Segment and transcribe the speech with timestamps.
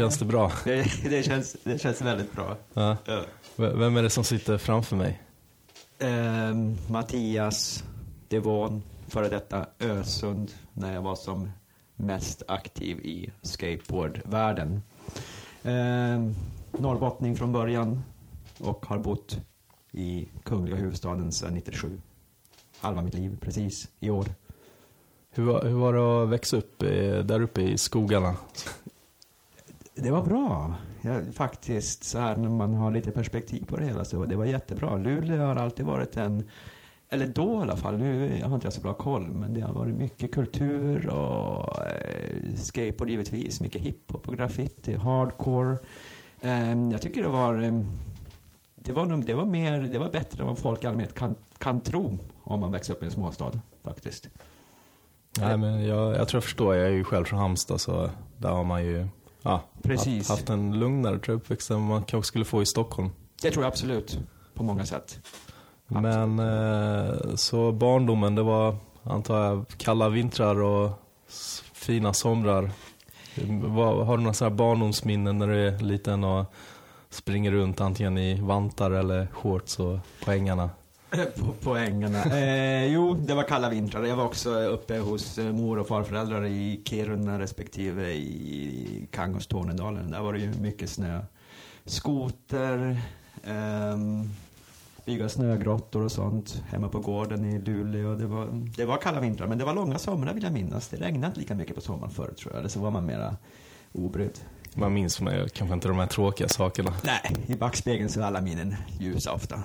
[0.00, 0.52] Känns det bra?
[0.64, 2.56] Det, det, känns, det känns väldigt bra.
[2.74, 2.96] Ja.
[3.56, 5.22] Vem är det som sitter framför mig?
[5.98, 7.84] Ehm, Mattias
[8.28, 11.50] Devon, före detta Ösund, när jag var som
[11.96, 14.82] mest aktiv i skateboardvärlden.
[15.62, 16.34] Ehm,
[16.72, 18.02] norrbottning från början
[18.58, 19.38] och har bott
[19.92, 22.00] i kungliga huvudstaden sedan 97.
[22.80, 24.26] Halva mitt liv, precis, i år.
[25.30, 28.36] Hur var, hur var det att växa upp eh, där uppe i skogarna?
[30.02, 30.74] Det var bra.
[31.00, 34.44] Ja, faktiskt, så här när man har lite perspektiv på det hela så det var
[34.44, 34.96] jättebra.
[34.96, 36.48] Luleå har alltid varit en,
[37.08, 39.72] eller då i alla fall, nu har inte jag så bra koll, men det har
[39.72, 45.76] varit mycket kultur och eh, skateboard givetvis, mycket hiphop och graffiti, hardcore.
[46.40, 47.80] Eh, jag tycker det var, eh,
[48.74, 51.34] det var, nog, det var mer, det var bättre än vad folk i allmänhet kan,
[51.58, 54.28] kan tro om man växer upp i en småstad, faktiskt.
[55.38, 56.76] Nej, men jag, jag tror jag förstår.
[56.76, 59.08] Jag är ju själv från Halmstad så där har man ju
[59.42, 60.28] ja, Precis.
[60.28, 63.10] haft, haft en lugnare tror jag, uppväxt än man kanske skulle få i Stockholm.
[63.42, 64.18] Det tror jag absolut,
[64.54, 65.18] på många sätt.
[65.86, 70.90] Men eh, så barndomen, det var antar jag kalla vintrar och
[71.72, 72.70] fina somrar.
[73.62, 76.44] Vad- Har du några sådana här barndomsminnen när du är liten och
[77.10, 80.70] springer runt antingen i vantar eller shorts och på ängarna?
[81.62, 82.24] På, ängarna.
[82.24, 84.04] Eh, jo, det var kalla vintrar.
[84.04, 90.10] Jag var också uppe hos eh, mor och farföräldrar i Kiruna respektive i Kangos Tornedalen.
[90.10, 91.20] Där var det ju mycket snö.
[91.84, 93.00] Skoter,
[93.44, 94.30] ehm,
[95.04, 98.14] bygga snögrottor och sånt hemma på gården i Luleå.
[98.14, 100.88] Det var, det var kalla vintrar, men det var långa somrar vill jag minnas.
[100.88, 102.58] Det regnade inte lika mycket på sommaren förr tror jag.
[102.58, 103.36] Eller så var man mera
[103.92, 104.38] obrydd.
[104.74, 106.94] Man minns mig kanske inte de här tråkiga sakerna.
[107.04, 109.62] Nej, i backspegeln så är alla minnen ljusa ofta.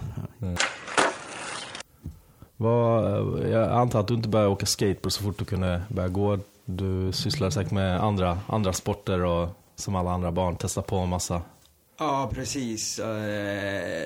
[2.57, 6.09] Vad, eh, jag antar att du inte började åka skateboard så fort du kunde börja
[6.09, 6.39] gå.
[6.65, 11.09] Du sysslar säkert med andra, andra sporter och som alla andra barn testar på en
[11.09, 11.41] massa.
[11.97, 12.99] Ja, precis.
[12.99, 14.05] Eh,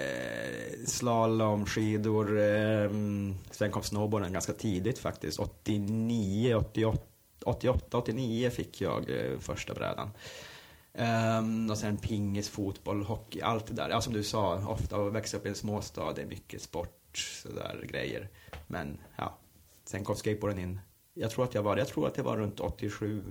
[0.85, 2.39] slalom, skidor.
[2.39, 2.89] Eh,
[3.51, 5.39] sen kom snowboarden ganska tidigt faktiskt.
[5.39, 7.03] 89, 88,
[7.45, 10.09] 88 89 fick jag eh, första brädan.
[10.93, 13.89] Ehm, och sen pingis, fotboll, hockey, allt det där.
[13.89, 16.98] Ja, som du sa, ofta att växa upp i en småstad, det är mycket sport,
[17.17, 18.29] sådär grejer.
[18.67, 19.37] Men ja,
[19.85, 20.79] sen kom skateboarden in.
[21.13, 23.23] Jag tror att jag var, jag tror att det var runt 87,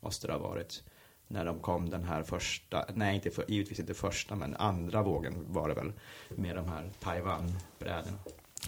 [0.00, 0.82] måste det ha varit.
[1.28, 5.34] När de kom den här första, nej inte för, givetvis inte första, men andra vågen
[5.48, 5.92] var det väl.
[6.28, 8.18] Med de här Taiwan-brädorna.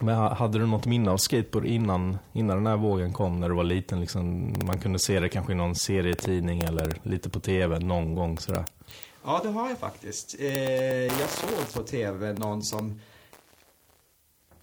[0.01, 3.49] Men ha- hade du något minne av skateboard innan, innan den här vågen kom när
[3.49, 4.01] du var liten?
[4.01, 8.39] Liksom, man kunde se det kanske i någon serietidning eller lite på tv någon gång
[8.39, 8.65] sådär.
[9.25, 10.37] Ja, det har jag faktiskt.
[10.41, 13.01] Eh, jag såg på tv någon som...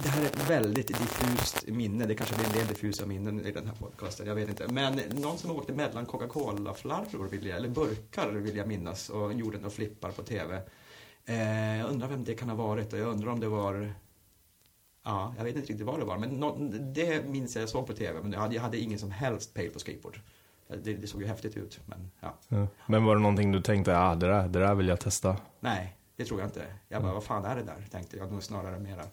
[0.03, 2.05] Det här är ett väldigt diffust minne.
[2.05, 4.27] Det kanske blir en del diffusa minnen i den här podcasten.
[4.27, 4.67] Jag vet inte.
[4.67, 9.09] Men någon som åkte mellan Coca-Cola-flarror, vill jag, eller burkar, vill jag minnas.
[9.09, 10.61] Och gjorde några flippar på tv.
[11.25, 12.93] Eh, jag undrar vem det kan ha varit.
[12.93, 13.93] Och jag undrar om det var...
[15.03, 16.17] Ja, jag vet inte riktigt vad det var.
[16.17, 16.57] Men nå-
[16.93, 18.21] det minns jag jag såg på tv.
[18.21, 20.19] Men jag hade, jag hade ingen som helst pejl på skateboard.
[20.83, 22.33] Det, det såg ju häftigt ut, men ja.
[22.47, 22.67] Ja.
[22.87, 25.37] Men var det någonting du tänkte, ah, det, där, det där vill jag testa?
[25.59, 26.65] Nej, det tror jag inte.
[26.87, 27.85] Jag bara, vad fan är det där?
[27.91, 29.03] Tänkte jag nog snarare mera.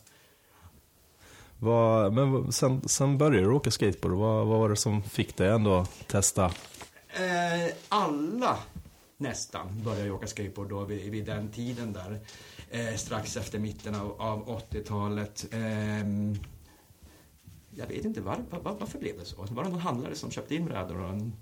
[1.60, 5.48] Vad, men sen, sen började du åka skateboard, vad, vad var det som fick dig
[5.48, 6.44] ändå testa?
[7.08, 8.58] Eh, alla
[9.16, 12.20] nästan började åka skateboard då vid, vid den tiden där.
[12.70, 15.46] Eh, strax efter mitten av, av 80-talet.
[15.52, 16.08] Eh,
[17.70, 19.46] jag vet inte var, var, varför blev det så.
[19.50, 21.00] Var det någon handlare som köpte in brädor?
[21.00, 21.32] Och en,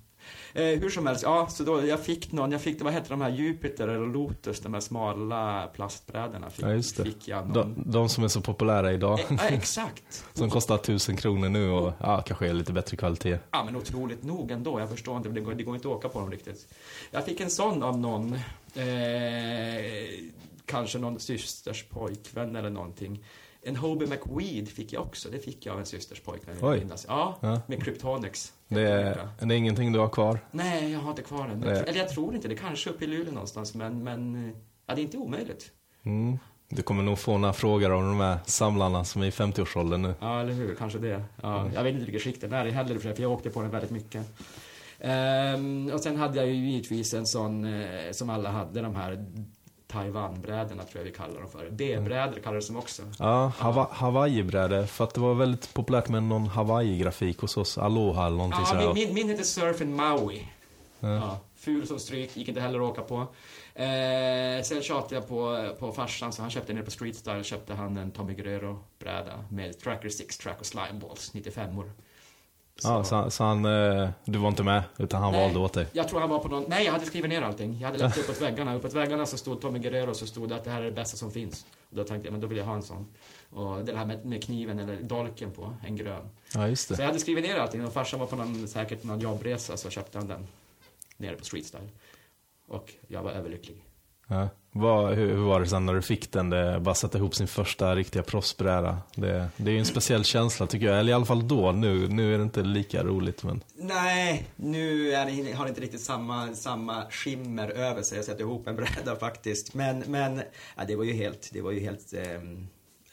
[0.55, 3.21] eh, hur som helst, ja, så då jag fick någon, jag fick, vad hette de
[3.21, 6.51] här Jupiter eller Lotus, de här smala plastbrädorna.
[6.51, 7.05] Fick, Ja.
[7.05, 7.75] Fick jag någon.
[7.85, 10.25] De, de som är så populära idag, Eh, ja, exakt.
[10.35, 13.39] som kostar tusen kronor nu och ja, kanske är lite bättre kvalitet.
[13.51, 14.81] Ja, men otroligt nog ändå.
[14.81, 16.75] Jag förstår inte, det går, det går inte att åka på dem riktigt.
[17.11, 18.33] Jag fick en sån av någon,
[18.75, 18.81] eh,
[20.67, 23.25] kanske någon systers pojkvän eller någonting.
[23.63, 25.29] En Hobie McWeed fick jag också.
[25.31, 26.57] Det fick jag av en systers pojkvän.
[26.63, 26.79] Oj.
[26.79, 27.05] minnas.
[27.09, 27.61] Ja, Ja.
[27.67, 28.53] med Kryptonics.
[28.69, 30.39] Det är, det är ingenting du har kvar?
[30.51, 31.63] Nej, jag har inte kvar den.
[31.63, 32.55] Eller jag tror inte det.
[32.55, 33.75] Kanske uppe i Luleå någonstans.
[33.75, 34.53] Men, men
[34.87, 35.71] ja, det är inte omöjligt.
[36.03, 36.39] Mm.
[36.69, 40.15] Du kommer nog få några frågor av de här samlarna som är i 50-årsåldern nu.
[40.21, 40.75] Ja, eller hur?
[40.75, 41.25] Kanske det.
[41.43, 43.63] Ja, Jag vet inte vilket skick den är i heller, i för jag åkte på
[43.63, 44.27] den väldigt mycket.
[45.01, 49.27] Ehm, och sen hade jag ju givetvis en sån, eh, som alla hade, de här
[49.93, 51.71] Taiwan-brädorna tror jag vi kallar dem för.
[51.71, 53.03] B-brädor kallar det som också.
[53.19, 54.87] Ja, Hava- Hawaii-brädor.
[54.87, 57.79] För att det var väldigt populärt med någon Hawaii-grafik hos oss.
[57.79, 58.95] Aloha eller någonting Ja, sådär.
[58.95, 60.49] min, min, min heter Surf in Maui.
[61.01, 61.15] Ja.
[61.15, 63.17] Ja, ful som stryk, gick inte heller att åka på.
[63.75, 67.75] Eh, sen tjatade jag på, på farsan, så han köpte nere på Street Style, köpte
[67.75, 71.93] han en Tommy Guerrero-bräda med Tracker 6 Track och Slime Balls, 95 år.
[72.79, 75.73] Så, ja, så, så han, eh, du var inte med, utan han Nej, valde åt
[75.73, 75.87] dig?
[75.93, 76.65] Jag tror han var på någon...
[76.69, 77.79] Nej, jag hade skrivit ner allting.
[77.81, 78.75] Jag hade lagt uppåt väggarna.
[78.75, 81.17] Uppåt väggarna så stod Tommy Guerrero så stod det att det här är det bästa
[81.17, 81.67] som finns.
[81.91, 83.07] Och då tänkte jag, men då vill jag ha en sån.
[83.51, 86.29] Och det här med, med kniven eller dolken på, en grön.
[86.55, 87.03] Ja, just Så det.
[87.03, 90.19] jag hade skrivit ner allting och farsan var på någon, säkert någon jobbresa så köpte
[90.19, 90.47] han den
[91.17, 91.89] nere på Street Style.
[92.69, 93.85] Och jag var överlycklig.
[94.29, 94.49] Ja.
[94.73, 96.51] Vad, hur, hur var det sen när du fick den?
[96.51, 98.99] Det, bara sätta ihop sin första riktiga proffsbräda.
[99.15, 101.01] Det, det är ju en speciell känsla tycker jag.
[101.01, 101.73] Eller i alla fall då.
[101.73, 103.43] Nu, nu är det inte lika roligt.
[103.43, 103.63] Men...
[103.77, 108.41] Nej, nu är det, har det inte riktigt samma, samma skimmer över sig att sätta
[108.41, 109.75] ihop en bräda faktiskt.
[109.75, 110.43] Men, men
[110.77, 112.41] ja, det var ju helt, det var ju helt eh,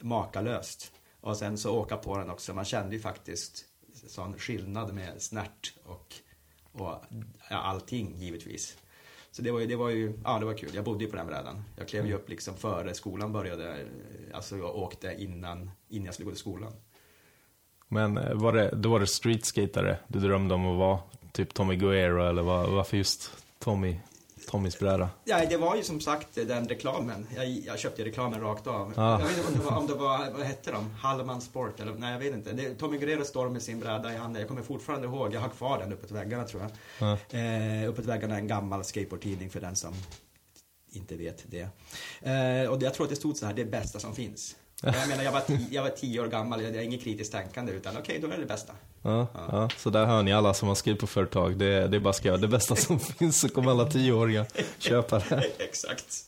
[0.02, 0.92] makalöst.
[1.22, 2.54] Och sen så åka på den också.
[2.54, 3.66] Man kände ju faktiskt
[4.08, 6.14] sån skillnad med snärt och,
[6.72, 7.04] och
[7.50, 8.78] ja, allting givetvis.
[9.36, 10.70] Så det var ju, det var ju, ja det var kul.
[10.74, 11.64] Jag bodde ju på den brädan.
[11.78, 13.86] Jag klev ju upp liksom före skolan började.
[14.34, 16.74] Alltså jag åkte innan, innan jag skulle gå till skolan.
[17.88, 21.00] Men eh, var det, då var det streetskatare du drömde om att vara?
[21.32, 23.98] Typ Tommy Guerrero eller var, varför just Tommy,
[24.46, 25.10] Tommys bräda?
[25.24, 27.28] Ja, det var ju som sagt den reklamen.
[27.36, 28.94] Jag, jag köpte reklamen rakt av.
[28.96, 29.20] Ah.
[29.20, 30.90] Jag vet inte om det var, om det var vad hette de?
[30.90, 32.52] Hallman Sport eller nej jag vet inte.
[32.52, 34.40] Det, Tommy Guerrero står med sin bräda i handen.
[34.40, 36.72] Jag kommer fortfarande ihåg, jag har kvar den uppåt väggarna tror jag.
[37.00, 37.40] Ja.
[37.40, 39.94] Eh, uppåt väggarna är en gammal skateboardtidning för den som
[40.92, 41.70] inte vet det.
[42.22, 44.56] Eh, och jag tror att det stod så här, det bästa som finns.
[44.84, 47.72] Jag menar, jag var, tio, jag var tio år gammal, jag hade inget kritiskt tänkande
[47.72, 48.74] utan okej, då är det det bästa.
[49.02, 49.70] Ja, ja.
[49.78, 51.58] Så där hör ni alla som har skrivit på företag.
[51.58, 55.20] Det, det är bara ska göra det bästa som finns så kommer alla tioåringar köpa
[55.20, 55.36] det.
[55.58, 56.26] Exakt.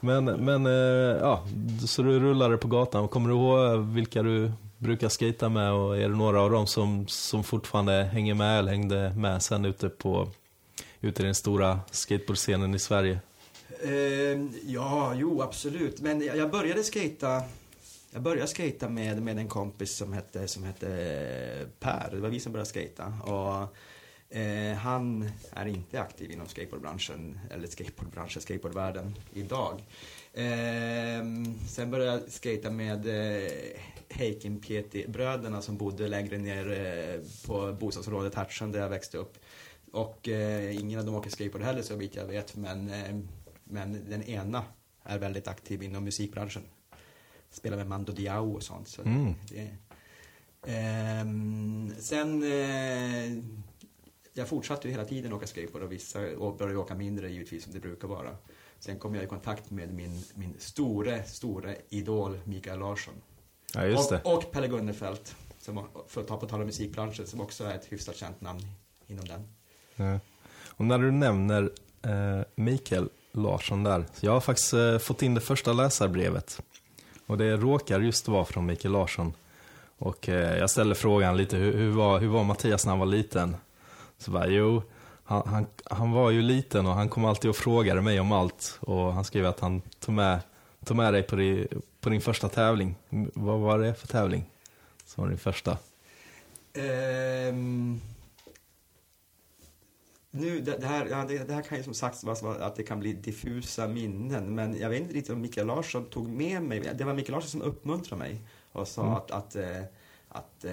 [0.00, 0.72] Men, men eh,
[1.20, 1.46] ja,
[1.86, 3.08] så du rullade på gatan.
[3.08, 7.08] Kommer du ihåg vilka du brukar skata med och är det några av dem som,
[7.08, 10.28] som fortfarande hänger med eller hängde med sen ute på
[11.00, 13.20] ute i den stora skateboardscenen i Sverige?
[13.82, 16.00] Eh, ja, jo absolut.
[16.00, 17.42] Men jag, jag började skata
[18.14, 22.08] jag började skata med, med en kompis som hette, som hette eh, Per.
[22.10, 23.06] Det var vi som började skata.
[23.06, 23.76] Och,
[24.36, 29.82] eh, han är inte aktiv inom skateboardbranschen, eller skateboardbranschen, skateboardvärlden idag.
[30.32, 31.24] Eh,
[31.68, 33.50] sen började jag skata med eh,
[34.08, 39.38] Heikin Pieti-bröderna som bodde längre ner eh, på bostadsområdet Hertsön där jag växte upp.
[39.92, 43.16] Och eh, ingen av dem åker skateboard heller så vitt jag vet, men, eh,
[43.72, 44.64] men den ena
[45.02, 46.62] är väldigt aktiv inom musikbranschen.
[47.50, 48.88] Spelar med Mando Diao och sånt.
[48.88, 49.34] Så Mm.
[49.48, 49.70] det,
[50.66, 53.38] Ehm, sen, eh,
[54.32, 57.72] jag fortsatte ju hela tiden åka skateboard och vissa och började åka mindre givetvis som
[57.72, 58.36] det brukar vara.
[58.78, 63.14] Sen kom jag i kontakt med min, min store, store idol Mikael Larsson.
[63.74, 64.20] Ja, just det.
[64.24, 67.74] Och, och Pelle Gunnefelt, som, för att ta på tal om musikbranschen, som också är
[67.74, 68.60] ett hyfsat känt namn
[69.06, 69.48] inom den.
[69.96, 70.20] Ja.
[70.68, 71.72] Och när du nämner
[72.02, 74.04] eh, Mikael Larsson där.
[74.14, 76.62] så Jag har faktiskt eh, fått in det första läsarbrevet.
[77.26, 79.32] Och det råkar just vara från Mikael Larsson.
[79.98, 83.06] Och eh, jag ställer frågan lite, hur, hur, var, hur var Mattias när han var
[83.06, 83.56] liten?
[84.18, 84.82] Så bara, jo,
[85.24, 88.78] han, han, han var ju liten och han kom alltid och frågade mig om allt.
[88.80, 90.40] Och han skrev att han tog med,
[90.84, 91.66] tog med dig på, di,
[92.00, 92.94] på din första tävling.
[93.34, 94.44] Vad var det för tävling?
[95.04, 95.78] Som var din första?
[97.48, 98.00] Um
[100.34, 102.82] nu, det, det, här, ja, det, det här kan ju som sagt vara att det
[102.82, 106.92] kan bli diffusa minnen, men jag vet inte riktigt om Mikael Larsson tog med mig.
[106.94, 108.40] Det var Mikael Larsson som uppmuntrade mig
[108.72, 109.14] och sa Mm.
[109.14, 109.82] att, att, eh,
[110.28, 110.72] att eh,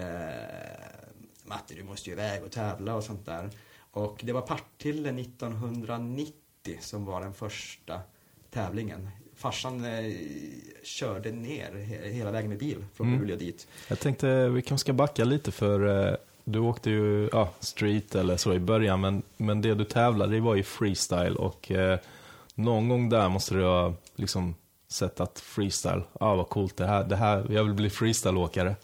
[1.46, 3.50] Matti, du måste ju iväg och tävla och sånt där.
[3.92, 6.34] Och det var Partille 1990
[6.80, 8.02] som var den första
[8.52, 9.10] tävlingen.
[9.36, 10.14] Farsan eh,
[10.84, 13.20] körde ner he, hela vägen med bil från Mm.
[13.22, 13.68] Luleå dit.
[13.88, 16.16] Jag tänkte vi kanske ska backa lite för eh,
[16.52, 20.40] du åkte ju ja, street eller så i början men, men det du tävlade i
[20.40, 22.00] var ju freestyle och eh,
[22.56, 24.56] någon gång där måste du ha liksom
[24.88, 28.76] sett att freestyle, ja ah, vad coolt det här, det här, jag vill bli freestyleåkare.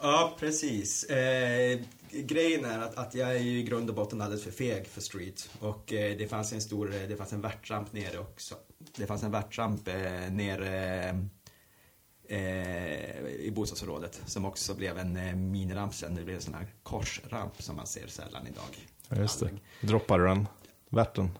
[0.00, 1.04] Ja, precis.
[1.04, 4.86] Eh, grejen är att, att jag är ju i grund och botten alldeles för feg
[4.86, 5.50] för street.
[5.60, 8.54] Och eh, det fanns en stor, det fanns en värtramp nere också.
[8.96, 11.14] Det fanns en värtramp eh, nere eh,
[12.28, 16.14] i bostadsområdet som också blev en eh, miniramp sen.
[16.14, 18.88] Det blev en sån här korsramp som man ser sällan idag.
[19.08, 19.50] Ja, just det.
[19.80, 20.48] Droppade du den?
[20.88, 21.38] Värten?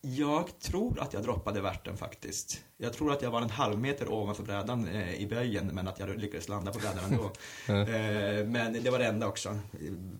[0.00, 2.64] Jag tror att jag droppade värten faktiskt.
[2.76, 5.98] Jag tror att jag var en halv meter ovanför brädan eh, i böjen men att
[5.98, 7.24] jag lyckades landa på brädan ändå.
[7.92, 9.58] eh, men det var det enda också.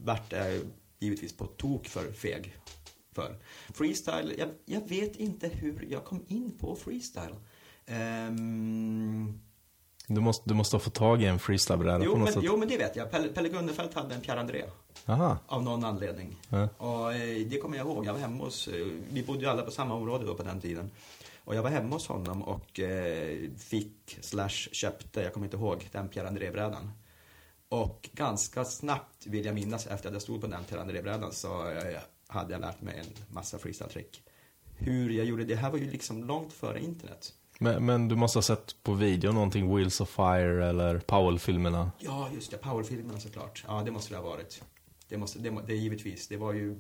[0.05, 0.61] Värt är
[0.99, 2.57] givetvis på tok för feg
[3.13, 3.37] för.
[3.75, 7.35] Freestyle, jag, jag vet inte hur jag kom in på freestyle.
[7.87, 9.41] Ehm,
[10.07, 12.43] Du måste, du måste ha fått tag i en freestylebräda på något men, sätt.
[12.47, 13.11] jo, men det vet jag.
[13.11, 14.65] Pelle, Pelle Gunnefelt hade en Pierre André.
[15.07, 15.39] Aha.
[15.47, 16.37] Av någon anledning.
[16.49, 16.69] Ja.
[16.77, 18.07] Och eh, det kommer jag ihåg.
[18.07, 20.61] Jag var hemma hos, eh, vi bodde ju alla på samma område då på den
[20.61, 20.91] tiden.
[21.45, 25.89] Och jag var hemma hos honom och eh, fick, slash köpte, jag kommer inte ihåg,
[25.93, 26.91] den Pierre André-brädan.
[27.69, 32.01] Och ganska snabbt vill jag minnas efter att jag stod på den Terranere-brädan så eh,
[32.27, 34.23] hade jag lärt mig en massa freestyle-trick.
[34.77, 37.33] Hur jag gjorde det här var ju liksom långt före internet.
[37.59, 41.93] Men, men du måste ha sett på video någonting, Wheels of Fire eller Powell-filmerna?
[41.99, 42.57] Ja, just det.
[42.57, 43.65] Powerfilmerna såklart.
[43.69, 44.63] Ja, det måste det ha varit.
[45.09, 46.29] Det, måste, det, det är givetvis.
[46.29, 46.77] Det var ju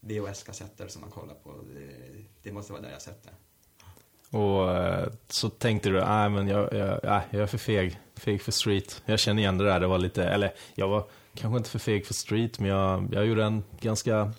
[0.00, 1.50] VHS-kassetter som man kollade på.
[1.74, 3.30] Det, det måste vara där jag sett det.
[4.38, 7.00] Och eh, så tänkte du, nej men jag, jag,
[7.30, 9.02] jag är för feg, feg för street.
[9.06, 11.04] Jag känner igen det där, det var lite, eller jag var
[11.34, 14.32] kanske inte för feg för street, men jag, jag gjorde en ganska,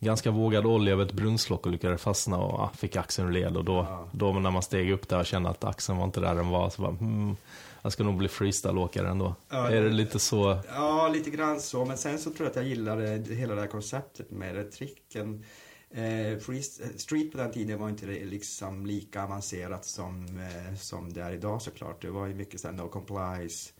[0.00, 3.56] ganska vågad olja över ett brunnslock och lyckades fastna och ah, fick axeln ur led.
[3.56, 4.08] Och då, Ja.
[4.12, 6.70] då när man steg upp där och kände att axeln var inte där den var,
[6.70, 7.36] så bara, hmm,
[7.82, 9.34] jag ska nog bli freestyle-åkare ändå.
[9.48, 10.58] Ja, är det lite så?
[10.68, 11.84] Ja, lite grann så.
[11.84, 15.44] Men sen så tror jag att jag gillade hela det här konceptet med det, tricken.
[15.90, 16.62] Eh, free,
[16.96, 21.62] street på den tiden var inte liksom lika avancerat som, eh, som det är idag
[21.62, 22.02] såklart.
[22.02, 23.72] Det var ju mycket såhär no complies,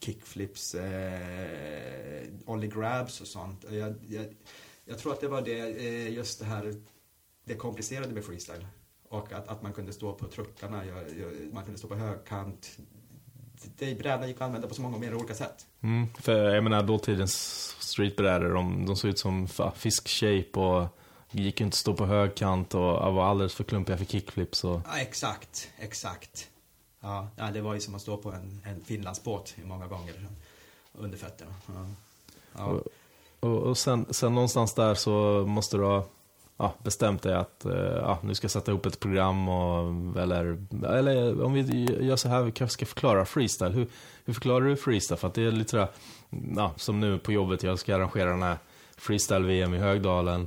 [0.00, 3.64] kickflips, eh, only grabs och sånt.
[3.70, 4.26] Jag, jag,
[4.90, 6.74] jag tror att det var det, eh, just det här,
[7.44, 8.66] det komplicerade med freestyle.
[9.08, 10.82] Och att, att man kunde stå på truckarna,
[11.52, 12.78] man kunde stå på högkant.
[13.78, 15.66] Det brädan gick att använda på så många mer olika sätt.
[15.80, 17.34] Mm, för jag menar dåtidens
[17.78, 20.88] streetbrädor, de, de såg ut som fisk-shape och
[21.30, 24.64] gick inte att stå på högkant och var alldeles för klumpiga för kickflips.
[24.64, 26.48] Och, Ja, exakt, exakt.
[27.00, 30.26] Ja, ja, det var ju som att stå på en, en Finlandsbåt många gånger
[30.92, 31.54] under fötterna.
[31.66, 31.86] Ja.
[32.52, 32.80] Ja.
[33.40, 36.04] Och, och, sen, sen någonstans där så måste du ha
[36.56, 40.66] ja, bestämt dig att eh, ja, nu ska jag sätta ihop ett program och, eller,
[40.84, 43.72] eller om vi gör så här, vi kanske ska förklara freestyle.
[43.72, 43.86] Hur,
[44.24, 45.18] hur förklarar du freestyle?
[45.18, 45.88] För att det är lite sådär,
[46.56, 48.58] ja, som nu på jobbet, jag ska arrangera den här
[48.96, 50.46] freestyle-VM i Högdalen.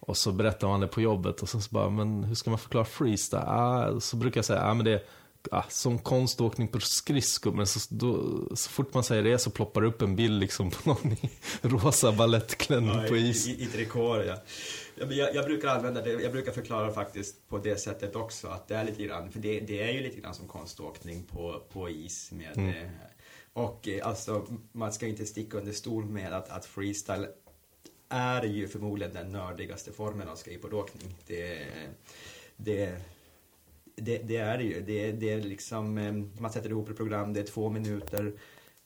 [0.00, 2.58] Och så berättar man det på jobbet och sen så bara, men hur ska man
[2.58, 3.44] förklara freestyle?
[3.46, 5.06] Ah, så brukar jag säga, ah, men det
[5.52, 7.52] är ah, som konståkning på skridskor.
[7.52, 10.70] Men så, då, så fort man säger det så ploppar det upp en bild liksom
[10.70, 11.30] på någon i
[11.62, 13.48] rosa balettklänning på i, is.
[13.48, 14.36] i, i trikåer, ja.
[14.94, 18.68] Ja, Jag, jag brukar använda det, jag brukar förklara faktiskt på det sättet också att
[18.68, 21.90] det är lite grann, för det, det är ju lite grann som konståkning på, på
[21.90, 22.68] is med Mm.
[22.68, 22.90] eh,
[23.52, 27.26] och eh, alltså man ska inte sticka under stol med att, att freestyle
[28.08, 31.14] är ju förmodligen den nördigaste formen av skateboardåkning.
[31.26, 31.66] Det,
[32.56, 32.96] det,
[34.04, 34.80] det, det är det ju.
[34.80, 38.32] Det, det är liksom, eh, man sätter ihop ett program, det är två minuter.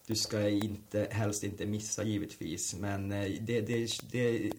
[0.06, 4.52] Du ska inte, helst inte missa givetvis, men eh, det, det, det,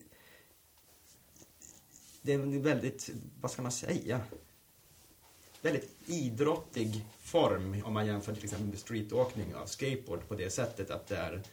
[2.22, 3.10] det är en väldigt,
[3.42, 4.22] vad ska man säga?
[5.62, 10.92] Väldigt idrottig form om man jämför till exempel med streetåkning av skateboard på det sättet
[10.92, 11.44] att det är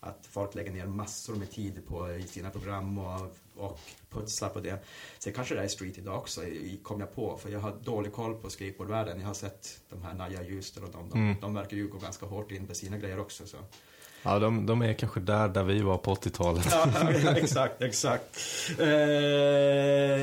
[0.00, 3.78] att folk lägger ner massor med tid på eh, sina program och, och
[4.10, 4.78] putsar på det.
[5.18, 6.40] Sen kanske det är street idag också,
[6.82, 9.20] kom jag på, för jag har dålig koll på skateboardvärlden.
[9.20, 11.36] Jag har sett de här Naja Ljuster och de, de, Mm.
[11.40, 13.46] de verkar ju gå ganska hårt in på sina grejer också.
[13.46, 13.56] Så.
[14.24, 16.66] Ja, de, de är kanske där, där vi var på 80-talet.
[16.70, 18.38] Ja, exakt, exakt.
[18.78, 18.86] Eh,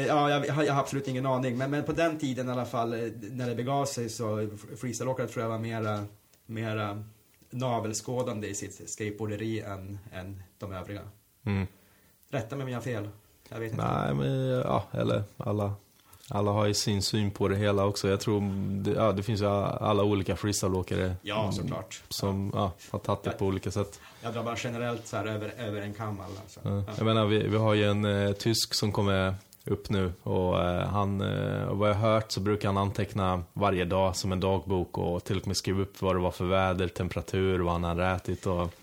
[0.08, 1.58] ja, jag, har- jag har absolut ingen aning.
[1.58, 5.28] Men, men på den tiden i alla fall, eh, när det begav sig så freestyleåkare
[5.28, 6.06] tror jag var mera,
[6.46, 7.04] mera
[7.50, 11.02] navelskådande i sitt skateboarderi än, än de övriga.
[11.46, 11.68] Mm.
[12.32, 13.10] Rätta mig om jag har fel.
[13.50, 13.86] Jag vet inte.
[13.86, 15.74] Nej, men ja, eller alla,
[16.28, 18.10] alla har ju sin syn på det hela också.
[18.10, 18.42] Jag tror,
[18.84, 22.04] det, ja, det finns ju alla olika freestyleåkare Ja, såklart.
[22.10, 24.00] som ja, har tagit det på olika sätt.
[24.24, 26.40] Jag drar bara generellt så här över, över en kam alla.
[26.48, 26.60] Så.
[26.64, 26.70] Ja.
[26.88, 26.94] Ja.
[26.98, 30.88] Jag menar, vi, vi har ju en eh, tysk som kommer upp nu och eh,
[30.88, 34.98] han, eh, vad jag har hört så brukar han anteckna varje dag som en dagbok
[34.98, 38.06] och till och med skriva upp vad det var för väder, temperatur, vad han hade
[38.06, 38.74] ätit och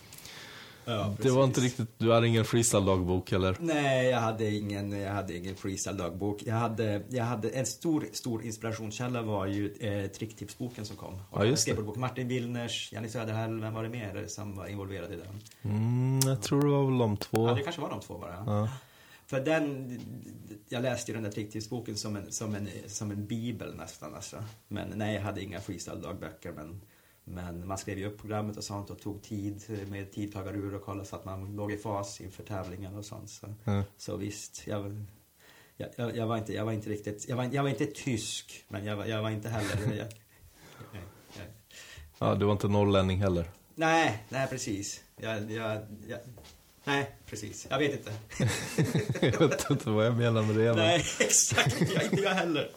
[0.89, 3.57] Ja, det var inte riktigt, du hade ingen freestyle-dagbok eller?
[3.61, 6.43] Nej, jag hade ingen, jag hade ingen freestyle-dagbok.
[6.47, 11.21] Jag hade, jag hade en stor, stor inspirationskälla var ju eh, tricktipsboken som kom.
[11.33, 11.97] Ja, just det.
[11.97, 15.73] Martin Willners, Janni Söderhäll, vem var det mer som var involverad i den?
[15.73, 17.49] Mm, jag tror det var väl de två.
[17.49, 18.45] Ja, det kanske var de två bara.
[18.47, 18.69] Ja.
[19.27, 19.99] För den,
[20.69, 24.45] jag läste ju den där tricktipsboken som en, som en, som en bibel nästan alltså.
[24.69, 26.81] Men nej, jag hade inga freestyle-dagböcker men,
[27.29, 31.09] men man skrev ju upp programmet och sånt och tog tid med tidtagarur och kollade
[31.09, 33.31] så att man låg i fas inför tävlingar och sånt.
[33.31, 33.83] Så, Ja.
[33.97, 35.05] så visst, jag,
[35.77, 38.85] jag, jag, var inte, jag var inte riktigt, jag var, jag var inte tysk, men
[38.85, 39.97] jag var, jag var inte heller...
[39.97, 40.09] Jag,
[42.19, 43.51] Ja, du var inte norrlänning heller.
[43.75, 45.05] nej, nej precis.
[45.17, 45.79] Jag, jag,
[46.09, 46.19] jag,
[46.87, 47.67] nej, precis.
[47.71, 48.13] Jag vet inte.
[49.39, 50.65] jag vet inte vad jag menar med det.
[50.65, 51.81] men- Nej, exakt.
[51.95, 52.71] Jag, inte jag heller.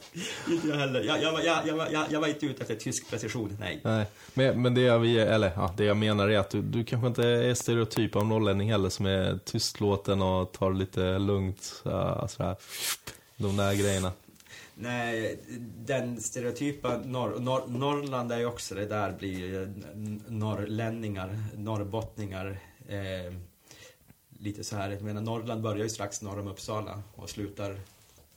[0.50, 1.04] Inte jag heller.
[1.04, 3.80] Jag, jag, jag, jag, jag, var inte ute efter tysk precision, nej.
[3.84, 7.08] Nej, men, men det, jag, eller, ja, det jag menar är att du, du kanske
[7.08, 11.82] inte är stereotyp av norrlänning heller som är tystlåten och tar lite lugnt.
[11.86, 12.56] Ja, sådär.
[13.38, 14.12] De där grejerna.
[14.76, 15.40] Nej,
[15.78, 19.74] den stereotypa norr, norr, Norrland är ju också det där blir
[20.28, 22.60] norrlänningar, norrbottningar.
[22.90, 23.34] Eh,
[24.40, 27.80] lite så här, jag menar Norrland börjar ju strax norr om Uppsala och slutar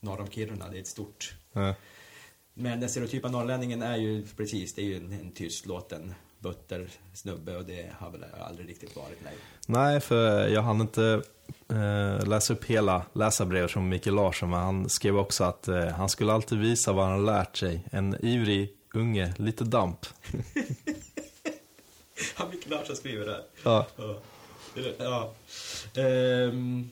[0.00, 0.68] norr om Kiruna.
[0.68, 1.75] Det är ett stort Ja.
[2.54, 7.56] Men den stereotypa norrlänningen är ju precis, det är ju en, en tystlåten butter snubbe
[7.56, 9.35] och det har väl aldrig riktigt varit, nej.
[9.66, 11.23] Nej, för jag hann inte
[11.68, 16.09] eh, läsa upp hela läsarbrevet från Mikael Larsson, men han skrev också att eh, han
[16.09, 17.85] skulle alltid visa vad han lärt sig.
[17.92, 20.06] En ivrig unge, lite damp.
[22.38, 23.44] Ja, Micke Larsson skriver det.
[23.62, 24.16] Ja, Ja.
[24.99, 25.33] Ja.
[25.95, 26.91] Ehm,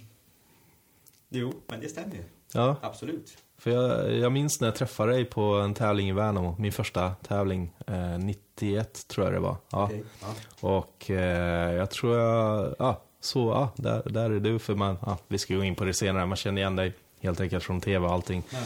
[1.29, 2.23] jo, men det stämmer ju.
[2.53, 3.37] ja Absolut.
[3.59, 7.15] för jag, jag minns när jag träffade dig på en tävling i Värnamo, min första
[7.15, 9.57] tävling, eh, 91 tror jag det var.
[9.71, 9.85] Ja.
[9.85, 10.27] Okej, ja.
[10.61, 15.19] Och eh, jag tror jag, ja, så, ja, där, där är du, för man, ja,
[15.29, 18.07] vi ska gå in på det senare, man känner igen dig helt enkelt från tv
[18.07, 18.43] och allting.
[18.51, 18.59] Ja.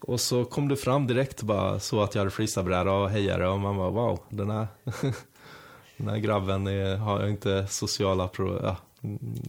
[0.00, 3.60] Och så kom du fram direkt bara så att jag hade freestylebräda och hejade och
[3.60, 4.66] man bara wow, den här,
[6.02, 8.76] den här grabben är, har inte sociala pro, ja,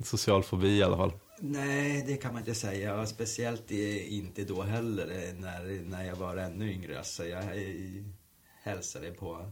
[0.04, 1.12] social fobi i alla fall.
[1.40, 3.06] Nej, det kan man inte säga.
[3.06, 7.04] Speciellt inte då heller eh, när, när jag var ännu yngre.
[7.04, 8.04] Så jag eh,
[8.64, 9.52] hälsade på,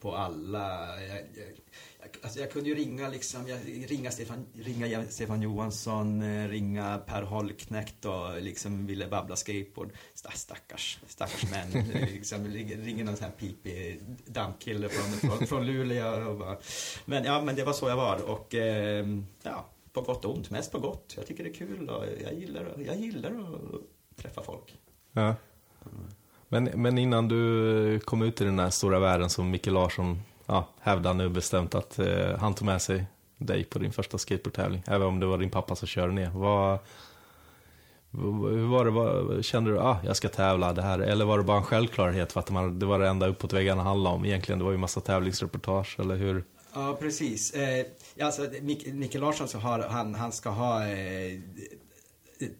[0.00, 1.00] på alla.
[1.02, 3.58] Jag, jag, alltså, jag kunde ju ringa, liksom, jag,
[3.90, 9.90] ringa, Stefan, ringa Stefan Johansson, eh, ringa Per Holknekt och liksom ville babbla skateboard.
[10.14, 11.84] Sta- Stackars, stackars män.
[11.94, 16.30] Eh, liksom, ringer någon sån här pipig dammkille från, från, från Luleå.
[16.30, 16.56] Och bara.
[17.04, 18.30] Men ja, men det var så jag var.
[18.30, 20.50] Och ehm, ja, på gott och ont.
[20.50, 21.12] Mest på gott.
[21.16, 24.78] Jag tycker det är kul och jag gillar, jag gillar att träffa folk.
[25.12, 25.34] Ja.
[26.48, 30.68] Men, men innan du kom ut i den här stora världen som Micke Larsson ja,
[30.80, 33.04] hävdar nu bestämt att eh, han tog med sig
[33.36, 36.30] dig på din första skateboardtävling, även om det var din pappa som körde ner.
[36.30, 36.78] Vad,
[38.10, 41.44] hur var det, vad, kände du, ah, jag ska tävla det här, eller var det
[41.44, 44.58] bara en självklarhet för att man, det var det enda uppåt väggarna handlade om egentligen?
[44.58, 46.44] Det var ju massa tävlingsreportage, eller hur?
[46.74, 47.54] Ja, precis.
[47.54, 47.86] Eh,
[48.20, 51.40] alltså, Mik Micke Larsson så har, han, han ska ha eh,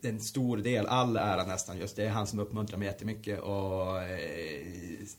[0.03, 1.97] en stor del, all ära nästan just.
[1.97, 4.69] Det är han som uppmuntrar mig jättemycket och eh,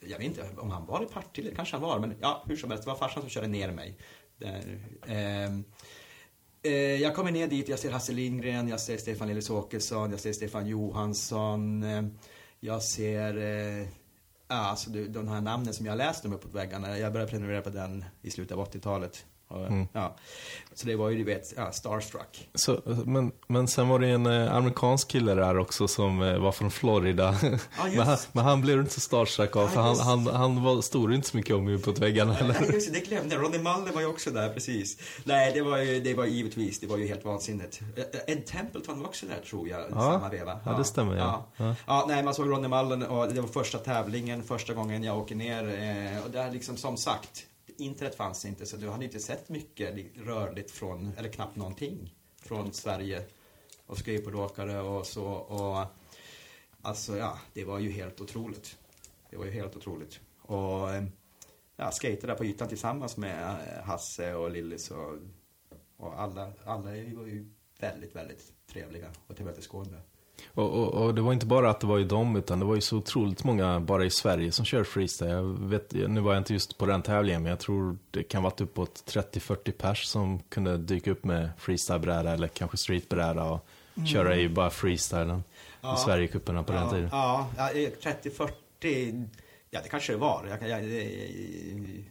[0.01, 2.69] jag vet inte om han var i Partille, kanske han var, men ja, hur som
[2.69, 3.97] helst, det var farsan som körde ner mig.
[4.37, 5.53] Där, eh,
[6.73, 10.19] eh, jag kommer ner dit, jag ser Hasse Lindgren, jag ser Stefan Lillis Åkesson, jag
[10.19, 12.03] ser Stefan Johansson, eh,
[12.59, 13.87] jag ser eh,
[14.47, 17.69] ah, alltså de här namnen som jag läste dem uppåt väggarna, jag började prenumerera på
[17.69, 19.25] den i slutet av 80-talet.
[19.55, 19.88] Mm.
[19.93, 20.15] ja.
[20.73, 22.49] Så det var ju, du vet, ja, starstruck.
[22.53, 26.51] Så, men, men sen var det en eh, amerikansk kille där också som eh, var
[26.51, 27.35] från Florida.
[27.43, 27.49] Ja,
[27.95, 30.81] men, han, men han blev inte så starstruck av, Ja, för han, han, han var,
[30.81, 32.38] stod inte så mycket om uppåt väggarna.
[32.38, 32.53] Eller?
[32.62, 33.43] Nej, just det, glömde jag.
[33.43, 34.97] Ronny Malle var ju också där, precis.
[35.23, 37.79] Nej, det var ju, det var givetvis, det var ju helt vansinnigt.
[37.95, 40.59] Eh, Ed Templeton var också där, tror jag, i samma veva.
[40.65, 41.47] ja, det stämmer, ja.
[41.57, 42.05] Ja, Ja.
[42.07, 45.63] nej, man såg Ronny Mallen och det var första tävlingen, första gången jag åker ner.
[46.25, 47.45] Och där liksom, som sagt,
[47.79, 52.73] internet fanns inte, så du hade inte sett mycket rörligt från, eller knappt någonting, från
[52.73, 53.25] Sverige.
[53.85, 55.25] Och skateboardåkare och så.
[55.25, 55.85] Och,
[56.81, 58.77] alltså, ja, det var ju helt otroligt.
[59.29, 60.19] Det var ju helt otroligt.
[60.41, 60.87] Och
[61.75, 65.13] ja, skejtade där på ytan tillsammans med eh, Hasse och Lillis och,
[65.97, 70.01] och alla, alla var ju väldigt, väldigt trevliga och tillmötesgående.
[70.54, 72.75] Och, och, och det var inte bara att det var ju dem, utan det var
[72.75, 75.30] ju så otroligt många bara i Sverige som kör freestyle.
[75.32, 78.43] Jag vet, nu var jag inte just på den tävlingen, men jag tror det kan
[78.43, 83.65] varit uppåt 30-40 pers som kunde dyka upp med freestylebräda eller kanske streetbräda och
[84.08, 85.30] köra i bara freestylen
[85.82, 85.91] Mm.
[85.91, 85.95] Ja.
[85.95, 87.10] i Sverigecuperna på den ja, tiden.
[87.12, 87.89] Ja, ja, eh,
[88.82, 89.28] 30-40,
[89.69, 90.45] ja det kanske det var.
[90.60, 92.04] Jag, jag, det-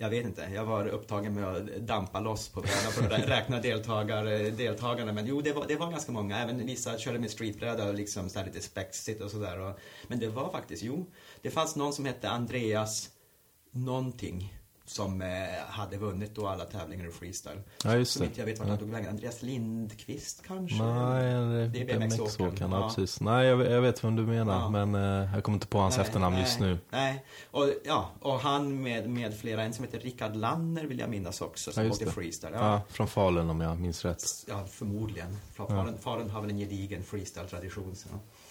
[0.00, 3.60] jag vet inte, jag var upptagen med att dampa loss på brädan för att räkna
[3.60, 5.12] deltagare, eh, deltagarna.
[5.12, 6.38] Men jo, det var, det var ganska många.
[6.38, 9.74] Även vissa körde med streetbräda och liksom så lite spexigt och sådär.
[10.06, 11.06] Men det var faktiskt, jo,
[11.42, 13.10] det fanns någon som hette Andreas
[13.70, 14.57] någonting
[14.88, 15.28] som eh,
[15.68, 17.60] hade vunnit då alla tävlingar i freestyle.
[17.84, 18.26] Ja, just Som det.
[18.26, 19.08] inte jag vet vart han tog vägen.
[19.10, 20.82] Andreas Lindqvist kanske?
[20.82, 22.70] Nej, det är BMX-åkaren.
[22.72, 22.88] Ja.
[22.96, 23.20] Precis.
[23.20, 24.68] Nej, jag, jag vet vem du menar, Ja.
[24.84, 26.78] men eh, jag kommer inte på hans Nej, efternamn nej, just nu.
[26.90, 31.10] Nej, och, ja, och han med, med flera, en som heter Rickard Lanner vill jag
[31.10, 32.52] minnas också, som Ja, åkte freestyle.
[32.54, 32.72] Ja.
[32.72, 34.24] Ja, från Falun om jag minns rätt.
[34.48, 35.36] ja förmodligen.
[35.54, 37.94] Faren, faren har väl en gedigen freestyle-tradition.
[37.96, 38.08] Så.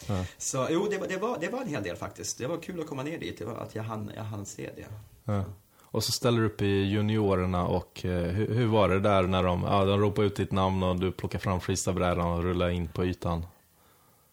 [0.08, 0.26] Ja.
[0.38, 2.38] så jo, det, var- det, var, det var en hel del faktiskt.
[2.38, 4.70] Det var kul att komma ner dit, det var att jag hann, jag hann se
[4.76, 4.86] det.
[5.34, 5.44] Ja.
[5.92, 9.44] Och så ställer du upp i juniorerna och eh, hur, hur var det där när
[9.44, 12.88] de, ja, de ropade ut ditt namn och du plockade fram freestylebrädan och rullade in
[12.88, 13.46] på ytan?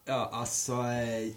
[0.05, 0.73] Ja, alltså...
[0.73, 1.31] Eh,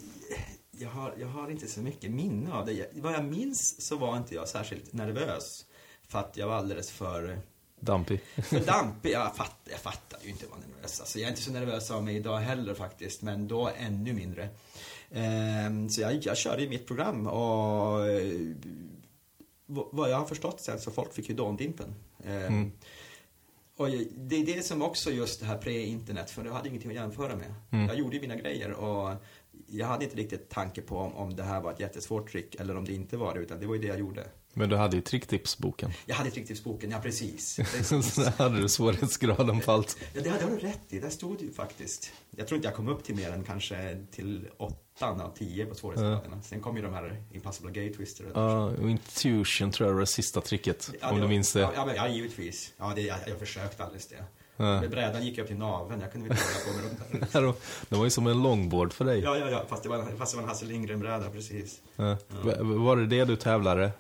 [0.71, 2.73] jag, har, jag har inte så mycket minne av det.
[2.73, 5.65] Jag, vad jag minns så var inte jag särskilt nervös.
[6.09, 7.39] För att jag var alldeles för
[7.81, 8.21] Dampig.
[8.37, 11.01] För dampig, jag, fatt, jag fattar ju inte vad nervös.
[11.01, 14.49] Alltså, jag är inte så nervös av mig idag heller faktiskt, men då ännu mindre.
[15.13, 18.33] Ehm, så jag, jag körde ju mitt program och eh,
[19.69, 21.95] vad jag har förstått sen så folk fick ju dåndimpen.
[22.25, 22.73] Ehm, Mm.
[23.77, 26.97] Och det är det som också just det här pre-internet, för jag hade ingenting att
[26.97, 27.55] jämföra med.
[27.71, 27.87] Mm.
[27.87, 29.15] Jag gjorde ju mina grejer och
[29.67, 32.77] jag hade inte riktigt tanke på om, om det här var ett jättesvårt trick eller
[32.77, 34.25] om det inte var det, utan det var ju det jag gjorde.
[34.59, 35.91] Men du hade ju tricktipsboken.
[36.07, 37.61] Jag hade tricktips-boken, ja precis.
[37.83, 39.97] Så där hade du svårighetsgraden på allt.
[40.15, 40.99] Ja, det hade du rätt i.
[41.01, 42.13] Där stod det ju faktiskt.
[42.37, 45.75] Jag tror inte jag kom upp till mer än kanske till åttan av tio på
[45.75, 46.43] svårighetsgraderna.
[46.43, 48.25] Sen kom ju de här Impossible Gay Twister.
[48.25, 50.91] och- Ja, och Intuition tror jag var det sista tricket.
[51.01, 51.61] Ja, om det du var- minns det.
[51.61, 52.73] Ja, ja, men, ja givetvis.
[52.79, 54.25] Ja, det, jag, jag försökte alldeles det.
[54.61, 54.83] Ja.
[54.91, 56.01] Brädan gick upp till naveln.
[56.01, 57.55] Jag kunde inte hålla på med de där.
[57.89, 59.21] Det var- ju som en longboard för dig.
[59.21, 59.65] Ja, ja, ja.
[59.69, 61.81] Fast det var, fast det var en Hasse Lindgren-bräda, precis.
[61.97, 62.17] Ja.
[62.61, 63.91] Var det det du tävlade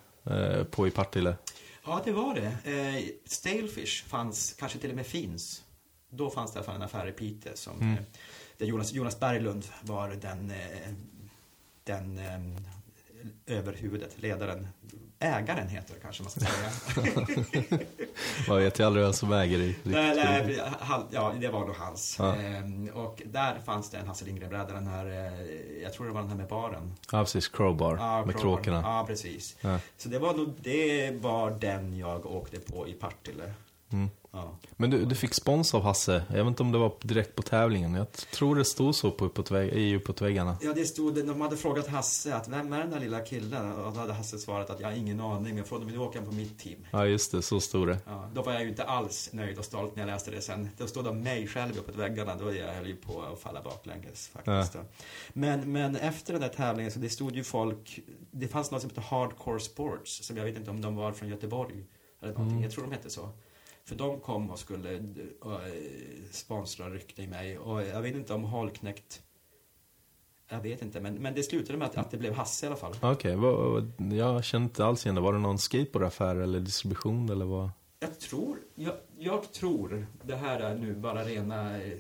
[0.70, 1.36] på i Partille?
[1.84, 2.72] Ja, det var det.
[2.72, 5.62] Eh, Stalefish fanns, kanske till och med finns.
[6.10, 7.92] Då fanns det i alla fall en affär i Piteå som, Mm.
[7.94, 8.02] eh,
[8.56, 10.92] där Jonas, Jonas Berglund var den, eh,
[11.84, 14.68] den eh, överhuvudet, ledaren,
[15.20, 16.70] ägaren heter det kanske man ska säga.
[18.48, 20.60] Jag vet ju aldrig vem som äger i nej, nej,
[21.10, 22.16] ja, det var nog hans.
[22.18, 22.34] Ja.
[22.36, 26.20] Ehm, och där fanns det en Hasse Lindgren-bräda, den här, eh, jag tror det var
[26.20, 26.92] den här med baren.
[27.12, 27.48] Ja, precis.
[27.48, 28.80] Crowbar Ja, med kråkorna.
[28.84, 29.56] Ja, precis.
[29.60, 29.78] Ja.
[29.96, 33.52] Så det var, nog, det var den jag åkte på i Partille.
[33.92, 34.10] Mm.
[34.32, 34.58] Ja.
[34.76, 36.22] Men du, du fick spons av Hasse.
[36.28, 37.94] Jag vet inte om det var direkt på tävlingen.
[37.94, 40.56] Jag tror det stod så på uppåt, vägg, i uppåt väggarna.
[40.60, 43.72] Ja, det stod, de hade frågat Hasse att vem är den där lilla killen?
[43.72, 45.98] Och då hade Hasse svarat att jag har ingen aning, men jag frågade om du
[45.98, 46.86] åka på mitt team.
[46.90, 47.42] Ja, just det.
[47.42, 47.98] Så stod det.
[48.06, 50.68] Ja, då var jag ju inte alls nöjd och stolt när jag läste det sen.
[50.76, 54.28] Då stod det mig själv uppåt väggarna, då jag höll ju på att falla baklänges
[54.28, 54.72] faktiskt.
[54.72, 54.80] då.
[55.32, 58.90] Men, men efter den där tävlingen så det stod ju folk, det fanns något som
[58.90, 61.84] hette Hardcore Sports, som jag vet inte om de var från Göteborg
[62.22, 63.28] eller någonting, jag tror de hette så.
[63.88, 65.02] För de kom och skulle eh,
[66.30, 69.22] sponsra och rykta i mig och jag vet inte om Holknekt
[70.50, 72.76] jag vet inte, men, men det slutade med att, att det blev Hasse i alla
[72.76, 72.94] fall.
[73.02, 75.20] Okej, vad- jag kände inte alls igen det.
[75.20, 77.70] Var det någon skateboardaffär eller distribution eller vad?
[78.00, 81.98] Jag tror, jag, jag tror, det här är nu bara rena eh,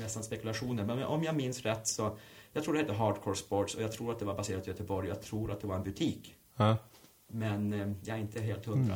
[0.00, 2.16] nästan spekulationer, men om jag minns rätt så,
[2.52, 5.08] jag tror det hette Hardcore Sports och jag tror att det var baserat i Göteborg,
[5.08, 6.34] jag tror att det var en butik.
[6.56, 6.76] Ja.
[7.28, 8.94] Men eh, jag är inte helt hundra.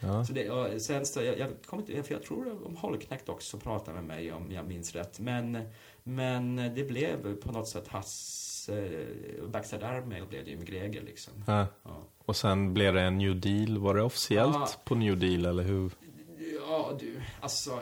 [0.00, 0.24] Ja.
[0.24, 3.58] Så det, och sen så, jag, jag kommer inte, för jag tror om Holknekt också
[3.58, 5.20] pratade med mig om jag minns rätt.
[5.20, 5.58] Men,
[6.02, 8.90] men det blev på något sätt Hasse,
[9.48, 11.32] Backside Airmail blev det ju med Greger liksom.
[11.46, 11.66] Ja.
[11.82, 12.02] Ja.
[12.24, 13.78] Och sen blev det en New Deal.
[13.78, 15.92] Var det officiellt på New Deal eller hur?
[16.60, 17.80] Ja, du, alltså...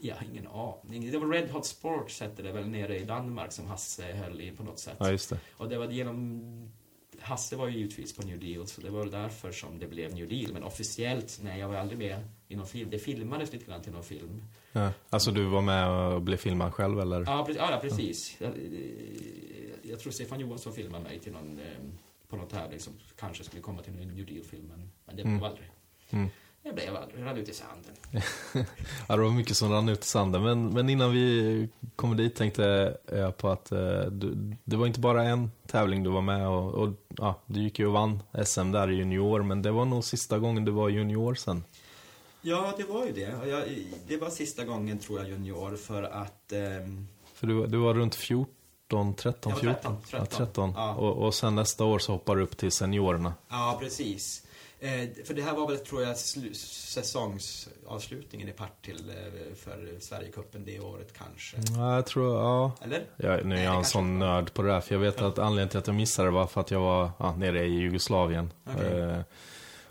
[0.00, 1.10] Jag har ingen aning.
[1.12, 4.50] Det var Red Hot Sports hette det väl nere i Danmark som Hasse höll i
[4.50, 4.96] på något sätt.
[4.98, 5.38] Ja, just det.
[5.56, 6.72] Och det var genom...
[7.24, 10.28] Hasse var ju givetvis på New Deal, så det var därför som det blev New
[10.28, 10.52] Deal.
[10.52, 12.90] Men officiellt, nej, jag var aldrig med i någon film.
[12.90, 14.42] Det filmades lite grann till någon film.
[14.72, 14.92] Ja.
[15.10, 17.20] Alltså du var med och blev filmad själv eller?
[17.20, 18.36] Ja, pre- ja, precis.
[18.40, 18.52] Jag,
[19.82, 21.64] jag tror Stefan Johansson filmade mig till någon, eh,
[22.28, 24.90] på någon tävling som kanske skulle komma till en New Deal-filmen.
[25.04, 25.42] Men det blev Mm.
[25.44, 25.70] aldrig.
[26.10, 26.28] Mm.
[26.64, 27.24] Det blev aldrig.
[27.26, 27.92] Rann ut i sanden.
[29.08, 30.42] Ja, det var mycket som rann ut i sanden.
[30.42, 35.00] Men, men innan vi kommer dit tänkte jag på att eh, du, det var inte
[35.00, 38.72] bara en tävling du var med och, och ja, du gick ju och vann SM
[38.72, 39.42] där i junior.
[39.42, 41.64] Men det var nog sista gången du var junior sen.
[42.42, 43.48] Ja, det var ju det.
[43.48, 43.62] Jag,
[44.08, 46.52] det var sista gången, tror jag, junior för att...
[46.52, 49.96] ehm, För du, du var runt 14, 13, Jag var 14?
[50.10, 50.72] 13, Ja, 13.
[50.76, 50.94] Ja.
[50.94, 53.34] Och, och sen nästa år så hoppar du upp till seniorerna.
[53.48, 54.46] Ja, precis.
[54.84, 56.54] Eh, för det här var väl, tror jag, slu-
[57.34, 61.56] säsongsavslutningen i Partille eh, för Sverigecupen det året kanske.
[61.76, 62.72] Ja, jag tror, ja.
[62.82, 63.04] Eller?
[63.16, 63.48] Ja, nu är Mm.
[63.48, 64.26] Nej, jag en sån var.
[64.26, 66.46] nörd på det här, för jag vet att anledningen till att jag missade det var
[66.46, 68.50] för att jag var ja, nere i Jugoslavien.
[68.74, 69.00] Okej.
[69.00, 69.18] Eh,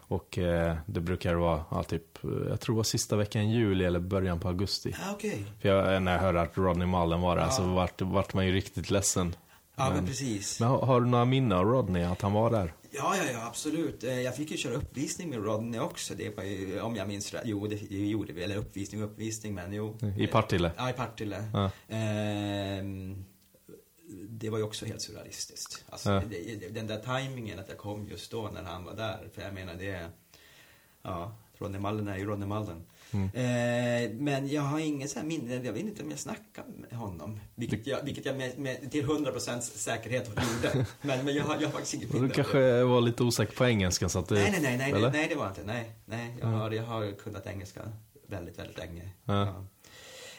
[0.08, 2.04] och eh, det brukar vara, ja, typ,
[2.50, 4.96] jag tror det var sista veckan i juli eller början på augusti.
[5.06, 5.46] Ja, okej.
[5.62, 7.50] För jag, när jag hörde att Rodney Mullen var där Ja.
[7.52, 9.36] så vart, vart man ju riktigt ledsen.
[9.76, 10.60] Ja, men, Men- precis.
[10.60, 12.74] Men har, har du några minnen av Rodney, att han var där?
[12.96, 14.04] Ja, ja, ja, absolut.
[14.04, 16.16] Eh, Jag fick ju köra uppvisning med Rodney också.
[16.16, 17.42] Det var ju, om jag minns rätt.
[17.46, 18.44] Jo, det, gjorde vi.
[18.44, 19.98] Eller uppvisning och uppvisning, men jo.
[20.18, 20.72] I Partille?
[20.78, 21.44] Ja, i Partille.
[21.54, 21.72] Ja.
[21.96, 23.26] Ehm,
[24.30, 25.86] det var ju också helt surrealistiskt.
[25.90, 26.22] Alltså, Ja.
[26.70, 29.30] den där tajmingen att jag kom just då när han var där.
[29.34, 30.10] För jag menar, det.
[31.02, 32.84] Ja, Ronny Mallen är ju Ronny Mallen.
[33.12, 33.30] Mm.
[33.34, 37.00] Eh, men jag har ingen så här minne, jag vet inte om jag snackade med
[37.00, 37.40] honom.
[37.56, 40.86] Vilket jag, vilket jag med, med, till 100% säkerhet gjorde.
[41.02, 42.28] Men, men jag, har, jag har faktiskt inget minne.
[42.28, 44.36] du kanske var lite osäker på engelskan så att det...
[44.36, 45.12] Nej, nej, nej, nej, eller?
[45.12, 45.62] nej, det var inte.
[45.66, 47.82] Nej, nej jag, har, jag har kunnat engelska
[48.28, 49.10] väldigt, väldigt länge.
[49.26, 49.46] Ja.
[49.46, 49.64] Ja.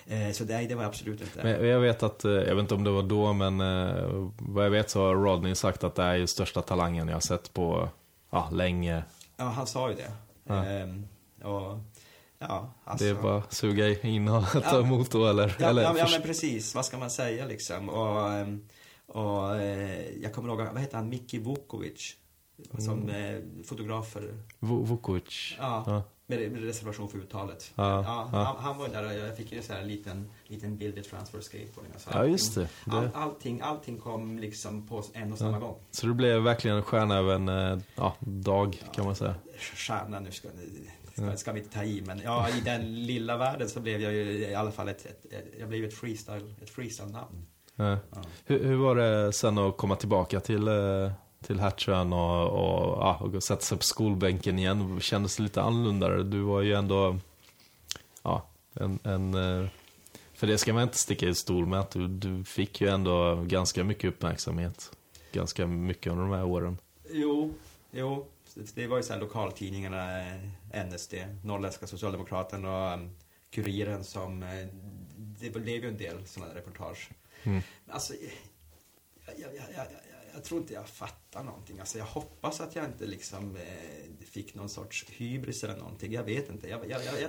[0.06, 1.42] Eh, så nej, det var absolut inte.
[1.42, 4.64] Men jag vet att, eh, jag vet inte om det var då, men eh, vad
[4.64, 7.52] jag vet så har Rodney sagt att det är ju största talangen jag har sett
[7.52, 7.88] på,
[8.30, 9.04] ja, länge.
[9.36, 10.12] Ja, han sa ju det.
[10.44, 10.64] Ja.
[10.64, 11.06] Ehm,
[11.42, 11.78] och
[12.38, 13.04] ja, alltså.
[13.04, 14.80] Det är bara att suga in och ta Ja.
[14.80, 15.56] emot då eller?
[15.60, 17.88] Ja, eller ja, ja men precis, vad ska man säga liksom?
[17.88, 18.64] Och, ehm,
[19.06, 22.16] och eh, jag kommer ihåg, vad heter han, Miki Vukovic?
[22.78, 24.34] Som eh, fotografer.
[24.58, 25.54] Vu- Vukovic.
[25.58, 26.02] Ja.
[26.26, 27.72] Med, med reservation för uttalet.
[27.74, 28.28] Ja, ja.
[28.32, 31.02] Han, han var där och jag fick ju så här en liten, liten bild i
[31.02, 31.92] transfer skateboarding.
[31.92, 32.68] Alltså Ja, just det.
[32.86, 33.10] All, det.
[33.14, 35.58] allting, allting kom liksom på en och samma Ja.
[35.58, 35.76] gång.
[35.90, 39.34] Så du blev verkligen en stjärna över en eh, ja, dag kan man säga.
[39.58, 40.48] Stjärna, nu ska,
[41.12, 44.12] ska, ska vi inte ta i, men ja, i den lilla världen så blev jag
[44.12, 47.46] ju i alla fall ett, ett, ett jag blev ett freestyle, ett freestyle-namn.
[47.76, 47.90] Ja.
[47.90, 47.98] Ja.
[48.44, 51.10] Hur, hur var det sen att komma tillbaka till, eh,
[51.46, 55.00] till Hertsön och, och, ja, och sätta sig på skolbänken igen?
[55.00, 56.08] Kändes lite annorlunda?
[56.22, 57.18] Du var ju ändå
[58.22, 59.68] ja, en, en eh,
[60.34, 63.44] för det ska man inte sticka i stol med att du, du fick ju ändå
[63.46, 64.96] ganska mycket uppmärksamhet.
[65.32, 66.78] Ganska mycket under de här åren.
[67.10, 67.54] Jo,
[67.90, 68.26] jo.
[68.74, 73.10] Det var ju så här lokaltidningarna, eh, NSD, Norrländska Socialdemokraten och um,
[73.50, 74.66] Kuriren som, eh,
[75.16, 77.10] det blev ju en del sådana reportage.
[77.42, 77.62] Mm.
[77.88, 78.14] Alltså,
[79.26, 79.86] jag, jag, jag,
[80.34, 81.80] jag, tror inte jag fattar någonting.
[81.80, 86.12] Alltså, jag hoppas att jag inte liksom eh, fick någon sorts hybris eller någonting.
[86.12, 86.68] Jag vet inte.
[86.68, 86.80] Jag,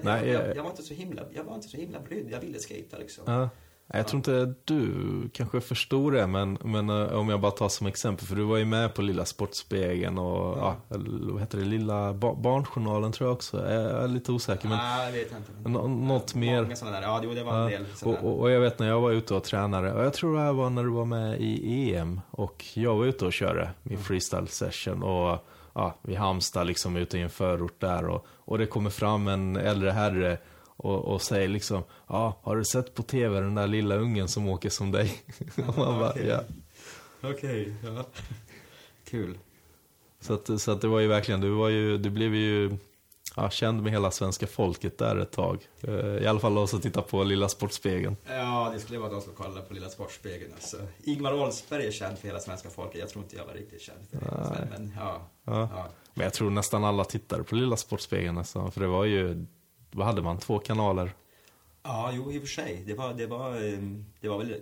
[0.04, 0.30] Nej,
[0.63, 2.28] var inte så himla, jag var inte så himla brydd.
[2.32, 3.24] Jag ville skata liksom.
[3.28, 3.50] Ja.
[3.88, 4.91] Jag tror inte du
[5.34, 8.58] kanske förstod det, men, men eh, om jag bara tar som exempel, för du var
[8.58, 10.76] ju med på Lilla Sportspegeln och, ja.
[10.89, 13.58] eller vad heter det, Lilla ba Barnjournalen tror jag också.
[13.71, 15.69] Jag är lite osäker, men jag vet inte.
[15.69, 16.62] Nå- något mer.
[16.62, 17.08] Många sådana där.
[17.08, 19.34] Ja, det var en Ja, del och, och, och jag vet när jag var ute
[19.34, 22.65] och tränade, och jag tror det här var när du var med i EM, och
[22.74, 27.21] jag var ute och körde min freestyle session, och ja, vid Halmstad, liksom ute i
[27.21, 30.38] en förort där, och, och det kommer fram en äldre herre
[30.86, 34.50] och, och säger liksom, ja, har du sett på tv den där lilla ungen som
[34.50, 35.24] åker som dig?
[35.67, 36.41] och man bara, ja.
[37.21, 38.06] Okej, ja.
[39.06, 39.38] Kul.
[40.19, 42.78] Så att, så att det var ju verkligen, du var ju, du blev ju
[43.36, 45.67] ja, känd med hela svenska folket där ett tag.
[45.82, 48.17] Eh, I alla fall de som tittar på Lilla Sportspegeln.
[48.28, 50.54] Ja, det skulle vara de som kollar på Lilla Sportspegeln.
[50.54, 50.78] Alltså.
[51.04, 53.00] Ingvar Oldsberg är känd för hela svenska folket.
[53.00, 54.67] Jag tror inte jag var riktigt känd för det.
[54.69, 55.30] Men ja.
[55.43, 55.69] Ja.
[55.74, 55.88] ja.
[56.13, 59.45] Men jag tror nästan alla tittade på Lilla Sportspegeln nästan, för det var ju,
[59.96, 61.12] vad hade man, två kanaler?
[61.84, 62.84] Ja, jo, i och för sig.
[62.88, 64.56] Det var, det var, ehm, det var väl...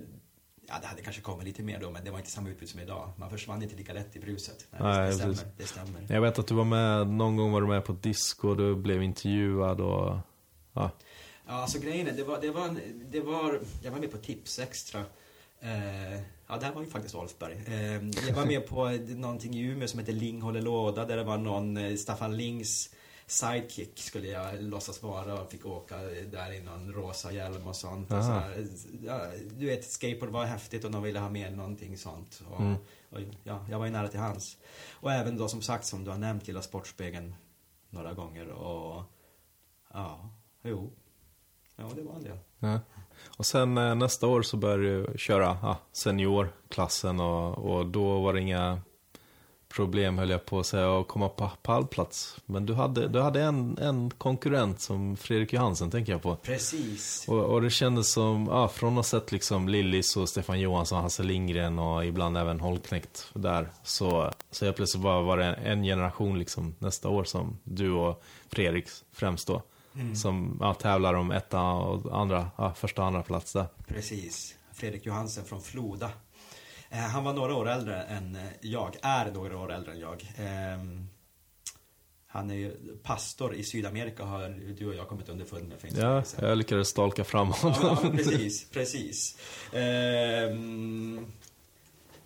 [0.67, 2.79] Ja, det hade kanske kommit lite mer då, men det var inte samma utbud som
[2.79, 3.09] idag.
[3.17, 4.67] Man försvann inte lika lätt i bruset.
[4.71, 6.05] Nej, Nej, det, stämmer, det stämmer.
[6.09, 8.57] Jag vet att du var med, någon gång var du med på ett disco, och
[8.57, 10.17] du blev intervjuad och,
[10.73, 10.91] ja.
[11.47, 12.75] Ja, alltså grejen är, det var, det var,
[13.11, 14.99] det var, jag var med på Tips Extra.
[15.61, 17.53] Eh, ja, det här var ju faktiskt Olfsberg.
[17.67, 21.23] Eh, jag var med på någonting i Umeå som heter Ling håller låda, där det
[21.23, 22.89] var någon, eh, Staffan Lings
[23.33, 25.97] sidekick skulle jag låtsas vara och fick åka
[26.31, 28.11] där i någon rosa hjälm och sånt.
[28.11, 28.17] Och
[29.03, 29.21] ja,
[29.57, 32.41] du vet, skateboard var häftigt och de ville ha med någonting sånt.
[32.51, 32.75] Och, Mm.
[33.09, 34.57] och, ja, jag var ju nära till hans.
[34.93, 37.35] Och även då som sagt, som du har nämnt, Lilla Sportspegeln
[37.89, 38.49] några gånger.
[38.49, 39.03] Och
[39.93, 40.29] ja,
[40.63, 40.91] jo.
[41.75, 42.37] Ja, det var en del.
[42.59, 42.79] ja.
[43.37, 48.33] Och sen eh, nästa år så började du köra ja, seniorklassen och, och då var
[48.33, 48.81] det inga
[49.75, 52.37] problem höll jag på att säga att komma på pallplats.
[52.45, 56.35] Men du hade, du hade en, en konkurrent som Fredrik Johansen tänker jag på.
[56.35, 57.25] Precis.
[57.27, 61.01] Och, och det kändes som, ja, från att ha sett liksom Lillis och Stefan Johansson,
[61.01, 63.69] Hasse Lindgren och ibland även Holknekt där.
[63.83, 68.23] Så, så jag plötsligt bara var det en generation liksom nästa år som du och
[68.47, 69.61] Fredrik främst då.
[69.95, 70.15] Mm.
[70.15, 73.65] Som ja, tävlar om etta och andra, ja, första och andra plats där.
[73.87, 74.55] Precis.
[74.73, 76.09] Fredrik Johansen från Floda.
[76.93, 80.33] Eh, han var några år äldre än eh, jag, är några år äldre än jag.
[80.37, 81.07] Ehm,
[82.27, 86.01] han är ju pastor i Sydamerika har du och jag kommit underfund med för inte
[86.01, 87.77] Ja, jag lyckades stalka fram honom.
[88.03, 89.37] ja, precis, precis.
[89.73, 91.25] Ehm,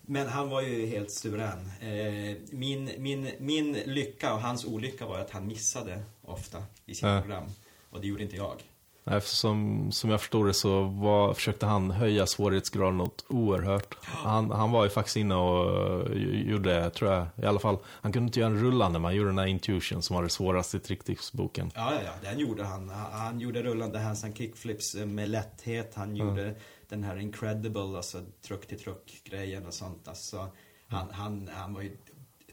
[0.02, 1.70] men han var ju helt suverän.
[1.80, 7.14] Ehm, min, min, min lycka och hans olycka var att han missade ofta i sina
[7.14, 7.20] Ja.
[7.20, 7.44] program.
[7.90, 8.62] Och det gjorde inte jag.
[9.08, 13.94] För som, jag förstod det så var, försökte han höja svårighetsgraden något oerhört.
[14.04, 16.16] Han, han var ju faktiskt inne och eh,
[16.50, 19.38] gjorde, tror jag, i alla fall, han kunde inte göra en rullande, man gjorde den
[19.38, 21.70] här Intuition som var det svåraste i tricktips-boken.
[21.74, 22.88] Ja, ja, den gjorde han.
[22.88, 25.92] Han- Han gjorde rullande handstand kickflips eh, med lätthet.
[25.94, 26.54] Han gjorde
[26.88, 30.08] den här incredible, alltså truck till truck-grejen och sånt.
[30.08, 30.48] Alltså,
[30.88, 31.96] han, han, han var ju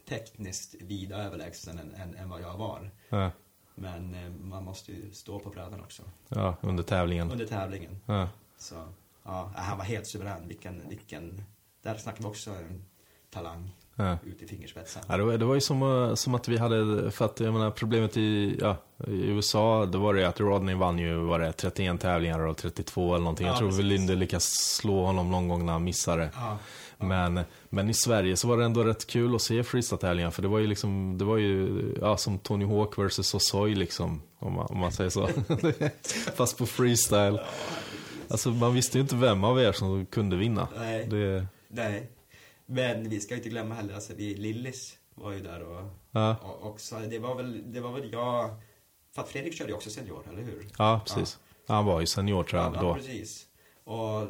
[0.08, 2.90] tekniskt vida överlägsen än, än, än vad jag var.
[3.08, 3.30] Ja,
[3.78, 6.02] Men eh, man måste ju stå på brädan också.
[6.28, 7.30] ja under tävlingen.
[7.30, 8.00] Under tävlingen.
[8.06, 8.74] Ja, Så,
[9.22, 10.48] ja, han var helt suverän.
[10.48, 11.44] Vilken, vilken...
[11.82, 12.84] Där snackar vi också en
[13.30, 13.70] talang.
[13.98, 14.18] Ja.
[14.24, 15.02] ut i fingerspetsen.
[15.08, 17.52] Ja, det, var, det var ju som, eh, som att vi hade, för att jag
[17.52, 21.52] menar problemet i, ja, i USA, då var det att Rodney vann ju, var det
[21.52, 23.46] 31 tävlingar och 32 eller någonting.
[23.46, 23.84] Ja, jag tror precis.
[23.84, 24.44] Linde lyckas
[24.80, 26.30] slå honom någon gång när han missade.
[26.34, 26.58] Ja.
[26.98, 30.48] Men, men i Sverige så var det ändå rätt kul att se freestyle-tävlingar för det
[30.48, 34.66] var ju liksom, det var ju, ja som Tony Hawk vs Osoy liksom, om man,
[34.66, 35.28] om man säger så.
[36.36, 37.40] Fast på freestyle.
[38.28, 40.68] Alltså man visste ju inte vem av er som kunde vinna.
[40.78, 41.06] Nej.
[41.06, 42.10] Det, Nej.
[42.66, 46.66] Men vi ska inte glömma heller, alltså vi, Lillis var ju där och, ja, och
[46.70, 48.50] också, det var väl, det var väl jag,
[49.14, 50.66] för att Fredrik körde ju också senior, eller hur?
[50.78, 51.38] ja, precis.
[51.68, 52.94] Han var ju senior tror jag Ja, då.
[52.94, 53.45] precis.
[53.86, 54.28] Och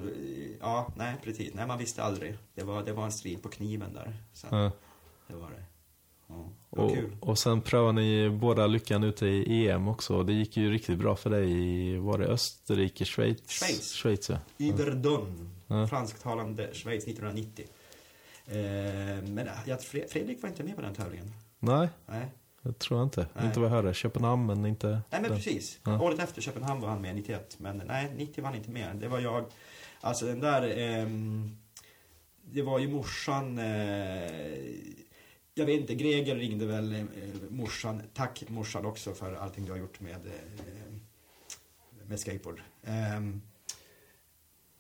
[0.61, 2.37] ja, nej precis, nej man visste aldrig.
[2.55, 4.17] Det var, det var en strid på kniven där.
[4.33, 4.71] Så Ja.
[5.29, 5.65] det var det.
[6.29, 6.35] Ja,
[6.71, 7.17] det var Och, kul.
[7.21, 10.23] och sen prövade ni båda lyckan ute i EM också.
[10.23, 13.49] Det gick ju riktigt bra för dig i, var det Österrike, Schweiz?
[13.51, 13.93] Schweiz.
[13.93, 14.39] Schweiz ja.
[14.59, 15.87] Yverdon, Ja.
[15.87, 17.67] fransktalande Schweiz 1990.
[18.47, 18.55] Eh,
[19.29, 21.33] men jag, Fredrik var inte med på den tävlingen.
[21.59, 22.27] Nej, Nej,
[22.67, 23.27] det tror jag inte.
[23.35, 23.47] Nej.
[23.47, 23.95] Inte vad jag hörde.
[23.95, 24.89] Köpenhamn, men inte...
[24.89, 25.37] nej men den.
[25.37, 25.81] precis.
[25.85, 26.01] Ja.
[26.01, 27.57] Året efter Köpenhamn var han med, 91.
[27.59, 28.97] Men nej, 90 var han inte med.
[28.97, 29.45] Det var jag.
[30.01, 30.79] Alltså den där...
[30.79, 31.57] ehm,
[32.51, 33.59] det var ju morsan...
[33.59, 34.31] Eh,
[35.55, 37.05] jag vet inte, Greger ringde väl eh,
[37.49, 38.03] morsan.
[38.15, 40.93] Tack morsan också för allting du har gjort med, eh,
[42.07, 42.63] med skateboard.
[42.85, 43.43] Ehm,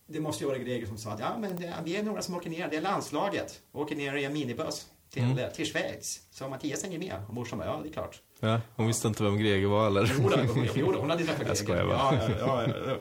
[0.06, 2.34] det måste ju vara Greger som sa att ja, men det, vi är några som
[2.34, 2.68] åker ner.
[2.70, 3.62] Det är landslaget.
[3.72, 5.52] Åker ner i en minibuss till, Mm.
[5.54, 6.20] till Schweiz.
[6.30, 7.22] Så Mattias hänger med.
[7.28, 8.22] Och morsan bara, ja det är klart.
[8.40, 10.12] Ja, hon visste inte vem Greger var eller?
[10.18, 10.36] Jo, då,
[10.74, 11.98] jo, då, hon hade träffat Jag skojar Greger.
[11.98, 12.14] bara.
[12.14, 12.96] Ja, ja, ja, ja.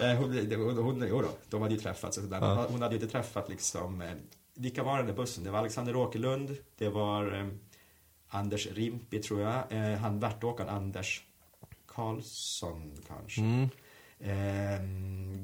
[0.06, 2.16] Eh, Hon, hon, hon, jo då, de hade ju träffats.
[2.18, 2.38] och sådär.
[2.40, 2.66] Ja.
[2.70, 4.02] Hon hade ju inte träffat liksom...
[4.02, 4.08] eh,
[4.54, 5.44] Vilka var den där bussen?
[5.44, 7.46] Det var Alexander Åkerlund, det var eh,
[8.28, 11.22] Anders Rimpi tror jag, eh, han värtåkaren Anders
[11.86, 13.40] Karlsson kanske.
[13.40, 13.68] Mm.
[14.20, 14.80] Eh,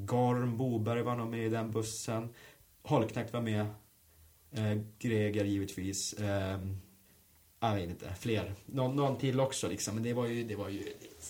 [0.06, 2.28] Gorm Boberg var nog med i den bussen.
[2.82, 3.66] Holknekt var med.
[4.56, 6.12] Eh, Greger givetvis.
[6.12, 6.58] Eh,
[7.60, 8.54] jag vet inte, fler.
[8.66, 9.94] Någon, någon till också liksom.
[9.94, 10.82] Men det var ju, det var ju,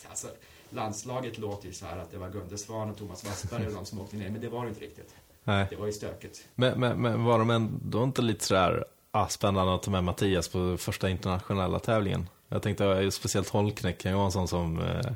[0.09, 0.29] alltså,
[0.71, 3.87] landslaget låter ju så här att det var Gunde Svan och Thomas Wassberg och de
[3.87, 4.31] som åkte ner.
[4.31, 5.15] Men det var det inte riktigt.
[5.45, 5.67] Nej.
[5.71, 6.49] Det var ju stökigt.
[6.55, 10.49] Men, men, men var de ändå inte lite sådär ah, spännande att ta med Mattias
[10.49, 12.29] på första internationella tävlingen?
[12.49, 15.13] Jag tänkte speciellt Holknekt kan ju vara en sån som eh,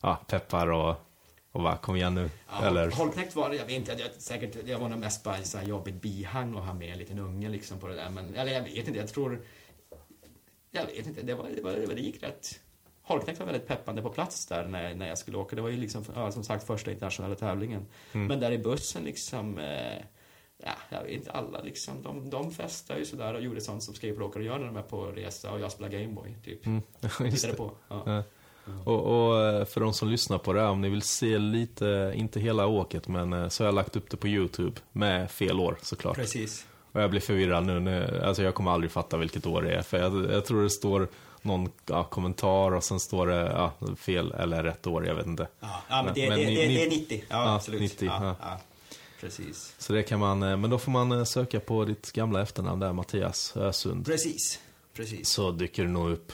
[0.00, 0.96] ah, peppar och,
[1.52, 2.30] och bara kom igen nu.
[2.48, 5.36] Ja, Eller, Holknekt var det, jag vet inte, jag, säkert, jag var nog mest bara
[5.36, 8.10] en jobbigt bihang att ha med en liten unge liksom på det där.
[8.10, 9.44] Men, eller jag vet inte, jag tror,
[10.70, 12.60] jag vet inte, det, var, det, var, det, var, det gick rätt.
[13.02, 15.56] Holknekt var väldigt peppande på plats där när, när jag skulle åka.
[15.56, 17.86] Det var ju liksom, ja, som sagt, första internationella tävlingen.
[18.12, 18.26] Mm.
[18.26, 20.02] Men där i bussen liksom, eh,
[20.64, 23.94] ja, jag vet inte, alla liksom, de, de festade ju sådär och gjorde sånt som
[23.94, 26.66] skateboardåkare gör när de är på resa och jag spelar Gameboy, typ.
[26.66, 26.82] mm,
[27.30, 27.72] Tittade på.
[27.88, 28.02] Ja.
[28.06, 28.22] Ja.
[28.84, 32.12] Och, och eh, för de som lyssnar på det här, om ni vill se lite,
[32.14, 35.60] inte hela åket, men eh, så har jag lagt upp det på YouTube med fel
[35.60, 36.16] år såklart.
[36.16, 36.66] Precis.
[36.92, 38.20] Och jag blir förvirrad nu, nu.
[38.24, 39.82] Alltså jag kommer aldrig fatta vilket år det är.
[39.82, 41.08] För jag, jag tror det står
[41.42, 45.48] någon ja, kommentar och sen står det ja, fel eller rätt år, jag vet inte.
[45.60, 47.24] Ja, ja men, det, men det, ni- det, det är 90.
[47.28, 47.80] Ja, absolut.
[47.80, 48.36] 90, ja.
[49.20, 49.74] Precis.
[49.78, 52.92] Så det kan man, eh, men då får man söka på ditt gamla efternamn där,
[52.92, 54.06] Mattias Ösund.
[54.06, 54.60] Precis.
[54.94, 55.28] Precis.
[55.28, 56.32] Så dyker det nog upp.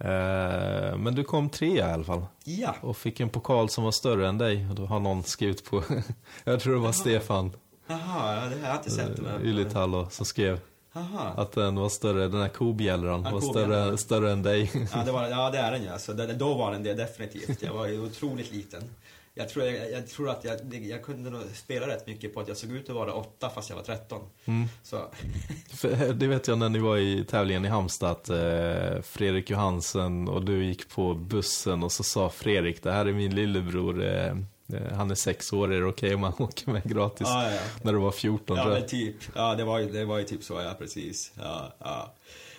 [0.00, 2.26] Eh, Men du kom trea i alla fall.
[2.44, 2.74] Ja.
[2.80, 4.66] Och fick en pokal som var större än dig.
[4.70, 5.82] Och då har någon skrivit på,
[6.44, 7.52] jag tror det var Stefan
[7.86, 9.18] Jaha, ja, det har jag inte sett.
[9.20, 10.60] men- Ylitalo som skrev
[10.92, 11.32] Jaha.
[11.36, 14.70] att den var större, den här kobjällran Ja, var större, större än dig.
[14.94, 15.88] Ja, det, var, ja, det är den ju.
[15.88, 17.62] Alltså, det, då var den det definitivt.
[17.62, 18.82] Jag var ju otroligt liten.
[19.38, 22.48] Jag tror, jag, jag tror att jag, jag kunde nog spela rätt mycket på att
[22.48, 24.22] jag såg ut att vara åtta fast jag var 13.
[24.44, 24.68] Mm.
[24.82, 24.96] Så,
[25.70, 30.28] För Det vet jag när ni var i tävlingen i Halmstad att eh, Fredrik Johansen
[30.28, 34.36] och du gick på bussen och så sa Fredrik, det här är min lillebror, eh,
[34.72, 37.28] eh, han är sex år, är det okej om han åker med gratis?
[37.30, 37.60] ja, ja.
[37.82, 39.16] När du var 14 Ja, men typ.
[39.34, 41.32] Ja, det var, det var ju typ så, ja, precis.
[41.34, 42.14] Ja, ja.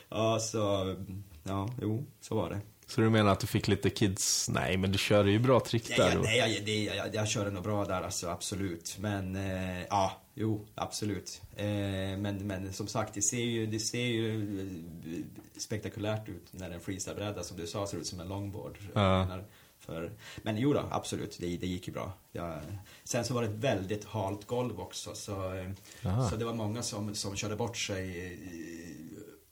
[0.09, 0.95] Ja, så,
[1.43, 2.59] ja, jo, så var det.
[2.89, 5.97] Så du menar att du fick lite kids, nej men du körde ju bra trick
[5.97, 6.11] där.
[6.13, 8.97] ja, nej, jag, det, jag, jag körde nog bra där, alltså, absolut.
[8.99, 11.41] Men, eh, ja, jo, absolut.
[11.55, 16.71] Eh, men, men som sagt, det ser ju, det ser ju eh, spektakulärt ut när
[16.71, 18.77] en freestylebräda, som du sa, ser ut som en longboard.
[18.93, 19.39] Ja.
[19.79, 22.13] För, men jo då, absolut, det, det gick ju bra.
[22.31, 22.59] Jag,
[23.03, 25.71] sen så var det ett väldigt halt golv också, så, eh,
[26.05, 26.29] Aha.
[26.29, 28.98] så det var många som, som körde bort sig i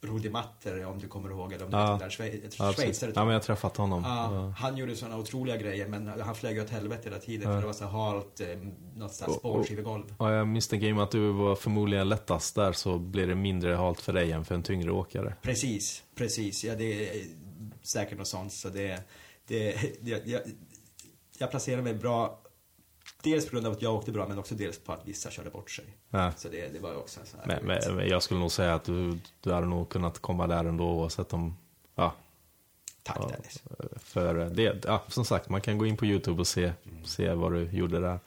[0.02, 1.98] Rudi Matter, om du kommer ihåg, eller om du Ja.
[2.02, 3.12] där schwe- Ja, schweizare.
[3.16, 4.04] ja men jag har träffat honom.
[4.04, 7.56] Ja, han gjorde sådana otroliga grejer men han flög åt helvete hela tiden Ja.
[7.56, 8.48] för det var så halt, eh,
[8.96, 10.04] något sånt spårskivegolv.
[10.20, 13.36] Ja, jag misstänker i och med att du var förmodligen lättast där så blir det
[13.36, 15.36] mindre halt för dig än för en tyngre åkare.
[15.42, 16.64] Precis, precis.
[16.64, 17.24] Ja, det är
[17.82, 19.04] säkert något sånt så det,
[19.48, 20.42] det, det jag,
[21.38, 22.40] jag placerar mig bra
[23.24, 25.50] dels på grund av att jag åkte bra, men också dels på att vissa körde
[25.50, 25.86] bort sig.
[26.10, 26.32] Ja.
[26.38, 27.46] Så det, det var ju också så här.
[27.48, 30.66] Men, men, men jag skulle nog säga att du, du hade nog kunnat komma där
[30.66, 31.58] ändå oavsett om...
[31.96, 32.14] Ja,
[33.04, 33.28] Tack Ja.
[33.28, 33.64] Dennis.
[33.98, 36.72] för det, ja, som sagt, man kan gå in på YouTube och se,
[37.06, 38.20] se vad du gjorde där.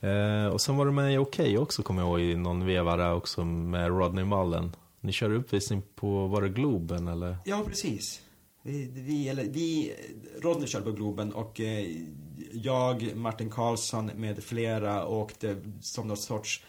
[0.00, 2.96] Eh, och sen var du med i Okej också, kommer jag ihåg, i någon veva
[2.96, 4.76] där också med Rodney Mullen.
[5.00, 7.36] Ni körde uppvisning på, var det Globen eller?
[7.44, 8.20] Ja, precis.
[8.66, 9.94] Vi, vi, eller, vi,
[10.40, 11.86] Rodney körde på Globen och eh,
[12.52, 16.64] jag, Martin Karlsson med flera åkte som någon sorts,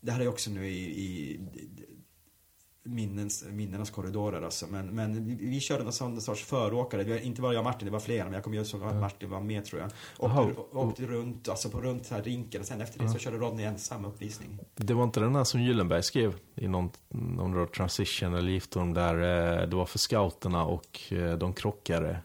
[0.00, 1.40] det här är också nu i, i
[2.90, 7.42] minnens, minnenas korridorer alltså, men, men vi, vi körde någon sån sorts föråkare, vi, inte
[7.42, 9.64] bara jag och Martin, det var flera, men jag kommer ihåg att Martin var med
[9.64, 9.90] tror jag.
[10.18, 13.64] Åkte, åkte runt, alltså på runt här rinken och sen efter det så körde Rodney
[13.64, 14.58] ensam uppvisning.
[14.74, 18.94] Det var inte den här som Gyllenberg skrev i någon, någon då transition eller giftorm
[18.94, 22.20] där eh, det var för scouterna och eh, de krockade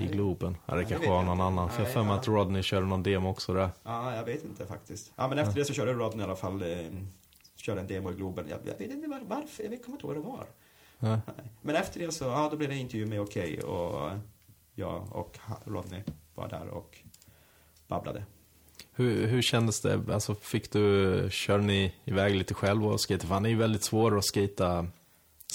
[0.00, 0.06] i.
[0.06, 0.56] Globen.
[0.66, 1.44] Ja, det kanske det var någon inte.
[1.44, 1.70] annan.
[1.70, 2.18] För jag för mig ja.
[2.18, 3.70] att Rodney körde någon demo också där.
[3.82, 5.12] Ja, jag vet inte faktiskt.
[5.16, 6.68] Ja, men efter det så körde Rodney i alla fall, eh,
[7.64, 8.48] körde en demo i Globen.
[8.48, 10.46] Jag, jag vet inte var, varför, jag kommer inte ihåg vad det var.
[10.98, 11.20] Ja.
[11.62, 14.10] Men efter det så, ja då blev det en intervju med Okej och
[14.74, 16.02] jag och Rodney
[16.34, 16.98] var där och
[17.88, 18.24] babblade.
[18.92, 20.00] Hur, hur kändes det?
[20.12, 23.26] Alltså fick du, körde ni iväg lite själv och skejta?
[23.26, 24.86] För han är ju väldigt svår att skejta,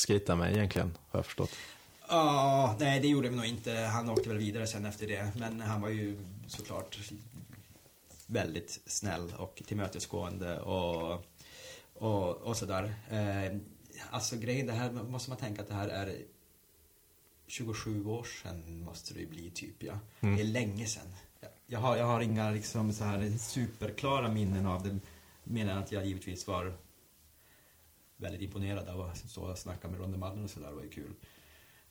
[0.07, 1.51] skejta med egentligen, har jag förstått.
[2.07, 3.71] Ja, nej det gjorde vi nog inte.
[3.71, 5.31] Han åkte väl vidare sen efter det.
[5.35, 6.99] Men han var ju såklart
[8.27, 11.25] väldigt snäll och tillmötesgående och,
[11.99, 12.93] och, och sådär.
[13.09, 13.57] Eh,
[14.09, 16.25] alltså grejen, det här måste man tänka att det här är
[17.47, 19.99] 27 år sedan måste det bli typ ja.
[20.19, 20.35] Mm.
[20.35, 21.15] Det är länge sedan.
[21.67, 24.99] Jag har, jag har inga liksom så här superklara minnen av det.
[25.43, 26.77] Menar att jag givetvis var
[28.17, 30.67] väldigt imponerad av att stå och snacka med Ronde Mallen och sådär.
[30.67, 31.13] Det var ju kul.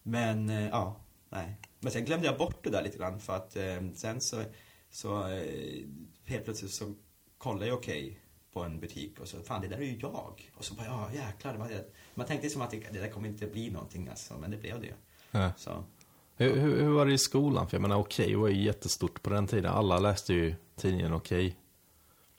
[0.02, 1.56] Men eh, ja, nej.
[1.80, 4.42] Men sen glömde jag bort det där lite grann för att eh, sen så,
[4.90, 5.84] så eh,
[6.24, 6.94] helt plötsligt så
[7.38, 8.20] kollade jag okej
[8.52, 10.50] på en butik och så fan det där är ju jag.
[10.56, 11.52] Och så bara ja jäklar.
[11.52, 11.68] det var-
[12.14, 14.80] Man tänkte som att det, det där kommer inte bli någonting alltså, men det blev
[14.80, 14.94] det.
[15.30, 15.50] Ja.
[15.56, 15.84] Så.
[16.36, 17.68] Hur, hur, hur var det i skolan?
[17.68, 19.72] För jag menar, Okej var ju jättestort på den tiden.
[19.72, 21.56] Alla läste ju tidningen Okej.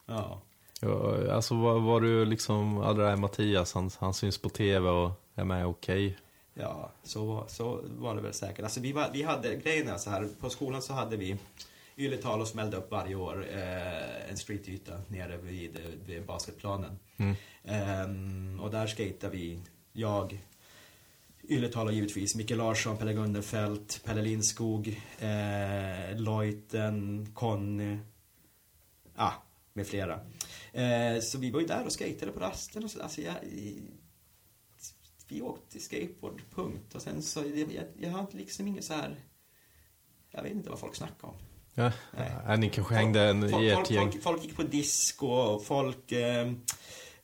[0.06, 0.42] Ja.
[0.82, 4.50] Ja, alltså var, var du liksom, ja det där är Mattias, han, han syns på
[4.50, 6.18] tv och är med Okej.
[6.54, 8.64] Ja, så, så var det väl säkert.
[8.64, 11.38] Alltså vi, var, vi hade, grejen är så här, på skolan så hade vi
[12.00, 17.00] Ylletal och smällde upp varje år eh, en streetyta nere vid, vid basketplanen.
[17.18, 17.36] Mm.
[17.64, 19.60] Ehm, och där skejtade vi,
[19.94, 20.46] jag,
[21.50, 24.88] Ylletala givetvis, Micke Larsson, Pelle Gunderfelt, Pelle Lindskog,
[25.20, 27.98] eh, Leuten, Conny,
[29.16, 29.34] ah,
[29.74, 30.20] med flera.
[30.74, 33.36] Eh, så vi var ju där och skejtade på rasten och så, alltså jag,
[35.28, 36.96] vi åkte skateboard, punkt.
[36.96, 39.16] Och sen så, jag, jag, jag har liksom inget så här,
[40.32, 41.36] jag vet inte vad folk snackar om.
[41.84, 41.92] Ja.
[42.18, 42.32] Nej.
[42.48, 44.12] Ja, ni kanske hängde en, folk, i ert folk, gäng.
[44.12, 46.48] folk, folk gick på disco och folk, eh,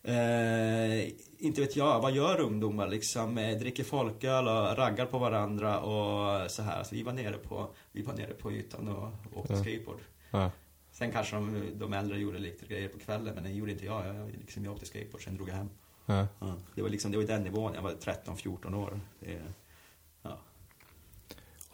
[0.04, 3.38] eh, inte vet jag, vad gör ungdomar liksom?
[3.38, 6.84] Eh, dricker folköl och raggar på varandra och så här.
[6.84, 9.60] Så vi var nere på, vi var nere på ytan och åkte Ja.
[9.60, 10.00] skateboard.
[10.32, 10.52] Ja.
[10.92, 14.08] Sen kanske de, de äldre gjorde lite grejer på kvällen, men det gjorde inte jag.
[14.08, 15.70] Jag, liksom, jag åkte skateboard, sen drog jag hem.
[16.06, 16.28] Ja.
[16.76, 17.74] Det var liksom, det var den nivån.
[17.74, 19.00] Jag var 13-14 år.
[19.20, 19.42] Det.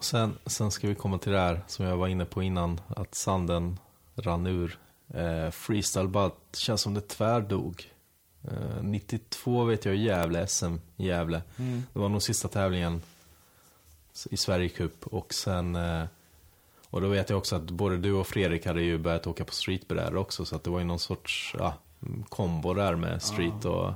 [0.02, 2.80] Och sen, sen ska vi komma till det här som jag var inne på innan,
[2.88, 3.78] att sanden
[4.14, 4.78] rann ur.
[5.14, 7.92] Eh, freestyle bara känns som det tvärdog.
[8.42, 11.42] Eh, 92 vet jag Gävle, SM i Gävle.
[11.92, 13.02] Det var nog sista tävlingen
[14.30, 16.04] i Sverige Cup och sen eh,
[16.90, 19.52] och då vet jag också att både du och Fredrik hade ju börjat åka på
[19.52, 21.74] streetbrädor också så att det var ju någon sorts ja,
[22.28, 23.92] kombo där med street och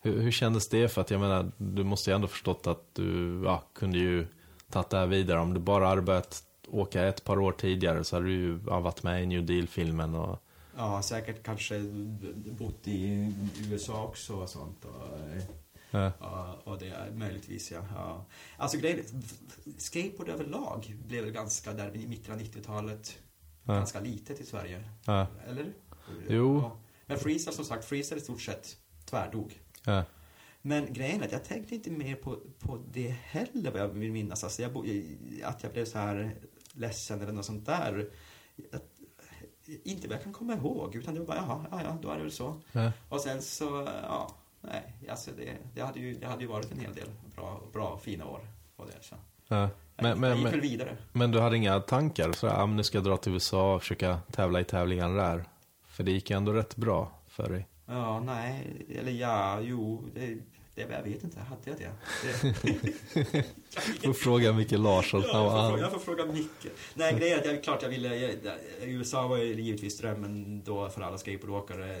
[0.00, 0.88] hur, hur kändes det?
[0.88, 4.26] För att jag menar, du måste ju ändå förstått att du ja, kunde ju
[4.70, 5.40] tagit det här vidare.
[5.40, 9.02] Om du bara hade börjat åka ett par år tidigare så hade du ju varit
[9.02, 10.38] med i New Deal-filmen och
[10.76, 11.80] ja, säkert kanske
[12.58, 13.32] bott i
[13.70, 14.84] USA också och sånt.
[14.84, 15.18] Och,
[15.90, 17.80] ja, Ja, och det är möjligtvis ja.
[17.94, 18.24] ja.
[18.56, 19.04] Alltså grejen
[19.78, 23.18] skateboard överlag blev väl ganska där i mitten av 90-talet
[23.64, 23.74] Ja.
[23.74, 24.84] ganska litet i Sverige.
[25.04, 25.72] ja, Eller?
[26.28, 26.60] Jo.
[26.62, 26.76] Ja.
[27.06, 29.60] Men freestyle som sagt, freestyle i stort sett tvärdog.
[30.62, 34.12] Men grejen är att jag tänkte inte mer på, på det heller vad jag vill
[34.12, 34.44] minnas.
[34.44, 34.70] Alltså jag,
[35.44, 36.36] att jag blev så här
[36.72, 38.08] ledsen eller något sånt där.
[38.72, 38.84] Att,
[39.84, 42.16] inte vad jag kan komma ihåg, utan det var bara jaha, ja, ja, då är
[42.16, 42.60] det väl så.
[42.72, 46.72] ja, Och sen så, ja, nej, alltså det, det, hade, ju, det hade ju varit
[46.72, 48.40] en hel del bra, bra fina år
[48.76, 49.04] på det.
[49.04, 49.14] Så.
[49.48, 49.68] ja.
[49.96, 50.96] Men, jag men, gick väl men, vidare.
[51.12, 52.32] men du hade inga tankar?
[52.32, 55.44] Så ah, nu ska jag dra till USA och försöka tävla i tävlingar där?
[55.86, 57.66] För det gick ju ändå rätt bra för dig.
[57.88, 60.38] Ja, nej, eller ja, jo, det,
[60.74, 61.90] Det, jag vet inte, hade jag det?
[63.32, 63.42] det...
[64.06, 65.22] får fråga Micke Larsson.
[65.26, 66.66] Ja, jag, får fråga, jag får fråga Micke.
[66.94, 68.16] Nej, grejen är att jag, klart jag ville...
[68.16, 68.34] Jag,
[68.82, 71.96] USA var ju givetvis drömmen då för alla skateboardåkare.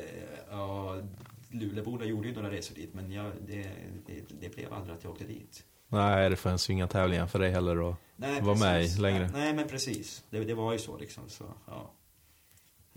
[0.50, 1.02] Och
[1.50, 3.62] Luleåborna gjorde ju några resor dit, men jag, det,
[4.06, 5.64] det, det blev aldrig att jag åkte dit.
[5.88, 7.96] Nej, det fanns ju inga tävlingar för dig heller att
[8.42, 9.30] vara med i längre.
[9.32, 10.24] Nej, nej, men precis.
[10.30, 11.22] Det, det var ju så liksom.
[11.28, 11.90] Så, ja.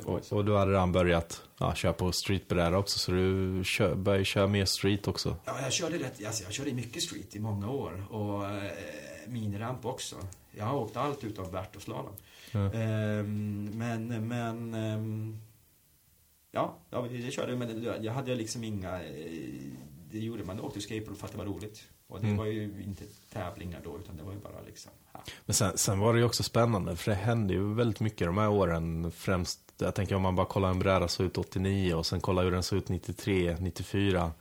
[0.06, 4.26] Och, och, du hade redan börjat ja, köra på streetbräda också, så du kör, började
[4.26, 5.36] köra mer street också?
[5.46, 8.06] Ja, jag körde rätt, alltså, jag körde mycket street i många år.
[8.10, 8.72] Och eh,
[9.28, 10.16] miniramp också.
[10.52, 12.14] Jag har åkt allt utom värt och slalom.
[12.52, 12.74] Ja.
[12.74, 14.74] Ehm, men, men...
[14.74, 15.38] Ehm,
[16.52, 19.04] ja, jag körde, men jag hade liksom inga...
[19.04, 19.12] Eh,
[20.12, 21.88] det gjorde man, åkte skateboard för att det var roligt.
[22.08, 22.38] Och det mm.
[22.38, 24.92] var ju inte tävlingar då, utan det var ju bara liksom...
[25.14, 25.24] Ja.
[25.46, 28.38] Men sen, sen var det ju också spännande, för det hände ju väldigt mycket de
[28.38, 29.12] här åren.
[29.12, 32.44] Främst, jag tänker om man bara kollar en bräda så ut 89 och sen kollar
[32.44, 34.32] hur den såg ut 93, 94.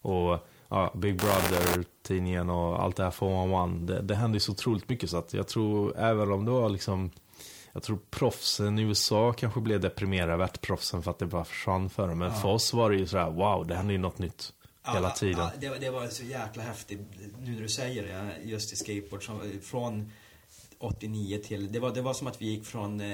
[0.00, 3.66] Och ja, Big Brother-tidningen och allt det här 411.
[3.86, 6.68] Det, det hände ju så otroligt mycket så att jag tror, även om det var
[6.68, 7.10] liksom
[7.76, 12.08] jag tror proffsen i USA kanske blev deprimerade, värtproffsen för att det bara försvann för
[12.08, 12.18] dem.
[12.18, 12.34] Men ja.
[12.34, 14.52] för oss var det ju sådär, wow, det hände ju något nytt
[14.94, 15.38] hela tiden.
[15.38, 17.00] Ja, det, det, var så jäkla häftigt,
[17.40, 19.22] nu när du säger det, just i skateboard.
[19.62, 20.12] Från
[20.78, 23.06] 89 till, det var, det var som att vi gick från eh,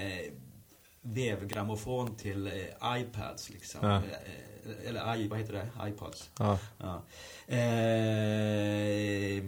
[1.02, 3.80] vevgrammofon till eh, iPads liksom.
[3.88, 3.96] Ja.
[3.96, 5.88] Eh, eller i, vad heter det?
[5.88, 6.30] iPods.
[6.38, 6.58] Ja.
[6.78, 7.02] ja.
[7.46, 9.44] Eh,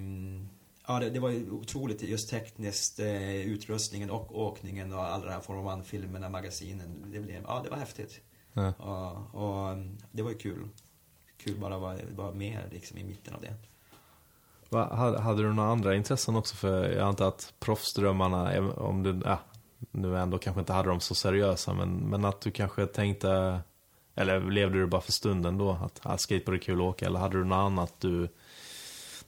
[0.86, 5.30] ja, det, det, var ju otroligt just tekniskt, eh, utrustningen och åkningen och alla de
[5.30, 7.04] här Form 1-filmerna, magasinen.
[7.12, 8.20] Det, blev, ja, det var häftigt.
[8.52, 8.72] Ja.
[8.72, 9.76] Och, och,
[10.12, 10.68] det var ju kul
[11.44, 13.54] kul bara att vara, vara med liksom i mitten av det.
[14.68, 16.56] Va, hade, hade, du några andra intressen också?
[16.56, 19.38] För jag antar att proffsdrömmarna, om du ja,
[19.90, 23.60] nu ändå kanske inte hade dem så seriösa, men, men att du kanske tänkte,
[24.14, 25.70] eller levde du bara för stunden då?
[25.70, 28.28] Att, att skateboard är kul att åka, eller hade du något annat du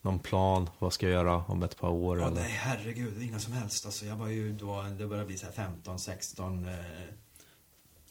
[0.02, 0.70] någon plan?
[0.78, 2.18] Vad ska jag göra om ett par år?
[2.18, 2.40] Ja, eller?
[2.40, 3.86] nej, herregud, inga som helst.
[3.86, 6.74] Alltså, jag var ju då, det började bli så 15, 16, eh,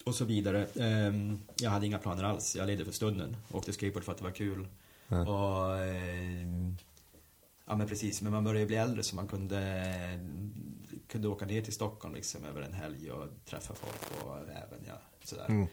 [0.04, 0.66] och så vidare.
[0.74, 2.56] Um, jag hade inga planer alls.
[2.56, 3.36] Jag levde för stunden.
[3.52, 4.68] Åkte skateboard för att det var kul.
[5.08, 5.28] Mm.
[5.28, 6.76] Och, um,
[7.66, 9.84] ja men precis, men man började ju bli äldre så man kunde,
[11.08, 15.00] kunde åka ner till Stockholm liksom över en helg och träffa folk och även ja,
[15.24, 15.46] sådär.
[15.48, 15.66] Mm.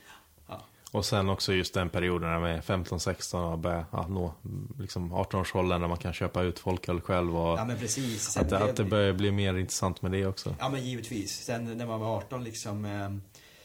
[0.47, 0.65] Ja.
[0.91, 4.33] Och sen också just den perioden med 15-16 och börja ja, nå
[4.79, 7.37] liksom 18-årsåldern när man kan köpa ut folköl själv.
[7.37, 8.37] Och ja men precis.
[8.37, 10.55] att, det, att det börjar bli mer intressant med det också.
[10.59, 11.31] Ja men givetvis.
[11.31, 13.09] Sen när man var 18 liksom eh,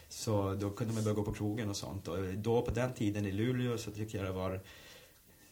[0.08, 2.08] så då kunde man börja gå på krogen och sånt.
[2.08, 4.60] Och då på den tiden i Luleå så tycker jag det var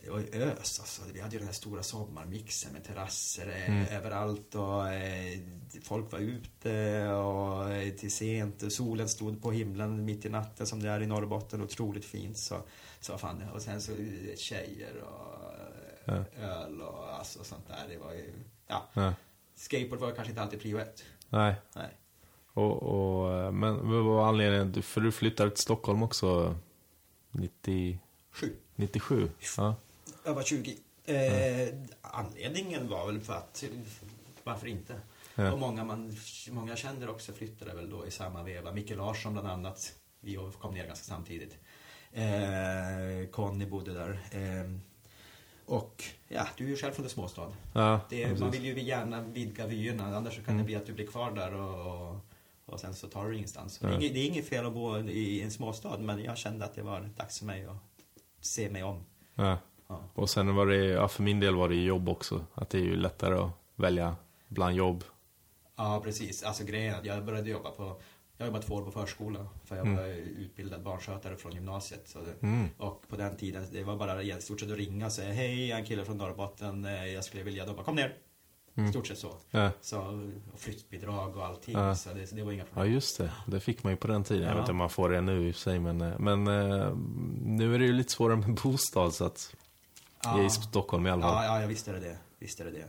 [0.07, 1.03] det var ös alltså.
[1.13, 3.87] Vi hade ju den här stora sommarmixen med terrasser eh, mm.
[3.87, 5.39] överallt och eh,
[5.83, 8.73] folk var ute och eh, till sent.
[8.73, 11.63] Solen stod på himlen mitt i natten som det är i Norrbotten.
[11.63, 12.39] Otroligt fint.
[12.39, 12.63] Så,
[13.01, 13.93] så fan, och sen så
[14.37, 15.53] tjejer och
[16.05, 16.25] ja.
[16.41, 17.85] öl och alltså, sånt där.
[17.89, 18.33] Det var ju,
[18.67, 18.89] ja.
[18.93, 19.15] ja.
[19.55, 21.05] Skateboard var kanske inte alltid prio ett.
[21.29, 21.55] Nej.
[21.75, 21.97] Nej.
[22.53, 24.83] Och, och, men vad var anledningen?
[24.83, 26.57] För du flyttade till Stockholm också
[27.31, 28.57] 97.
[28.75, 29.31] 97?
[29.57, 29.75] Ja.
[30.27, 30.77] Jag var 20.
[31.05, 33.65] Eh, anledningen var väl för att,
[34.45, 35.01] varför inte?
[35.35, 35.53] Ja.
[35.53, 36.17] Och många, man,
[36.51, 38.73] många känner också flyttade väl då i samma veva.
[38.73, 39.95] Micke Larsson bland annat.
[40.21, 41.59] Vi kom ner ganska samtidigt.
[42.13, 44.21] Eh, Conny bodde där.
[44.31, 44.71] Eh,
[45.67, 47.53] och ja, du är ju själv från en småstad.
[47.73, 50.59] Ja, det, man vill ju gärna vidga vyerna, annars kan mm.
[50.59, 52.21] det bli att du blir kvar där och, och
[52.67, 53.79] och sen så tar du ingenstans.
[53.83, 53.89] Ja.
[53.89, 56.75] Det, är, det är inget fel att bo i en småstad, men jag kände att
[56.75, 57.77] det var dags för mig att
[58.41, 59.05] se mig om.
[59.35, 59.59] Ja.
[59.89, 60.01] Ja.
[60.15, 62.45] Och sen var det, ja, för min del var det jobb också.
[62.55, 64.17] Att det är ju lättare att välja
[64.49, 65.05] bland jobb.
[65.77, 66.43] Ja, precis.
[66.43, 68.01] Alltså grejen är att jag började jobba på
[68.39, 69.99] jag jobbade två år på förskola, för jag mm.
[69.99, 72.17] var utbildad barnskötare från gymnasiet.
[72.25, 72.69] Det, mm.
[72.77, 75.69] Och på den tiden, det var bara i stort sett att ringa och säga Hej,
[75.69, 77.83] jag är en kille från Norrbotten, eh, jag skulle vilja jobba.
[77.83, 78.17] Kom ner!
[78.75, 78.91] Mm.
[78.91, 79.33] Stort sett så.
[79.51, 79.71] Ja.
[79.81, 79.99] så.
[80.53, 81.75] Och flyttbidrag och allting.
[81.75, 81.95] Ja.
[81.95, 82.87] Så, det, det var inga problem.
[82.87, 83.33] Ja, just det.
[83.47, 84.43] Det fick man ju på den tiden.
[84.43, 84.49] Ja.
[84.49, 85.79] Jag vet inte om man får det nu i och för sig.
[85.79, 86.97] Men, eh, men eh,
[87.43, 89.15] nu är det ju lite svårare med bostad.
[89.15, 89.55] Så att,
[90.27, 90.43] ja.
[90.43, 91.45] I Stockholm i alla fall.
[91.45, 92.17] Ja, ja, visst är det det.
[92.39, 92.89] Visst är det det.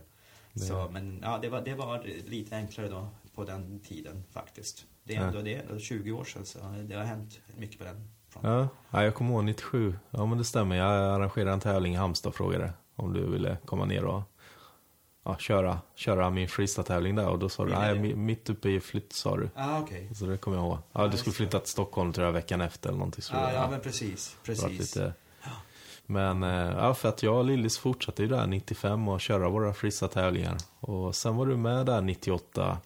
[0.54, 0.60] det.
[0.60, 4.86] Så, men ja, det var, det var lite enklare då på den tiden faktiskt.
[5.04, 8.10] Det är ändå det, 20 år sedan så det har hänt mycket på den
[8.42, 9.96] Ja, ja, jag kommer ihåg 97.
[10.10, 10.76] Ja, men det stämmer.
[10.76, 14.22] Jag arrangerade en tävling i Halmstad och frågade om du ville komma ner och
[15.24, 19.14] ja, köra, köra min freestyle-tävling där och då sa du, nej, mitt uppe i flytt
[19.14, 19.50] sa du.
[19.56, 20.14] Ah, okay.
[20.14, 20.78] Så det kommer jag ihåg.
[20.92, 23.22] Ja, du skulle flytta till Stockholm tror jag veckan efter eller någonting.
[23.22, 24.96] Så ah, ja, men precis, precis.
[24.96, 25.14] Lite...
[26.10, 29.74] Men eh, ja, för att jag och Lillis fortsatte ju där 95 och köra våra
[29.74, 30.58] freestyle-tävlingar.
[30.80, 32.78] Och sen var du med där 98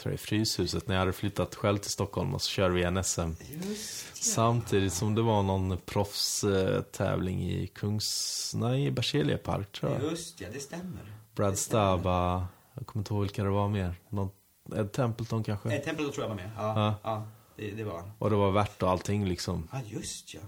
[0.00, 2.82] tror jag, i Fryshuset när jag hade flyttat själv till Stockholm och så körde vi
[2.82, 3.20] en SM.
[3.68, 8.52] Just Samtidigt som det var någon proffstävling i Kungs...
[8.56, 10.02] Nej, i Berzelii park tror jag.
[10.02, 11.02] Just ja, det stämmer.
[11.34, 11.98] Brad det stämmer.
[11.98, 13.94] Staba, jag kommer inte ihåg vilka det var mer.
[14.08, 14.30] Någon,
[14.76, 15.74] Ed Templeton kanske?
[15.76, 16.50] Eh, Tempel tror jag var med.
[16.56, 16.94] Ja, Ja.
[17.02, 17.26] ja.
[17.56, 18.10] det, det var.
[18.18, 20.40] Och det var värt och allting liksom Ja, just ja.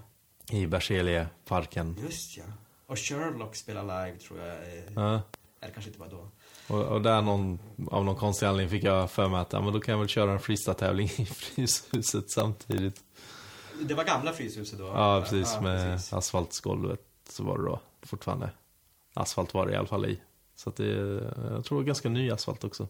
[0.49, 1.97] I Berzelii parken.
[2.03, 2.43] Just ja.
[2.85, 4.47] Och Sherlock spelar live tror jag.
[4.57, 5.21] eh, Ja.
[5.61, 6.29] Eller kanske inte var då.
[6.75, 7.59] Och, och där någon,
[7.91, 10.07] av någon konstig anledning fick jag för mig att ja, men då kan jag väl
[10.07, 13.03] köra en freestyle-tävling i Fryshuset samtidigt.
[13.81, 14.85] Det var gamla Fryshuset då?
[14.87, 15.51] Ja, precis.
[15.55, 16.13] Ja, med precis.
[16.13, 18.49] asfaltsgolvet så var det då fortfarande.
[19.13, 20.21] Asfalt var det i alla fall i.
[20.55, 22.87] Så att det, jag tror det var ganska ny asfalt också.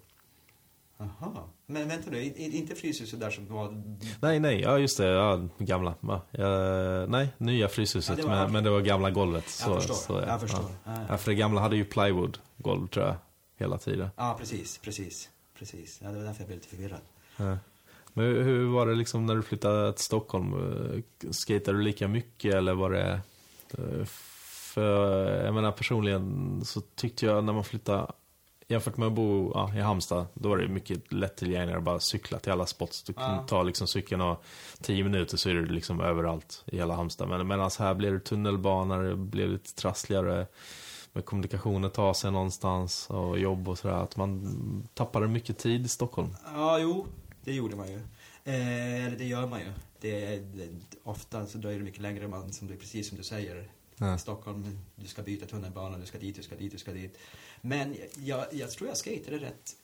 [0.99, 1.43] Jaha.
[1.65, 3.83] Men vänta nu, inte Fryshuset där som var...
[4.21, 5.93] Nej, nej, ja just det, ja, gamla.
[6.31, 9.63] Ja, nej, nya Fryshuset, Ja, det men, men det var gamla golvet.
[9.65, 10.27] Jag förstår, så, ja.
[10.27, 10.65] jag förstår.
[11.09, 11.17] Ja.
[11.17, 13.15] För det gamla hade ju plywood-golv tror jag,
[13.57, 14.09] hela tiden.
[14.15, 15.29] ja, precis, precis.
[15.59, 15.99] Precis.
[16.03, 16.99] Ja, det var därför jag blev lite förvirrad.
[18.13, 20.53] Men hur, hur var det liksom när du flyttade till Stockholm?
[21.31, 23.21] Skatade du lika mycket eller var det...
[23.77, 28.11] eh, För jag menar personligen så tyckte jag när man flyttade
[28.71, 32.39] Jämfört med att bo ja, i Halmstad, då var det mycket lättillgängligare att bara cykla
[32.39, 33.03] till alla spots.
[33.03, 33.45] Du kunde Ja.
[33.47, 34.43] ta liksom cykeln och
[34.81, 37.29] tio minuter så är du liksom överallt i hela Halmstad.
[37.29, 40.47] Men medan här blev det tunnelbana, det blev lite trassligare
[41.13, 43.95] med kommunikationer, ta sig någonstans och jobb och sådär.
[43.95, 46.35] Att man tappade mycket tid i Stockholm.
[46.53, 47.05] Ja, jo,
[47.43, 47.99] det gjorde man ju.
[48.43, 49.71] Eh, eller det gör man ju.
[50.01, 50.69] Det, det,
[51.03, 53.71] ofta så dröjer det mycket längre än man, som det, precis som du säger.
[53.97, 54.15] Ja.
[54.15, 57.17] I Stockholm, du ska byta tunnelbana, du ska dit, du ska dit, du ska dit.
[57.61, 59.75] Men jag, jag tror jag skejtade rätt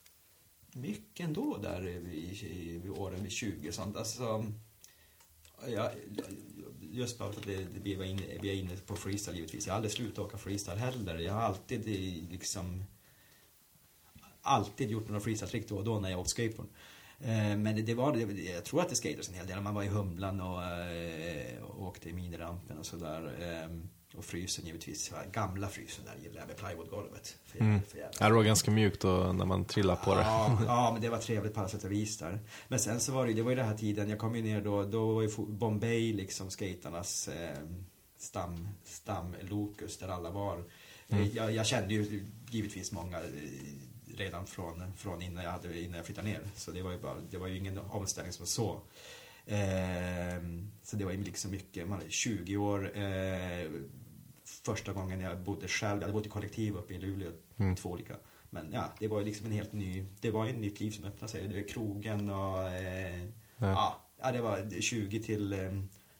[0.73, 3.97] mycket ändå där i, i, i åren vid 20 och sånt.
[3.97, 4.45] Alltså,
[5.67, 5.91] jag,
[6.81, 9.67] just för att vi, vi, var inne, vi är inne på freestyle givetvis.
[9.67, 11.17] Jag har aldrig slutat åka freestyle heller.
[11.17, 12.83] Jag har alltid eh, liksom
[14.41, 16.67] alltid gjort några freestyle-trick då och då när jag åkt skateboard.
[17.19, 19.61] Eh, men det var, det- jag tror att det skatades en hel del.
[19.61, 20.59] Man var i Humlan och,
[21.69, 23.35] och åkte i minirampen och sådär.
[23.41, 25.11] Ehm, Eh, Och frysen givetvis.
[25.31, 27.37] Gamla frysen där gillade jag med plywoodgolvet.
[27.45, 27.71] För Mm.
[27.73, 30.21] jävla- för jävla- Ja, det var ganska mjukt då, när man trillade på det.
[30.21, 32.39] Ja, ja, men det var trevligt på alla sätt och vis där.
[32.67, 34.61] Men sen så var det, det var ju den här tiden, jag kom ju ner
[34.61, 37.57] då, då var ju Bombay liksom skaternas eh,
[38.17, 40.63] stam, stamlokus där alla var.
[41.09, 41.29] Mm.
[41.33, 43.23] Jag, jag kände ju givetvis många eh,
[44.17, 46.41] redan från, från innan, jag hade, innan jag flyttade ner.
[46.55, 48.81] Så det var ju, bara, det var ju ingen omställning som så.
[49.45, 50.43] Eh,
[50.83, 53.69] så det var ju liksom mycket, man är 20 år, eh,
[54.65, 57.75] första gången jag bodde själv, jag hade bott i kollektiv uppe i Luleå, Mm.
[57.75, 58.15] två olika.
[58.49, 60.91] Men ja, det var ju liksom en helt ny, det var ju ett nytt liv
[60.91, 61.47] som öppnade sig.
[61.47, 63.25] Det var krogen och eh,
[63.57, 64.01] Ja.
[64.21, 64.31] ja.
[64.31, 65.59] det var 20 till, eh,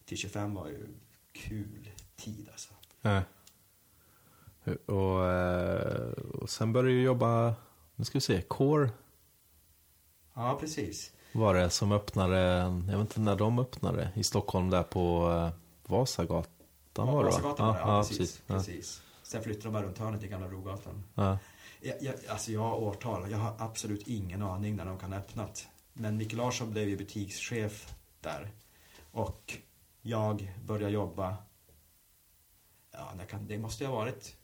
[0.05, 0.87] till 25 var ju
[1.31, 2.73] kul tid alltså.
[3.01, 3.21] Ja.
[4.85, 7.55] Och, eh, och sen började jag jobba,
[7.95, 8.89] nu ska vi se, Core
[10.33, 11.11] Ja, precis.
[11.31, 12.37] var det som öppnade,
[12.87, 15.49] jag vet inte när de öppnade, i Stockholm där på eh,
[16.95, 17.35] Vasagatan var det va?
[17.35, 18.17] Vasagatan det, ja, precis.
[18.17, 18.41] precis.
[18.47, 18.55] Ja.
[18.55, 19.01] precis.
[19.23, 21.03] Sen flyttade de bara runt hörnet till Gamla Brogatan.
[21.15, 21.37] Ja.
[21.81, 25.19] Jag, jag, alltså jag har årtal, jag har absolut ingen aning när de kan ha
[25.19, 25.67] öppnat.
[25.93, 28.51] Men Micke Larsson blev ju butikschef där.
[29.11, 29.57] Och
[30.01, 31.37] jag började jobba,
[32.91, 34.35] ja, kan, det måste ju ha varit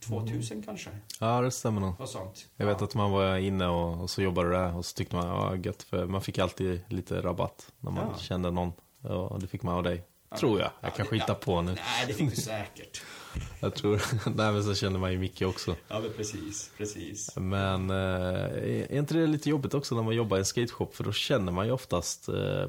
[0.00, 0.90] 2000 kanske.
[1.20, 2.00] ja, det stämmer nog.
[2.00, 2.48] Och sånt.
[2.56, 2.86] Jag vet ja.
[2.86, 5.82] att man var inne och, och så jobbade där och så tyckte man, ja gött,
[5.82, 8.18] för man fick alltid lite rabatt när man Ja.
[8.18, 8.72] kände någon.
[9.02, 10.04] Och det fick man av dig.
[10.38, 10.70] Tror jag.
[10.80, 11.72] Jag Ja, kanske det- hittar på nu.
[11.72, 13.02] Nej, det fick du säkert.
[13.60, 14.02] Jag tror,
[14.36, 15.76] nej men så kände man ju Micke också.
[15.88, 17.36] Ja, men precis, precis.
[17.36, 20.96] Men eh, är inte det lite jobbigt också när man jobbar i en skateshop?
[20.96, 22.64] För då känner man ju oftast, eh,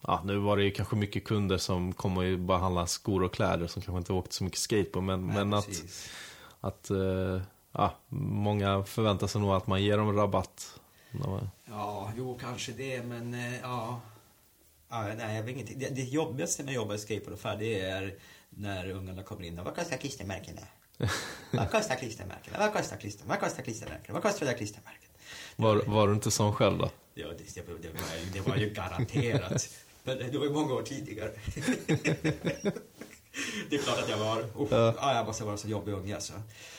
[0.00, 3.34] ja nu var det ju kanske mycket kunder som kom och bara handla skor och
[3.34, 5.04] kläder som kanske inte åkte så mycket skateboard.
[5.04, 5.68] Men, Nej, men att,
[6.60, 7.40] att eh,
[7.72, 10.80] ja, många förväntar sig nog att man ger dem rabatt.
[11.68, 14.00] Ja, jo, kanske det, men ja.
[14.90, 15.78] Ja nej, jag vet ingenting.
[15.78, 18.14] Det, det jobbigaste med att jobba i skateboardaffär, det är
[18.50, 20.60] när ungarna kommer in och vad kostar klistermärkena?
[21.52, 22.58] vad kostar klistermärkena?
[22.58, 23.26] Vad kostar klister?
[23.26, 24.14] Vad kostar klistermärkena?
[24.14, 25.10] Vad kostar det klistermärket?
[25.56, 26.90] Var, var du inte sån själv då?
[27.14, 29.68] Ja, det, det, det, var, ju- det var ju garanterat.
[30.04, 31.30] Men det var ju många år tidigare.
[33.70, 34.42] det är klart att jag var.
[34.42, 34.94] Oh, Ja.
[34.96, 35.14] ja.
[35.14, 36.32] jag måste vara så jobbig unge alltså.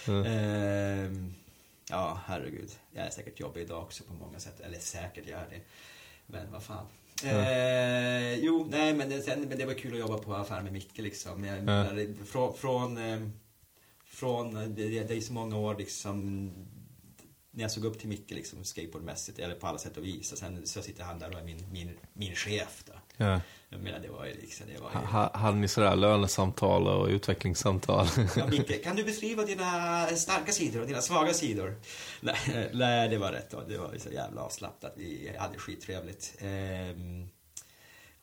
[0.07, 0.25] Mm.
[0.25, 1.33] Ehm,
[1.89, 2.71] ja, herregud.
[2.91, 4.59] Jag är säkert jobbig idag också på många sätt.
[4.59, 5.61] Eller säkert, jag är det.
[6.27, 6.85] Men vad fan.
[7.23, 10.73] Eh, jo, nej, men det, sen, men det var kul att jobba på affär med
[10.73, 11.43] Micke liksom.
[11.43, 13.27] Jag, menar, från, från, eh,
[14.05, 16.49] från det, det, det är så många år liksom
[17.51, 20.37] när jag såg upp till Micke liksom skateboardmässigt eller på alla sätt och vis och
[20.37, 22.93] sen så sitter han där och är min, min, min chef då.
[23.17, 23.41] Ja.
[23.69, 24.97] Jag menar, det var ju liksom, det var ju...
[24.97, 28.07] Ha, hade ni sådär lönesamtal och utvecklingssamtal?
[28.37, 31.75] Ja, Micke, kan du beskriva dina starka sidor och dina svaga sidor?
[32.21, 33.49] Nej, nej det var rätt.
[33.51, 33.63] då.
[33.67, 34.93] Det var ju så jävla avslappnat.
[34.95, 36.35] Vi hade skittrevligt.
[36.39, 37.29] Ehm,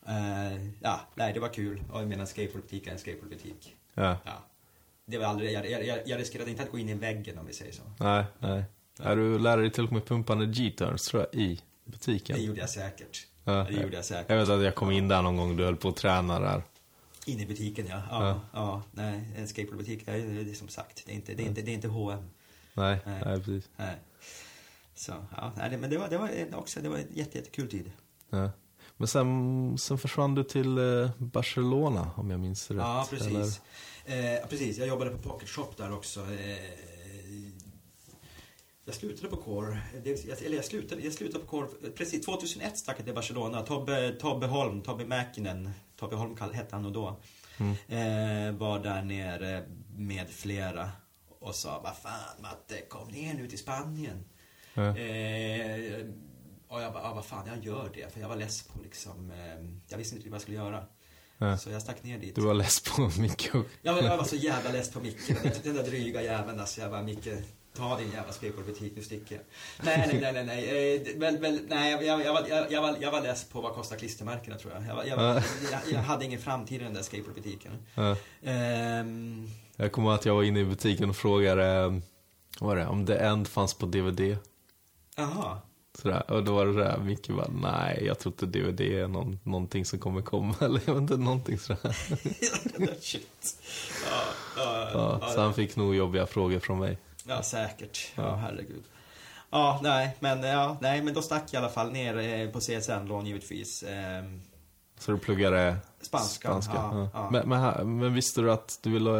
[0.08, 1.82] eh, ja, nej, det var kul.
[1.92, 3.76] Och jag menar, skateboardbutik är en skateboardbutik.
[3.94, 4.16] ja.
[4.24, 4.44] Ja.
[5.10, 7.52] Det var aldrig, jag, jag, jag, riskerade inte att gå in i väggen om vi
[7.52, 7.82] säger så.
[7.98, 8.64] Nej, nej.
[8.98, 12.36] Är du lärde dig till och med pumpande G-turns tror jag i butiken?
[12.36, 13.26] Det gjorde jag säkert.
[13.52, 14.30] Ja, det gjorde jag säkert.
[14.30, 16.62] Jag vet att jag kom in där någon gång du höll på att träna där.
[17.26, 18.02] In i butiken, ja.
[18.10, 18.40] Ja, Ja.
[18.52, 18.82] ja.
[18.92, 21.74] nej, en skateboardbutik, det är, som sagt, det är inte, det är inte, det är
[21.74, 22.30] inte H&M.
[22.74, 23.22] Nej, Nej.
[23.24, 23.68] nej, precis.
[23.76, 23.94] Nej.
[24.94, 27.90] Så, ja, nej, men det var, det var också, det var en jätte, jättekul tid.
[28.30, 28.50] Ja.
[28.96, 32.78] Men sen, sen försvann du till eh, Barcelona om jag minns rätt.
[32.80, 33.60] Ja, precis.
[34.06, 36.20] Eh, precis, jag jobbade på Pocket Shop där också.
[36.20, 36.26] Eh,
[38.88, 39.78] jag slutade på Core,
[40.44, 43.62] eller jag slutade, jag slutade på Core, precis 2001 stack jag till Barcelona.
[43.62, 47.20] Tobbe, Tobbe Holm, Tobbe Mäkinen, Tobbe Holm hette han nog då.
[47.58, 47.72] Mm.
[47.72, 49.64] Eh, var där nere
[49.96, 50.90] med flera
[51.38, 54.24] och sa, vad fan Matte, kom ner nu till Spanien.
[54.74, 54.96] Ja.
[54.98, 56.06] Eh,
[56.68, 58.12] och jag bara, ah, vad fan, jag gör det.
[58.12, 60.84] För jag var less på liksom, eh, jag visste inte vad jag skulle göra.
[61.58, 62.34] Så jag stack ner dit.
[62.34, 63.64] Du var less på Micke och...
[63.82, 65.28] Jag var, jag var så jävla less på Micke.
[65.42, 66.80] Den, den där dryga jäveln alltså.
[66.80, 67.28] Jag bara, Micke,
[67.78, 69.44] ta din jävla skateboardbutik, nu sticker jag.
[69.84, 70.96] Nej, nej, nej, nej, nej.
[70.96, 73.60] Eh, väl, väl, nej jag, jag, jag, var, jag, jag, var, jag var less på
[73.60, 75.06] vad kostar klistermärkena tror jag.
[75.06, 77.72] Jag, jag, jag, jag hade ingen framtid i den där skateboardbutiken.
[78.42, 81.90] Ehm, Jag kommer ihåg att jag var inne i butiken och frågade eh,
[82.60, 84.36] vad var det, om The End fanns på DVD.
[85.16, 85.58] Jaha.
[86.02, 86.30] Sådär.
[86.30, 89.84] Och då var det sådär, Micke bara, nej, jag tror inte DVD är någon, någonting
[89.84, 90.54] som kommer komma.
[90.60, 91.96] Eller jag vet inte, någonting sådär.
[93.00, 93.56] Shit.
[94.10, 94.22] Ja,
[94.56, 96.98] ja, Ja, ja, så han fick nog jobbiga frågor från mig.
[97.28, 98.12] Ja, säkert.
[98.14, 98.82] Ja, herregud.
[99.50, 102.60] Ja, nej, men, ja, nej, men då stack jag i alla fall ner eh, på
[102.60, 103.82] CSN-lån givetvis.
[103.82, 104.40] Ehm,
[104.98, 106.72] Så du pluggade Spanska, spanska?
[106.74, 107.30] ja, ja.
[107.30, 109.10] Men, men, men visste du att du ville,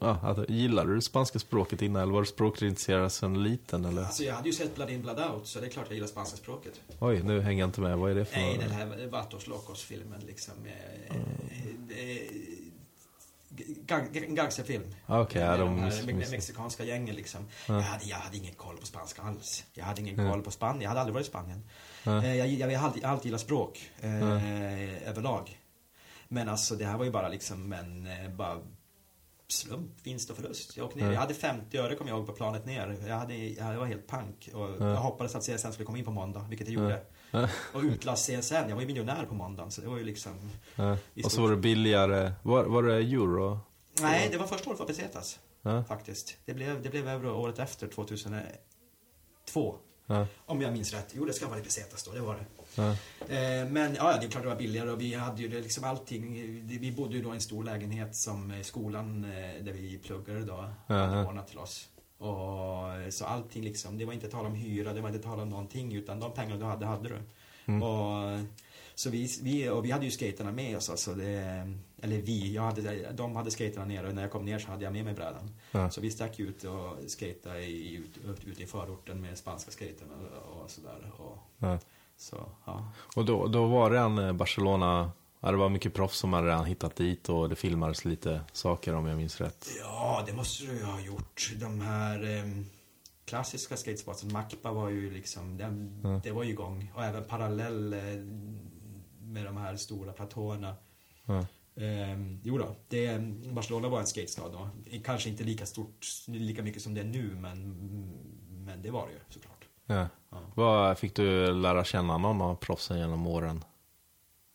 [0.00, 4.02] ja, att, gillade du spanska språket innan eller var du språkintresserad sedan liten eller?
[4.04, 6.08] Alltså jag hade ju sett Blood In Blood Out, så det är klart jag gillar
[6.08, 6.80] spanska språket.
[6.98, 10.20] Oj, nu hänger jag inte med, vad är det för Nej, den här Vatos Locos-filmen
[10.26, 10.54] liksom.
[10.66, 12.16] Eh, eh,
[13.86, 14.94] gang, gang, gangsterfilm.
[15.06, 17.40] Okej, ja, Med de de här mexikanska gängen liksom.
[17.68, 17.74] Ja.
[17.74, 19.64] Jag, hade, jag hade ingen koll på spanska alls.
[19.74, 20.32] Jag hade ingen Ja.
[20.32, 20.82] koll på Spanien.
[20.82, 21.64] Jag hade aldrig varit i Spanien.
[22.04, 22.24] Ja.
[22.24, 24.40] Eh, Jag, jag, jag har alltid, alltid gillat språk eh, Ja.
[25.06, 25.58] överlag.
[26.28, 28.58] Men alltså det här var ju bara liksom en eh, bara
[29.48, 30.76] slump, vinst och förlust.
[30.76, 31.06] Jag åkte ner.
[31.06, 31.12] Ja.
[31.12, 32.96] Jag hade 50 öre kom jag ihåg på planet ner.
[33.06, 34.48] Jag, hade, jag var helt pank.
[34.54, 34.88] Och Ja.
[34.90, 36.80] Jag hoppades att CSN skulle komma in på måndag, vilket det Ja.
[36.82, 37.00] gjorde.
[37.30, 37.48] Ja.
[37.74, 38.54] Och utlast CSN.
[38.54, 39.70] Jag var ju miljonär på måndagen.
[39.70, 40.32] Så det var ju liksom...
[40.76, 40.96] Ja.
[41.24, 43.58] Och så var det billigare, var, var det euro?
[44.00, 45.38] Nej, det var första året för pesetas.
[45.62, 45.84] Ja.
[45.84, 46.36] Faktiskt.
[46.44, 49.76] Det blev, det blev euro året efter, 2002.
[50.06, 50.26] Ja.
[50.46, 51.12] Om jag minns rätt.
[51.12, 52.12] Jo, det ska vara pesetas då.
[52.12, 52.44] Det var det.
[52.74, 52.90] Ja.
[53.34, 56.32] Eh, Men ja, det är klart det var billigare och vi hade ju liksom allting.
[56.66, 60.44] Vi bodde ju då i en stor lägenhet som eh, skolan eh, där vi pluggade
[60.44, 61.88] då hade ordnat till oss.
[62.18, 65.50] Och så allting liksom, det var inte tal om hyra, det var inte tal om
[65.50, 67.18] någonting utan de pengarna du hade, hade du.
[67.66, 67.82] Mm.
[67.82, 68.38] Och,
[68.98, 71.72] så vi, vi, och vi hade ju skaterna med oss alltså det,
[72.02, 74.84] eller vi, jag hade, de hade skaterna nere och när jag kom ner så hade
[74.84, 75.50] jag med mig brädan.
[75.70, 75.90] Ja.
[75.90, 80.14] Så vi stack ut och skata i, ut, ut, ute i förorten med spanska skaterna
[80.48, 81.12] och, och sådär.
[81.18, 81.78] Och, Ja.
[82.16, 82.92] så, ja.
[83.16, 86.64] Och då, då var redan eh, Barcelona, ja, det var mycket proffs som hade redan
[86.64, 89.68] hittat dit och det filmades lite saker om jag minns rätt.
[89.82, 91.52] Ja, det måste du ha gjort.
[91.60, 92.44] De här eh,
[93.24, 96.20] klassiska skatespotsen, Macpa var ju liksom, den, Ja.
[96.24, 96.92] det var ju igång.
[96.94, 97.98] Och även parallell eh,
[99.36, 100.76] med de här stora platåerna.
[101.24, 101.38] Ja.
[101.82, 103.18] Eh, jo då, det,
[103.52, 104.68] Barcelona var en skatestad då.
[105.04, 107.72] Kanske inte lika stort, lika mycket som det är nu, men,
[108.48, 109.64] men det var det ju såklart.
[109.86, 110.08] Ja.
[110.30, 110.38] Ja.
[110.54, 113.64] Vad, fick du lära känna någon av proffsen genom åren?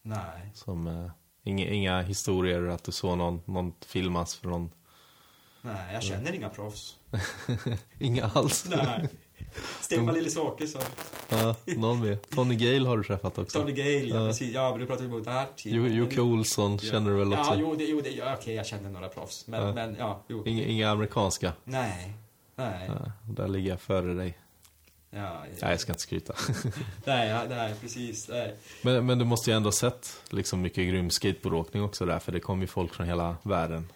[0.01, 0.51] Nej.
[0.53, 1.11] Som, eh,
[1.43, 4.71] inga, inga historier att du såg någon, någon filmas från...
[5.61, 6.97] Nej, jag känner inga proffs.
[7.99, 8.69] Inga alls?
[8.69, 9.09] Nej.
[9.82, 10.82] Stefan Lillis Åkesson,
[11.30, 12.16] Ja, någon mer.
[12.36, 13.60] Tony Gale har du träffat också.
[13.60, 14.28] Tony Gale, ja, Ja.
[14.28, 14.54] precis.
[14.54, 15.45] Ja, men du pratar ju om där.
[15.64, 17.52] Jo- Jocke Olsson känner du väl också?
[17.54, 19.47] Ja, jo, det, jo det, ja, okej, jag känner några proffs.
[19.47, 19.74] Men, Ja.
[19.74, 20.43] men ja, jo.
[20.47, 21.54] Inga, inga amerikanska?
[21.64, 22.14] Nej.
[22.56, 22.89] Nej.
[22.89, 24.38] Ja, där ligger jag före dig.
[25.14, 26.34] Ja, Nej, jag ska inte skryta.
[27.06, 28.30] nej, ja, nej, precis.
[28.30, 28.56] Nej.
[28.82, 32.32] Men, men du måste ju ändå ha sett liksom mycket grym skateboardåkning också där, för
[32.32, 33.88] det kommer ju folk från hela världen.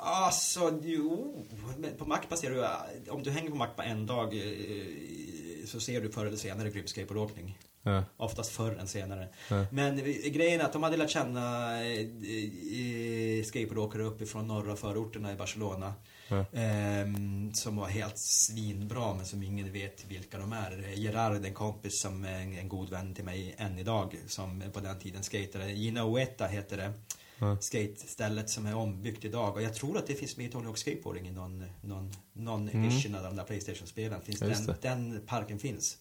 [0.00, 1.44] Alltså, jo.
[1.78, 2.64] Men på Macpa ser du,
[3.10, 6.86] om du hänger på Macpa en dag eh, så ser du förr eller senare grym
[6.86, 7.58] skateboardåkning.
[7.82, 8.04] Ja.
[8.16, 9.28] Oftast förr än senare.
[9.50, 9.64] Ja.
[9.70, 15.32] Men eh, grejen är att de hade lärt känna eh, eh, skateboardåkare uppifrån norra förorterna
[15.32, 15.94] i Barcelona.
[16.28, 16.44] Ja.
[16.52, 20.92] Ehm, som var helt svinbra men som ingen vet vilka de är.
[20.94, 24.18] Gerard, en kompis som är en, god vän till mig än idag.
[24.26, 25.70] Som på den tiden skatade.
[25.70, 26.92] Gina Ueta heter det.
[27.40, 27.56] Ja.
[27.60, 29.54] Skatestället som är ombyggt idag.
[29.54, 32.68] Och jag tror att det finns med i Tony Hawk Skateboarding i någon, någon, någon
[32.68, 32.84] Mm.
[32.84, 34.20] edition av de där Playstation-spelen.
[34.38, 34.76] Den, det.
[34.82, 35.98] den parken finns.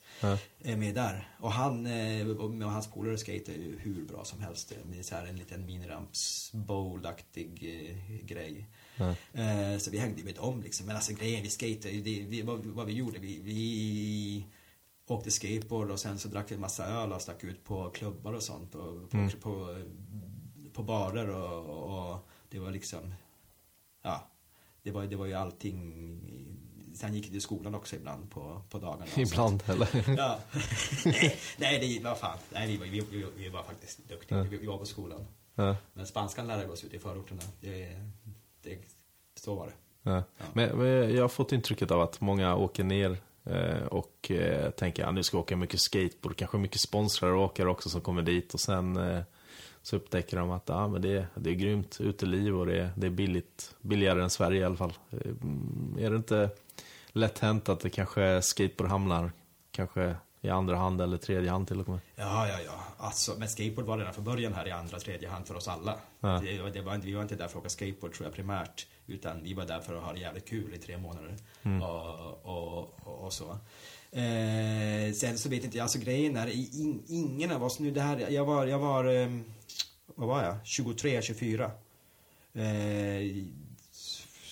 [0.64, 1.36] Är med där.
[1.40, 4.74] Och han eh, och hans polare skater ju hur bra som helst.
[4.86, 8.66] Med så här en liten miniramps bowl-aktig eh, grej.
[9.34, 10.86] Eh, så vi hängde ju med dem liksom.
[10.88, 14.46] Men alltså grejen, vi skatade det, vi, vad, vad vi gjorde, vi, vi
[15.08, 18.34] åkte skateboard och sen så drack vi en massa öl och stack ut på klubbar
[18.34, 18.72] och sånt.
[18.72, 19.30] På, på, Mm.
[19.30, 19.78] på, på
[20.84, 22.18] barer och, och
[22.50, 23.14] det var liksom,
[24.02, 24.28] ja.
[24.84, 25.94] Det var, det var ju allting.
[26.96, 29.06] Sen gick vi till skolan också ibland på, på dagarna.
[29.16, 29.88] Ibland, eller?
[30.18, 30.40] Ja.
[31.06, 32.38] nej, nej, det var fan.
[32.54, 34.38] Nej, vi var, vi, vi, vi var faktiskt duktiga.
[34.38, 34.44] Ja.
[34.44, 35.28] Vi, vi var på skolan.
[35.56, 35.76] Ja.
[35.94, 37.42] Men spanskan lärde vi oss ute i förorterna.
[37.62, 38.02] Det,
[38.62, 38.78] det,
[39.36, 39.74] så var det.
[40.10, 40.24] Ja.
[40.54, 45.06] Men, men jag har fått intrycket av att många åker ner eh, och eh, tänker
[45.06, 48.22] att nu ska jag åka mycket skateboard, kanske mycket sponsrare och åkare också som kommer
[48.22, 49.24] dit och sen eh,
[49.88, 53.08] så upptäcker de att ah, men det, det är grymt uteliv och det, är- det
[53.08, 54.94] är billigt, billigare än Sverige i alla fall.
[55.12, 56.50] Eh, mm, Är det inte
[57.10, 59.32] lätt hänt att det kanske skateboard hamnar
[59.72, 62.00] kanske i andra hand eller tredje hand till och med?
[62.16, 62.84] Ja, ja, ja.
[62.98, 65.96] Alltså, men skateboard var redan från början här i andra, tredje hand för oss alla.
[66.20, 66.28] Ja.
[66.44, 68.88] Det, det var, inte- vi var inte där för att åka skateboard tror jag primärt.
[69.08, 71.36] Utan vi var där för att ha det jävligt kul i tre månader.
[71.82, 73.58] Och, och, och, och så.
[74.12, 76.48] Eh, sen så vet inte jag, alltså grejen är,
[76.82, 79.44] in, ingen av oss nu, det här, jag var, jag var, ehm,
[80.18, 80.56] vad var jag?
[80.64, 81.72] 23, 24.
[82.54, 83.22] Eh,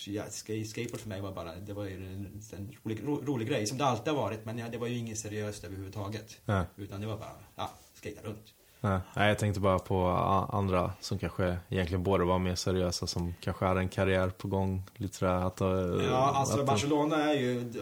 [0.07, 3.47] ja, ska- skateboard för mig var bara, det var ju en, en rolig, ro, rolig
[3.47, 4.45] grej som det alltid har varit.
[4.45, 6.37] Men ja, det var ju inget seriöst överhuvudtaget.
[6.45, 6.65] Ja.
[6.75, 8.53] Utan det var bara, ja, skata runt.
[8.81, 10.05] Nej, jag tänkte bara på
[10.51, 14.83] andra som kanske egentligen borde vara mer seriösa, som kanske hade en karriär på gång.
[14.95, 15.67] Lite sådär att, eh,
[16.09, 17.73] Ja, alltså att Barcelona är ju...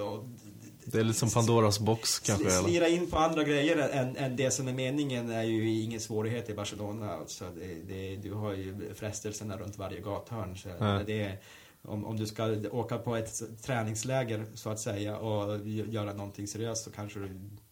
[0.86, 2.48] Det är lite som Pandoras box kanske.
[2.48, 2.64] Eller?
[2.70, 6.50] Slira in på andra grejer än, än det som är meningen är ju ingen svårighet
[6.50, 7.14] i Barcelona.
[7.14, 10.58] Alltså det, det, du har ju frestelserna runt varje gathörn.
[10.58, 10.70] Så
[11.08, 11.38] det
[11.82, 16.48] om, om du ska åka på ett träningsläger så att säga och gö- göra någonting
[16.48, 17.20] seriöst så kanske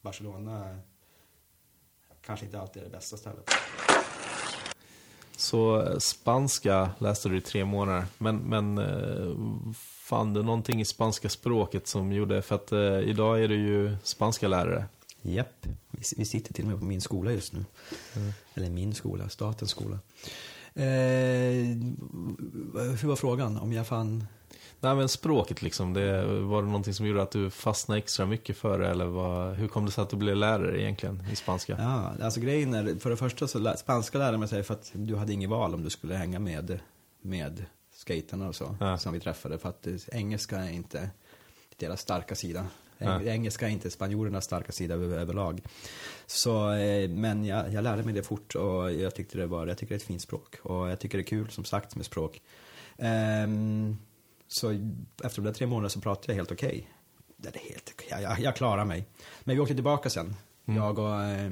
[0.01, 0.79] Barcelona
[2.25, 3.49] kanske inte alltid är det bästa stället.
[5.51, 8.05] Så spanska läste du i tre månader.
[8.17, 9.35] Men, men eh,
[9.83, 13.95] fann du någonting i spanska språket som gjorde, för att eh, idag är du ju
[14.03, 14.85] spanska lärare.
[15.21, 17.65] Japp, vi, vi sitter till och med på min skola just nu.
[18.53, 19.99] Eller min skola, statens skola.
[20.73, 20.83] Eh,
[23.01, 23.57] hur var frågan?
[23.57, 24.25] Om jag fann...
[24.83, 28.57] Nej men språket liksom, det, var det någonting som gjorde att du fastnade extra mycket
[28.57, 28.87] för det?
[28.89, 31.75] Eller vad, hur kom det sig att du blev lärare egentligen i spanska?
[31.79, 35.15] Ja, alltså grejen är, för det första så spanska lärde man sig för att du
[35.15, 36.79] hade inget val om du skulle hänga med,
[37.21, 38.97] med skaterna och så, Ja.
[38.97, 39.57] som vi träffade.
[39.57, 41.09] För att engelska är inte
[41.77, 42.65] deras starka sida.
[42.97, 43.21] Ja.
[43.23, 45.61] Engelska är inte spanjorernas starka sida över, överlag.
[46.25, 49.77] Så, eh, men jag, jag lärde mig det fort och jag tyckte det var, jag
[49.77, 50.57] tycker det är ett fint språk.
[50.63, 52.41] Och jag tycker det är kul som sagt med språk.
[52.97, 53.97] Ehm,
[54.53, 54.69] så
[55.23, 56.87] efter de där tre månaderna så pratade jag helt okej.
[57.37, 59.05] Det är helt okej, jag, jag, jag klarar mig.
[59.43, 60.35] Men vi åkte tillbaka sen,
[60.65, 61.51] jag och, eh,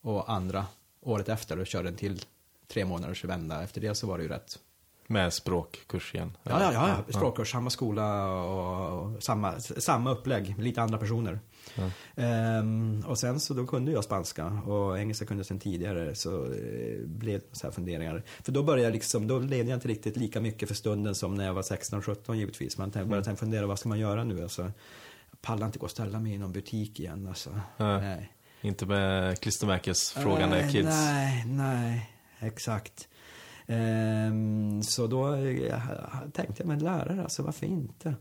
[0.00, 0.66] och andra,
[1.00, 2.24] året efter och körde en till
[2.68, 3.62] tre månaders vända.
[3.62, 4.58] Efter det så var det ju rätt.
[5.06, 6.36] Med språkkurs igen?
[6.42, 7.12] Ja, ja, ja.
[7.12, 11.40] Språkkurs, samma skola och, och samma, samma upplägg, lite andra personer.
[11.74, 11.90] Ja.
[12.22, 16.44] Ehm, och sen så då kunde jag spanska och engelska kunde jag sen tidigare så
[16.44, 18.22] eh, blev det så här funderingar.
[18.42, 21.34] För då började jag liksom, då levde jag inte riktigt lika mycket för stunden som
[21.34, 22.78] när jag var 16-17 givetvis.
[22.78, 24.42] Man tänkte, började fundera, vad ska man göra nu?
[24.42, 27.60] Alltså, jag pallar inte gå och ställa mig i någon butik igen alltså.
[27.76, 27.98] Ja.
[27.98, 28.32] Nej.
[28.60, 30.88] Inte med klistermärkesfrågande Nej, kids?
[30.88, 33.08] Nej, nej, exakt.
[33.66, 35.78] Ehm, så då eh,
[36.32, 38.14] tänkte jag, men lärare, alltså varför inte?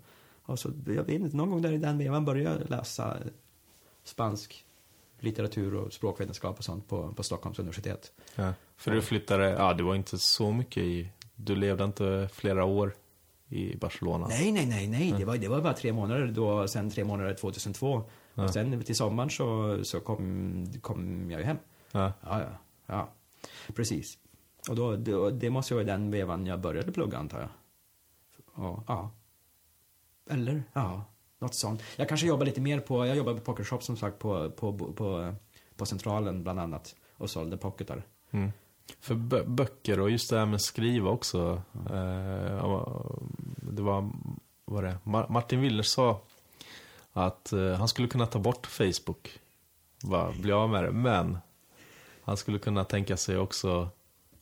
[0.46, 3.18] Och så, jag vet inte, någon gång där i den vevan började jag läsa
[4.04, 4.66] spansk
[5.20, 8.12] litteratur och språkvetenskap och sånt på, på Stockholms universitet.
[8.36, 8.54] Ja.
[8.76, 12.94] För du flyttade, ja det var inte så mycket i, du levde inte flera år
[13.50, 14.28] i Barcelona?
[14.28, 17.34] Nej, nej, nej, nej, det var, det var bara tre månader då, sen tre månader
[17.34, 18.04] 2002.
[18.34, 18.44] Ja.
[18.44, 21.58] Och sen till sommaren så, så kom, kom jag ju hem.
[21.92, 22.14] Ja.
[22.22, 23.10] Ja, ja, ja.
[23.76, 24.18] Precis.
[24.70, 27.50] Och då, det, det måste ju vara den vevan jag började plugga antar jag.
[28.66, 29.12] Och, ja.
[30.30, 31.06] Eller, ja,
[31.40, 31.82] något sånt.
[31.96, 35.36] Jag kanske jobbar lite mer på, jag jobbar på pokershop som sagt på, på, på,
[35.78, 36.96] på Centralen bland annat.
[37.18, 38.04] Och sålde pocketar.
[38.32, 38.52] Mm.
[39.00, 41.62] För bö- böcker och just det här med skriva också.
[41.90, 41.94] Eh,
[43.56, 44.12] det var, vad
[44.66, 44.98] var det?
[45.04, 46.22] Ma- Martin Willner sa
[47.14, 49.40] att eh, han skulle kunna ta bort Facebook.
[50.04, 50.92] bara bli av med det.
[50.92, 51.38] Men
[52.24, 53.90] han skulle kunna tänka sig också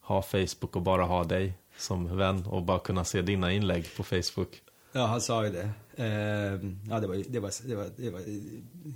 [0.02, 4.04] ha Facebook och bara ha dig som vän och bara kunna se dina inlägg på
[4.04, 4.62] Facebook.
[4.92, 5.70] Ja, han sa ju det.
[5.96, 8.22] Eh, ja, det var, det var, det var, det var,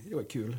[0.09, 0.57] det var kul.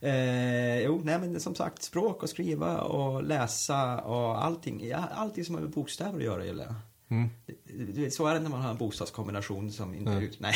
[0.00, 4.92] Eh, jo, nej men som sagt, språk och skriva och läsa och allting.
[4.92, 6.74] Allting som har med bokstäver att göra gillar jag.
[7.08, 8.10] Mm.
[8.10, 10.40] Så är det när man har en bostadskombination som inte är ut...
[10.40, 10.54] Nej.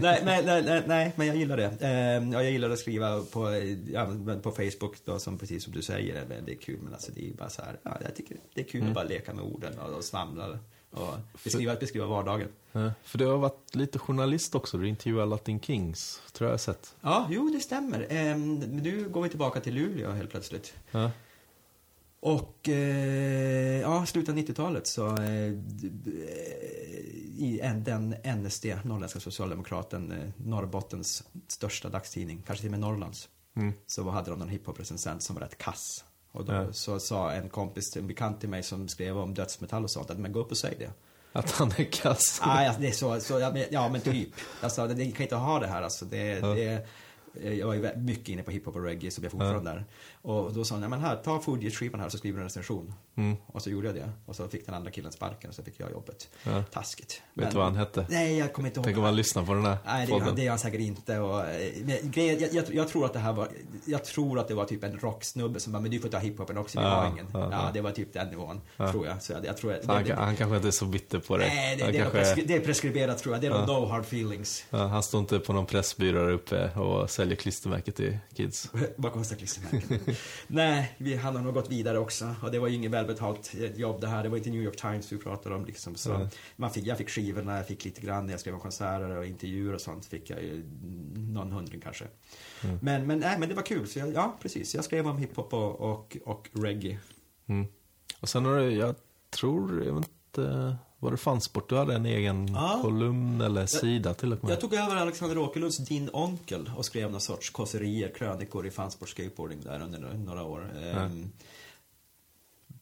[0.00, 1.76] nej, nej, nej, nej, men jag gillar det.
[1.80, 3.48] Eh, ja, jag gillar att skriva på,
[3.92, 4.06] ja,
[4.42, 6.78] på Facebook då, som precis som du säger, det är kul.
[6.82, 9.04] Men alltså det är bara så här, ja, jag tycker det är kul att bara
[9.04, 10.58] leka med orden och, och svamla
[10.90, 11.14] och
[11.44, 12.48] beskriva, beskriva vardagen.
[13.02, 16.94] För du har varit lite journalist också, du intervjuar Latin Kings, tror jag jag sett.
[17.00, 18.00] Ja, jo det stämmer.
[18.00, 20.74] Eh, men nu går vi tillbaka till Luleå helt plötsligt.
[20.90, 21.10] Ja.
[22.20, 25.52] Och eh, ja, slutet av 90-talet så eh,
[27.38, 33.28] i en, den NSD, Norrländska Socialdemokraten, eh, Norrbottens största dagstidning, kanske till och med Norrlands,
[33.56, 33.72] Mm.
[33.86, 36.04] så hade de någon hiphop-recensent som var rätt kass.
[36.32, 36.72] Och då Ja.
[36.72, 40.18] så sa en kompis, en bekant till mig som skrev om dödsmetall och sånt, att
[40.18, 40.90] men gå upp och säg det.
[41.32, 42.40] Att han är kass.
[42.42, 44.28] Ah, ja, det är så, så ja, men, ja typ.
[44.62, 46.04] Jag sa, det kan inte ha det här alltså.
[46.04, 46.46] Det, Ja.
[46.46, 46.86] det,
[47.56, 49.84] jag var ju mycket inne på hiphop och reggae som jag fortfarande är.
[50.22, 52.94] Och då sa han, ja men här, ta Fugees-skivan här så skriver du en recension.
[53.16, 53.36] Mm.
[53.46, 54.10] Och så gjorde jag det.
[54.26, 56.28] Och så fick den andra killen sparken och så fick jag jobbet.
[56.42, 56.62] Ja.
[56.72, 57.22] Taskigt.
[57.34, 58.06] Vet du vad han hette?
[58.10, 58.84] Nej, jag kommer inte ihåg.
[58.84, 60.36] Tänk om han lyssnar på den här Nej, det, är podden.
[60.36, 61.18] det är han säkert inte.
[61.18, 63.48] Och, eh, men, grejen, jag, jag, jag tror att det här var,
[63.84, 66.58] jag tror att det var typ en rocksnubbe som bara, men du får ta hiphopen
[66.58, 67.26] också, vi Ja, har ingen.
[67.32, 69.22] ja, Ja, det var typ den nivån, tror jag.
[69.22, 71.36] Så jag, jag tror, Så han, det, det, han kanske inte är så bitter på
[71.36, 71.48] dig.
[71.48, 73.40] nej, det, det, är kanske, preskri- det är preskriberat tror jag.
[73.42, 73.66] Det är Ja.
[73.66, 74.64] no hard feelings.
[74.70, 78.68] han står inte på någon pressbyrå uppe och säljer klistermärken till kids.
[78.96, 80.09] Vad kostar klistermärken?
[80.46, 82.34] Nej, vi, han har nog gått vidare också.
[82.42, 84.22] Och det var ju inget välbetalt eh, jobb det här.
[84.22, 85.94] Det var inte New York Times vi pratade om liksom.
[85.94, 86.28] Så Nej.
[86.56, 89.26] man fick, jag fick skivorna, jag fick lite grann när jag skrev om konserter och
[89.26, 90.06] intervjuer och sånt.
[90.06, 90.62] Fick jag ju
[91.14, 92.04] någon hundring kanske.
[92.64, 92.78] Mm.
[92.82, 93.88] Men, men, nej, men det var kul.
[93.88, 94.74] Så jag, ja, precis.
[94.74, 96.98] Jag skrev om hiphop och, och, och reggae.
[97.46, 97.66] Mm.
[98.20, 98.94] Och sen har du, jag
[99.30, 101.68] tror, jag vet inte, var det Fansport?
[101.68, 102.78] Du hade en egen Ja.
[102.82, 104.52] kolumn eller sida till och med.
[104.52, 109.08] Jag tog över Alexander Åkerlunds Din Onkel och skrev någon sorts kåserier, krönikor i fansport
[109.08, 110.72] skateboarding där under några- år.
[110.84, 111.30] Ehm,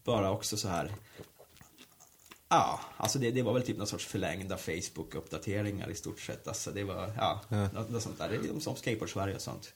[0.04, 0.92] Bara också så här.
[2.48, 6.48] Ja, alltså det, det var väl typ någon sorts förlängda Facebook-uppdateringar i stort sett.
[6.48, 7.68] Alltså det var, ja, Ja.
[7.74, 8.28] Något, något sånt där.
[8.28, 9.72] Det är som skateboard-Sverige och sånt.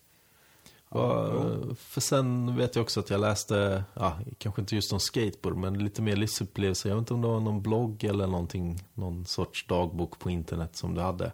[0.92, 5.56] Vad- för sen vet jag också att jag läste, ja, kanske inte just om skateboard,
[5.56, 6.88] men lite mer livsupplevelse.
[6.88, 10.76] Jag vet inte om det var någon blogg eller någonting, någon sorts dagbok på internet
[10.76, 11.32] som du hade.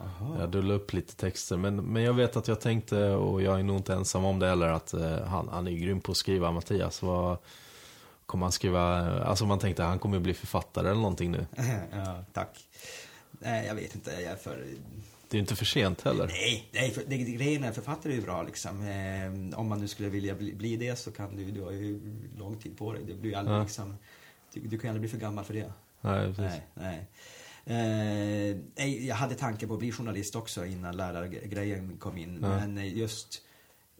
[0.00, 0.36] Aha.
[0.40, 3.62] Jag la upp lite texter, men, men jag vet att jag tänkte, och jag är
[3.62, 6.18] nog inte ensam om det heller, att eh, han, han är ju grym på att
[6.18, 7.02] skriva, Mattias.
[7.02, 7.38] Vad
[8.26, 8.82] kommer han skriva?
[9.24, 11.46] Alltså man tänkte, han kommer bli författare eller någonting nu.
[11.92, 12.68] ja, tack.
[13.30, 14.10] Nej, jag vet inte.
[14.10, 14.64] Jag är för...
[15.30, 16.26] Det är inte för sent heller.
[16.26, 18.82] Nej, nej för, det, grejen är författare är ju bra liksom.
[18.88, 22.00] Eh, om man nu skulle vilja bli, bli det så kan du, du har ju
[22.38, 23.02] lång tid på dig.
[23.06, 23.62] Det blir aldrig Ja.
[23.62, 23.96] liksom,
[24.52, 25.72] du, du kan aldrig bli för gammal för det.
[26.00, 26.60] Nej, precis.
[26.74, 27.06] Nej,
[27.64, 28.50] nej.
[28.50, 32.38] Eh, nej, jag hade tanken på att bli journalist också innan lärargrejen kom in.
[32.42, 32.48] Ja.
[32.48, 33.42] Men eh, just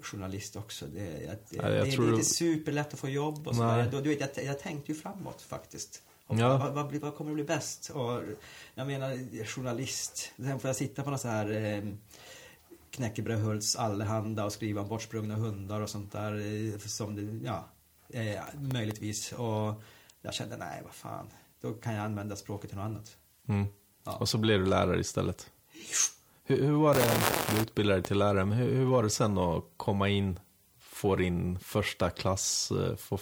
[0.02, 0.86] journalist också.
[0.86, 3.62] Det, jag, det, jag det, det är du- inte superlätt att få jobb och så
[3.66, 3.84] Nej.
[3.84, 3.90] där.
[3.90, 6.02] Då, du vet, jag, jag tänkte ju framåt faktiskt.
[6.28, 6.58] Och Ja.
[6.58, 7.90] vad, vad, vad kommer att bli bäst?
[7.94, 8.20] Och,
[8.74, 10.32] jag menar, journalist.
[10.36, 11.84] Sen får jag sitta på någon så här eh,
[12.90, 16.32] knäckebrödhults allehanda och skriva om bortsprungna hundar och sånt där.
[16.72, 17.68] eh, Som det, ja,
[18.20, 18.40] eh,
[18.72, 19.32] möjligtvis.
[19.32, 19.82] Och
[20.22, 21.26] jag kände, nej, vad fan.
[21.60, 23.16] Då kan jag använda språket till något annat.
[23.48, 23.66] Mm.
[24.04, 24.16] Ja.
[24.16, 25.50] Och så blev du lärare istället.
[26.44, 27.10] Hur, hur var det,
[27.54, 30.40] du utbildade dig till lärare, men hur, hur var det sen att komma in,
[30.80, 33.18] få din första klass, eh, få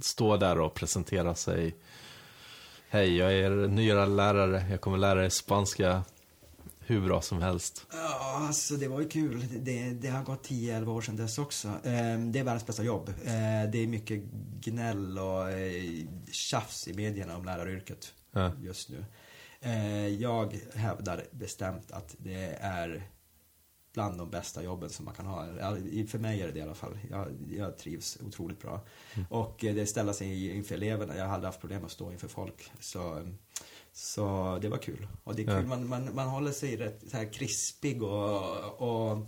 [0.00, 1.74] stå där och presentera sig.
[2.92, 6.04] Hej, jag är nya lärare, jag kommer lära er spanska
[6.78, 7.86] hur bra som helst.
[7.92, 9.44] Ja, alltså det var ju kul.
[9.60, 11.68] Det, det har gått 10-11 år sedan dess också.
[11.68, 13.08] Eh, Det är världens bästa jobb.
[13.08, 14.22] Eh, Det är mycket
[14.60, 15.82] gnäll och eh,
[16.32, 18.52] tjafs i medierna om läraryrket Ja.
[18.62, 19.04] just nu.
[19.60, 23.02] Eh, Jag hävdar bestämt att det är
[23.92, 25.46] bland de bästa jobben som man kan ha.
[26.08, 26.98] För mig är det det i alla fall.
[27.10, 28.80] Jag, jag trivs otroligt bra.
[29.28, 31.16] Och eh, det ställa sig inför eleverna.
[31.16, 32.70] Jag har aldrig haft problem att stå inför folk.
[32.80, 33.28] Så,
[33.92, 35.06] så det var kul.
[35.24, 35.62] Och det är kul, Ja.
[35.62, 39.18] man, man, man håller sig rätt så här krispig och, och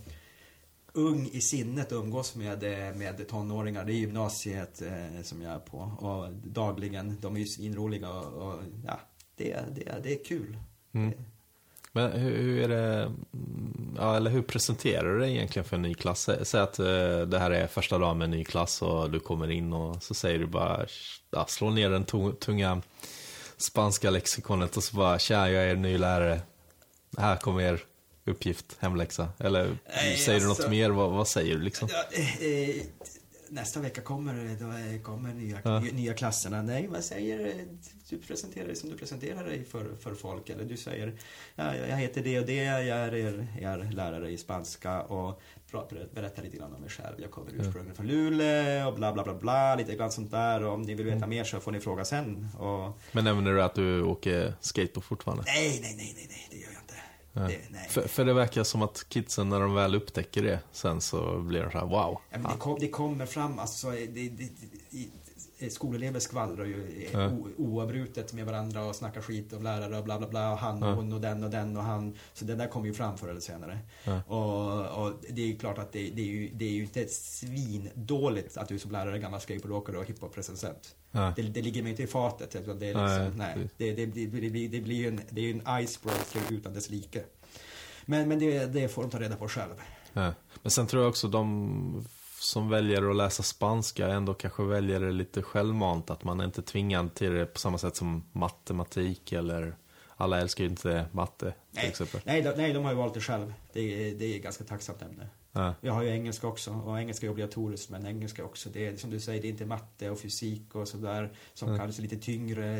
[0.93, 3.85] ung i sinnet och umgås med, eh, med tonåringar.
[3.85, 5.77] Det är gymnasiet eh, som jag är på.
[5.77, 8.99] Och dagligen, de är ju svinroliga och, och ja,
[9.35, 10.57] det, det, det är kul.
[10.91, 11.13] Mm.
[11.95, 13.01] Men hur, hur är det,
[13.33, 16.29] mm, ja, eller hur presenterar du dig egentligen för en ny klass?
[16.29, 16.85] Sä- Säg att eh,
[17.27, 20.13] det här är första dagen med en ny klass och du kommer in och så
[20.13, 20.85] säger du bara,
[21.31, 22.05] ja, slå ner den
[22.39, 22.81] tunga
[23.57, 26.41] spanska lexikonet och så bara, tja, jag är ny lärare.
[27.17, 27.79] Här kommer er
[28.25, 29.27] uppgift, hemläxa?
[29.39, 30.89] Eller Nej, säger du något alltså- mer?
[30.89, 31.89] Vad, vad säger du liksom?
[33.47, 35.79] Ja, nästa vecka kommer, då kommer nya, Ja.
[35.79, 36.61] nya, klasserna.
[36.61, 37.65] Nej, vad säger
[38.09, 40.49] Du presenterar dig som du presenterar dig för, för folk.
[40.49, 41.13] Eller du säger,
[41.55, 45.41] ja, jag heter det och det, jag är er, er lärare i spanska och
[46.13, 47.15] berättar lite grann om mig själv.
[47.21, 50.63] Jag kommer ursprungligen från Luleå och bla bla bla bla, lite grann sånt där.
[50.63, 52.47] Och om ni vill veta mer så får ni fråga sen.
[52.59, 55.43] Och, Men nämner du att du åker skateboard fortfarande?
[55.47, 56.73] nej, nej, nej, nej, nej, det gör jag.
[56.73, 56.74] Ja.
[57.35, 57.89] Det.
[57.89, 61.61] För, för det verkar som att kidsen när de väl upptäcker det, sen så blir
[61.63, 62.17] de så här wow.
[62.29, 64.49] Ja, det, kom, det kommer fram, alltså, det, det,
[65.69, 67.29] skolelever skvallrar ju Ja.
[67.29, 70.83] o, oavbrutet med varandra och snackar skit om lärare och bla bla bla och han
[70.83, 70.93] och Ja.
[70.93, 72.17] hon och den och den och han.
[72.33, 73.79] Så det där kommer ju fram förr eller senare.
[74.03, 74.21] Ja.
[74.23, 77.07] Och, och det är ju klart att det, det, är ju, det är ju inte
[77.07, 80.95] svindåligt att du som lärare är gammal skateboardåkare och hiphop-recensent.
[81.35, 82.51] Det, det ligger mig inte i fatet.
[82.51, 82.59] Det,
[82.89, 83.71] är Nej, liksom, nej, precis.
[83.77, 87.23] det, det, blir- det blir ju en, det är en icebreaker utan dess like.
[88.05, 89.73] Men, men det, det får de ta reda på själv.
[90.13, 90.33] Ja.
[90.61, 92.05] Men sen tror jag också de
[92.39, 96.09] som väljer att läsa spanska ändå kanske väljer det lite självmant.
[96.09, 99.75] Att man är inte tvingad till det på samma sätt som matematik eller
[100.17, 102.21] alla älskar ju inte matte till Nej, exempel.
[102.25, 103.53] nej, de, nej, de har ju valt det själv.
[103.73, 105.27] Det är, det är ganska tacksamt ämne.
[105.55, 105.73] Ja.
[105.81, 108.69] Jag har ju engelska också och engelska är obligatoriskt men engelska också.
[108.69, 111.79] Det är som du säger, det är inte matte och fysik och sådär som Mm.
[111.79, 112.77] kanske är lite tyngre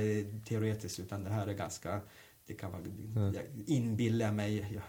[0.48, 2.02] teoretiskt utan det här är ganska,
[2.48, 3.34] det kan vara, Mm.
[3.34, 4.82] jag inbillar mig, jag,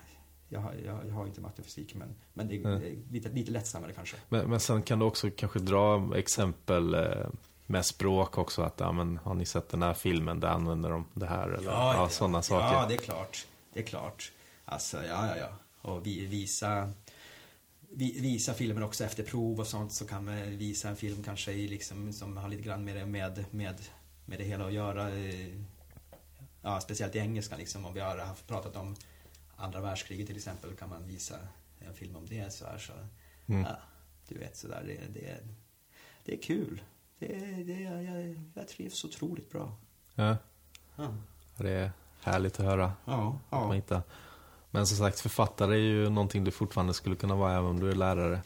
[0.49, 3.03] jag, har- jag, jag har inte matte och fysik men, men det är, Mm.
[3.11, 4.16] lite, lite lättsammare kanske.
[4.28, 7.03] Men, men sen kan du också kanske dra exempel eh,
[7.66, 8.62] med språk också.
[8.62, 10.41] Att, ja, men, har ni sett den här filmen?
[10.41, 11.49] Där använder de det här.
[11.49, 12.76] Eller ja, sådana saker.
[12.76, 13.47] Ja, det är klart.
[13.72, 14.32] Det är klart.
[14.64, 15.49] Alltså, ja, ja, ja.
[15.91, 16.93] Och vi, visa, vi,
[17.95, 21.68] visa filmer också efter prov och sånt så kan man visa en film kanske i
[21.68, 23.80] liksom, som har lite grann med det, med, med,
[24.24, 25.11] med det hela att göra.
[25.11, 25.49] eh,
[26.62, 27.84] Ja, speciellt i engelska liksom.
[27.84, 28.97] Om vi har haft, pratat om
[29.57, 31.39] andra världskriget till exempel kan man visa
[31.78, 32.93] en film om det så här så.
[33.47, 33.62] Mm.
[33.62, 33.76] Ja,
[34.28, 34.82] du vet sådär.
[34.87, 35.39] Det, det,
[36.24, 36.82] det är kul.
[37.18, 37.26] Det,
[37.64, 39.76] det, jag, jag trivs otroligt bra.
[40.14, 40.37] Ja,
[40.97, 41.14] Ja,
[41.57, 42.93] det är härligt att höra.
[43.05, 43.39] ja.
[43.51, 44.03] Att man ja.
[44.77, 47.91] Men som sagt, författare är ju någonting du fortfarande skulle kunna vara även om du
[47.91, 48.41] är lärare.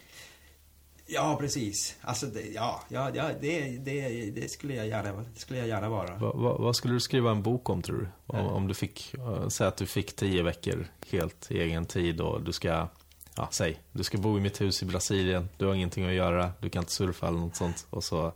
[1.06, 1.96] Ja, precis.
[2.00, 6.16] Alltså, det, ja, ja, det, det, det, skulle jag gärna, skulle jag gärna vara.
[6.16, 8.08] Va, va, vad skulle du skriva en bok om tror du?
[8.38, 12.20] Om, om du fick, uh, säg att du fick tio veckor helt i egen tid
[12.20, 12.88] och du ska,
[13.36, 16.52] ja säg, du ska bo i mitt hus i Brasilien, du har ingenting att göra,
[16.60, 17.86] du kan inte surfa eller något sånt.
[17.90, 18.32] Och så,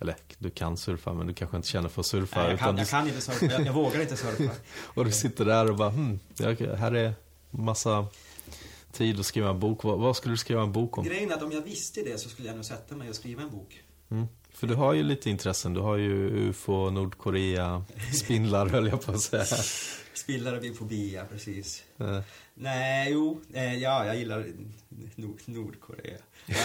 [0.00, 2.40] eller du kan surfa men du kanske inte känner för att surfa.
[2.42, 3.46] Nej, jag, kan, du, jag kan inte surfa.
[3.46, 4.54] Jag, jag vågar inte surfa.
[4.94, 6.20] och du sitter där och bara, hmm,
[6.78, 7.14] här är
[7.50, 8.06] massa
[8.92, 9.84] tid att skriva en bok.
[9.84, 11.04] Vad, vad skulle du skriva en bok om?
[11.04, 13.42] Grejen är att om jag visste det så skulle jag nog sätta mig och skriva
[13.42, 13.82] en bok.
[14.10, 14.26] Mm.
[14.54, 15.74] För du har ju lite intressen.
[15.74, 16.12] Du har ju
[16.48, 19.44] UFO, Nordkorea, spindlar höll jag på att säga.
[20.14, 21.84] Spillare vid fobi, ja, precis.
[21.98, 22.20] Eh,
[22.54, 24.46] Nej, jo, eh, ja, jag gillar
[25.14, 26.18] Nord, Nordkorea.
[26.46, 26.56] Jag,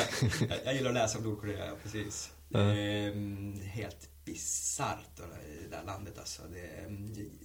[0.66, 2.32] jag, gillar att läsa om Nordkorea, precis.
[2.50, 2.60] Ja.
[2.60, 6.42] Ehm, helt bisarrt det där landet alltså.
[6.54, 6.70] Det,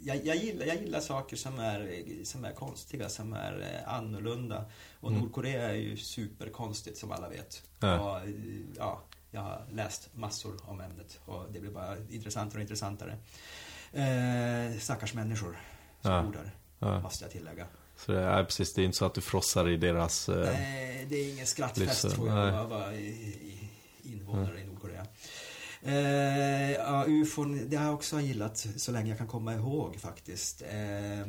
[0.03, 4.65] jag, jag, gillar, jag gillar saker som är, som är konstiga, som är eh, annorlunda.
[5.01, 5.21] Och Mm.
[5.23, 7.63] Nordkorea är ju superkonstigt som alla vet.
[7.81, 8.01] Ja.
[8.01, 8.35] Och, eh,
[8.77, 13.17] ja, jag har läst massor om ämnet och det blir bara intressantare och intressantare.
[13.93, 15.59] Eh, stackars människor
[16.03, 16.23] som Ja.
[16.23, 17.01] bor där, ja.
[17.01, 17.67] måste jag tillägga.
[17.97, 20.29] Så det är precis, det är inte så att du frossar i deras...
[20.29, 22.95] Eh, Nej, det är ingen skrattfest livs- tror jag att vara
[24.03, 24.74] invånare i Nordkorea.
[25.85, 30.63] Eh, ja, ufon, det har jag också gillat så länge jag kan komma ihåg faktiskt.
[30.63, 31.27] Eh,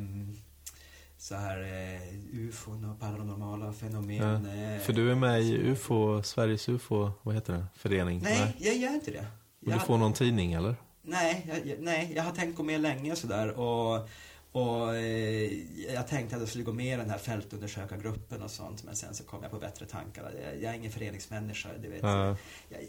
[1.18, 4.45] så här eh, ufon och paranormala fenomen.
[4.45, 7.66] eh, för du är med i UFO, Sveriges UFO, vad heter det?
[7.76, 8.20] Förening?
[8.24, 9.26] Nej, jag gör inte det.
[9.60, 10.76] Men Jag, du får någon tidning eller?
[11.01, 14.10] nej, jag, nej, jag har tänkt gå med länge sådär och
[14.51, 15.51] och eh,
[15.93, 19.14] jag tänkte att jag skulle gå med i den här fältundersökargruppen och sånt men sen
[19.16, 20.32] så kom jag på bättre tankar.
[20.43, 22.03] Jag, jag är ingen föreningsmänniska, du vet.
[22.03, 22.38] Ja.
[22.70, 22.80] jag,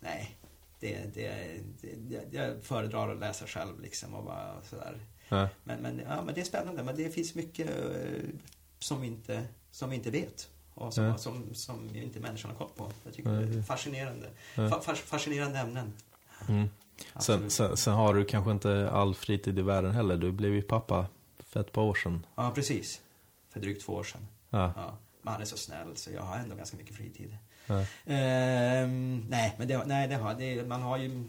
[0.00, 0.36] nej,
[0.80, 4.98] det, det, det, jag- föredrar att läsa själv liksom och bara sådär.
[5.28, 5.48] Ja.
[5.64, 8.22] Men, men, ja, men det är spännande, men det finns mycket eh,
[8.78, 10.48] som vi inte, som vi inte vet.
[10.74, 11.18] Och som, Ja.
[11.18, 12.92] som, som inte människan har koll på.
[13.04, 14.26] Jag tycker Ja, det är fascinerande.
[14.54, 15.92] Fas, fascinerande ämnen.
[16.48, 16.68] Mm.
[17.20, 20.16] Sen, sen, sen har du kanske inte all fritid i världen heller.
[20.16, 21.06] Du blev ju pappa
[21.38, 22.26] för ett par år sedan.
[22.34, 23.00] Ja, precis.
[23.50, 24.26] För drygt två år sedan.
[24.50, 24.98] Ja.
[25.24, 27.36] Han är så snäll så jag har ändå ganska mycket fritid.
[27.66, 27.84] Ja.
[28.06, 31.24] Ehm, nej, men det, nej, det har, det, man har ju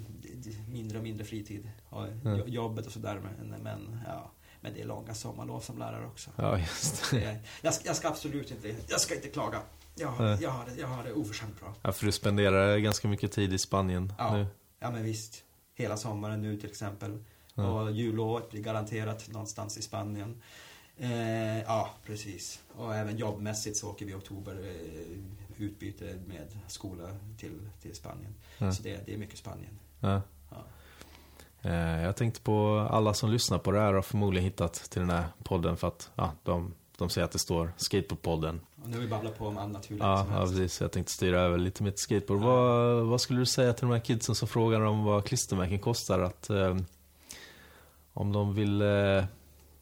[0.69, 1.69] mindre och mindre fritid.
[1.91, 2.07] Ja.
[2.23, 3.19] jo- Jobbet och sådär.
[3.39, 4.31] Men, men, ja,
[4.61, 6.29] men det är långa sommarlov som lärare också.
[6.35, 7.39] ja, just det.
[7.61, 9.59] Jag ska, jag ska absolut inte, jag ska inte klaga.
[9.95, 10.37] Jag, har- Nej.
[10.41, 11.73] jag, har, det, jag har det oförskämt bra.
[11.81, 14.35] Ja, för du spenderar ganska mycket tid i Spanien Ja.
[14.35, 14.47] nu.
[14.79, 15.43] Ja, men visst.
[15.75, 17.23] Hela sommaren nu till exempel.
[17.53, 17.63] Ja.
[17.81, 20.41] Och jullovet blir garanterat någonstans i Spanien.
[20.97, 22.59] Eh, ja, precis.
[22.75, 25.17] Och även jobbmässigt så åker vi i oktober eh,
[25.57, 27.03] utbyte med skola
[27.37, 28.33] till, till Spanien.
[28.57, 28.71] Ja.
[28.71, 29.79] Så det, det är mycket Spanien.
[29.99, 30.21] Ja.
[30.49, 30.57] Ja.
[31.69, 35.09] Eh, Jag tänkte på alla som lyssnar på det här har förmodligen hittat till den
[35.09, 38.61] här podden för att ja, de, de säger att det står Skateboardpodden.
[38.83, 40.53] Och nu har vi babblat på om allt naturligt Ja, som ja, helst.
[40.53, 40.81] precis.
[40.81, 42.41] Jag tänkte styra över lite mitt skateboard.
[42.41, 42.45] Ja.
[42.45, 46.19] Vad, vad skulle du säga till de här kidsen som frågar om vad klistermärken kostar?
[46.19, 46.77] Att, eh,
[48.13, 49.23] om de vill eh,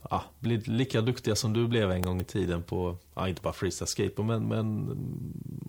[0.10, 3.54] ja, bli lika duktiga som du blev en gång i tiden på, ja, inte bara
[3.54, 4.90] freestyle skateboard, men, men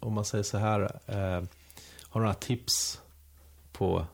[0.01, 1.01] om man säger så här.
[1.07, 1.45] Eh,
[2.09, 3.01] har du några tips
[3.73, 4.07] på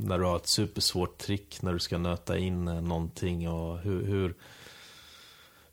[0.00, 4.04] när du har ett supersvårt trick, när du ska nöta in eh, någonting och hur,
[4.04, 4.34] hur,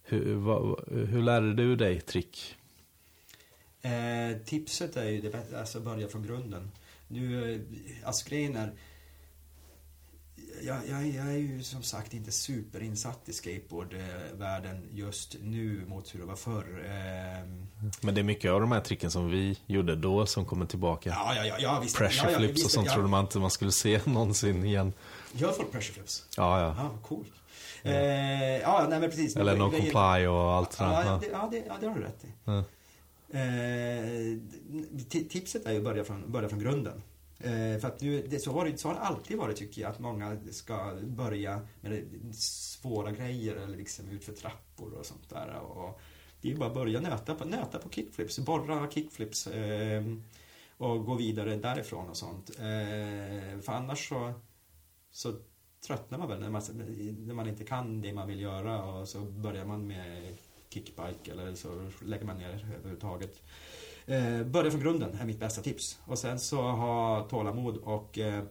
[0.04, 2.56] hur, vad, hur lärde du dig trick?
[3.82, 6.72] Eh, tipset är ju det bästa, alltså börja från grunden.
[7.08, 7.62] Nu, eh,
[8.08, 8.72] alltså grejen är,
[10.62, 16.20] jag, jag, jag är ju som sagt inte superinsatt i skateboardvärlden just nu mot hur
[16.20, 16.86] det var förr.
[16.86, 17.48] Eh,
[18.02, 21.10] Men det är mycket av de här tricken som vi gjorde då som kommer tillbaka.
[21.10, 21.98] ja, ja, ja, ja, visst.
[21.98, 22.94] Pressure ja, ja, flips och sånt ja.
[22.94, 24.94] trodde man inte man skulle se någonsin igen.
[25.34, 26.26] Gör folk pressure flips?
[26.38, 26.76] Ja, ja.
[26.78, 27.32] Ja, coolt.
[27.84, 27.94] Eh,
[28.58, 29.36] ja, nej men precis.
[29.36, 31.06] Eller no comply och allt Ja, där.
[31.06, 32.28] ja, det, ja, det, ja, det har du rätt i.
[32.46, 32.64] Ja.
[33.30, 34.38] Eh,
[35.10, 37.02] ti- tipset är ju att börja från, börja från grunden.
[37.40, 39.92] Eh, för att nu, det, så, har det, så har det alltid varit tycker jag,
[39.92, 42.06] att många ska börja med
[42.36, 45.60] svåra grejer eller liksom utför trappor och sånt där.
[45.60, 46.02] Och
[46.42, 50.04] det är ju bara att börja nöta på, nöta på kickflips, borra kickflips eh,
[50.78, 52.50] och gå vidare därifrån och sånt.
[52.50, 54.34] Eh, för annars så,
[55.12, 55.34] så
[55.88, 56.62] tröttnar man väl när man,
[57.20, 60.38] när man inte kan det man vill göra och så börjar man med
[60.70, 63.32] kickbike eller så lägger man ner överhuvudtaget.
[63.32, 63.87] Eh,
[64.46, 66.00] börja från grunden är mitt bästa tips.
[66.06, 68.44] Och sen så ha tålamod och eh,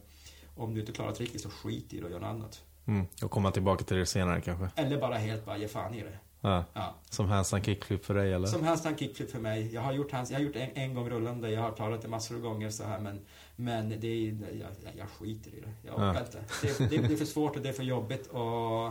[0.57, 2.63] om du inte klarar tricket så skit i det och gör något annat.
[2.87, 3.07] Mm.
[3.23, 4.83] Och komma tillbaka till det senare kanske.
[4.83, 6.19] Eller bara helt bara ge fan i det.
[6.41, 6.65] Ja.
[6.73, 6.95] Ja.
[7.11, 8.47] Som handstand kickflip för dig eller?
[8.47, 9.75] Som handstand kickflip för mig.
[9.75, 12.09] Jag har gjort, hands, jag har gjort en, en gång rullande, jag har klarat det
[12.09, 13.21] massor av gånger så här men,
[13.57, 15.73] men det är, jag, jag, skiter i det.
[15.83, 16.21] Jag orkar Ja.
[16.21, 16.45] inte.
[16.63, 18.87] Det, det, det är för svårt och det är för jobbigt och,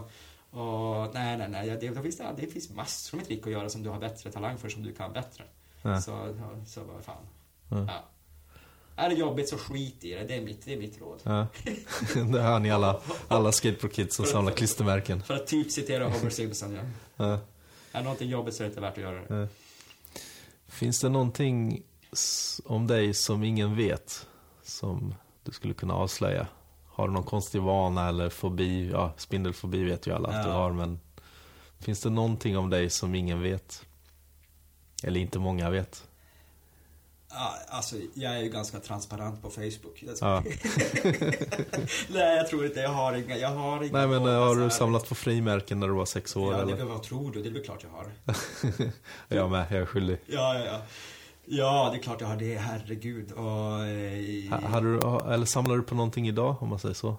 [0.49, 1.69] och nej, nej, nej.
[1.69, 4.31] Det, det, finns, det, det finns massor med trick att göra som du har bättre
[4.31, 5.43] talang för, som du kan bättre.
[5.85, 6.01] Ja.
[6.01, 7.15] Så, ja, så vad fan.
[7.69, 7.77] Ja.
[7.87, 8.03] Ja.
[8.95, 10.23] Är det jobbigt så skit i det.
[10.23, 11.19] Det är mitt, det är mitt råd.
[11.23, 11.47] Ja.
[12.33, 15.23] det hör ni alla, alla skateboardkids som samlar klistermärken.
[15.23, 16.81] För att typ citera Homer Simpson, ja.
[17.25, 17.39] Ja.
[17.91, 19.47] Är någonting jobbigt så är det inte värt att göra det.
[20.67, 21.83] Finns det någonting
[22.65, 24.27] om dig som ingen vet?
[24.63, 26.47] Som du skulle kunna avslöja?
[26.87, 28.89] Har du någon konstig vana eller fobi?
[28.91, 30.55] Ja, spindelfobi vet ju alla att du Ja.
[30.55, 30.99] har, men
[31.79, 33.85] finns det någonting om dig som ingen vet?
[35.03, 36.03] Eller inte många vet?
[37.29, 40.03] Ja, alltså, jag är ju ganska transparent på Facebook.
[40.21, 40.43] Ja.
[42.09, 42.79] Nej, jag tror inte.
[42.79, 43.37] Jag har inga...
[43.37, 46.05] Jag har inga Nej, men eh, har så du samlat på frimärken när du var
[46.05, 46.53] sex år?
[46.53, 46.77] Ja, eller?
[46.77, 47.41] det, vad tror du?
[47.43, 48.11] Det är väl klart jag har.
[49.37, 50.17] Jag med, jag är skyldig.
[50.25, 50.81] Ja, ja, ja.
[51.45, 52.57] Ja, det är klart jag har det.
[52.57, 53.31] Herregud.
[53.31, 57.15] Och, eh, Ha- Hade du, eller samlar du på någonting idag, om man säger så?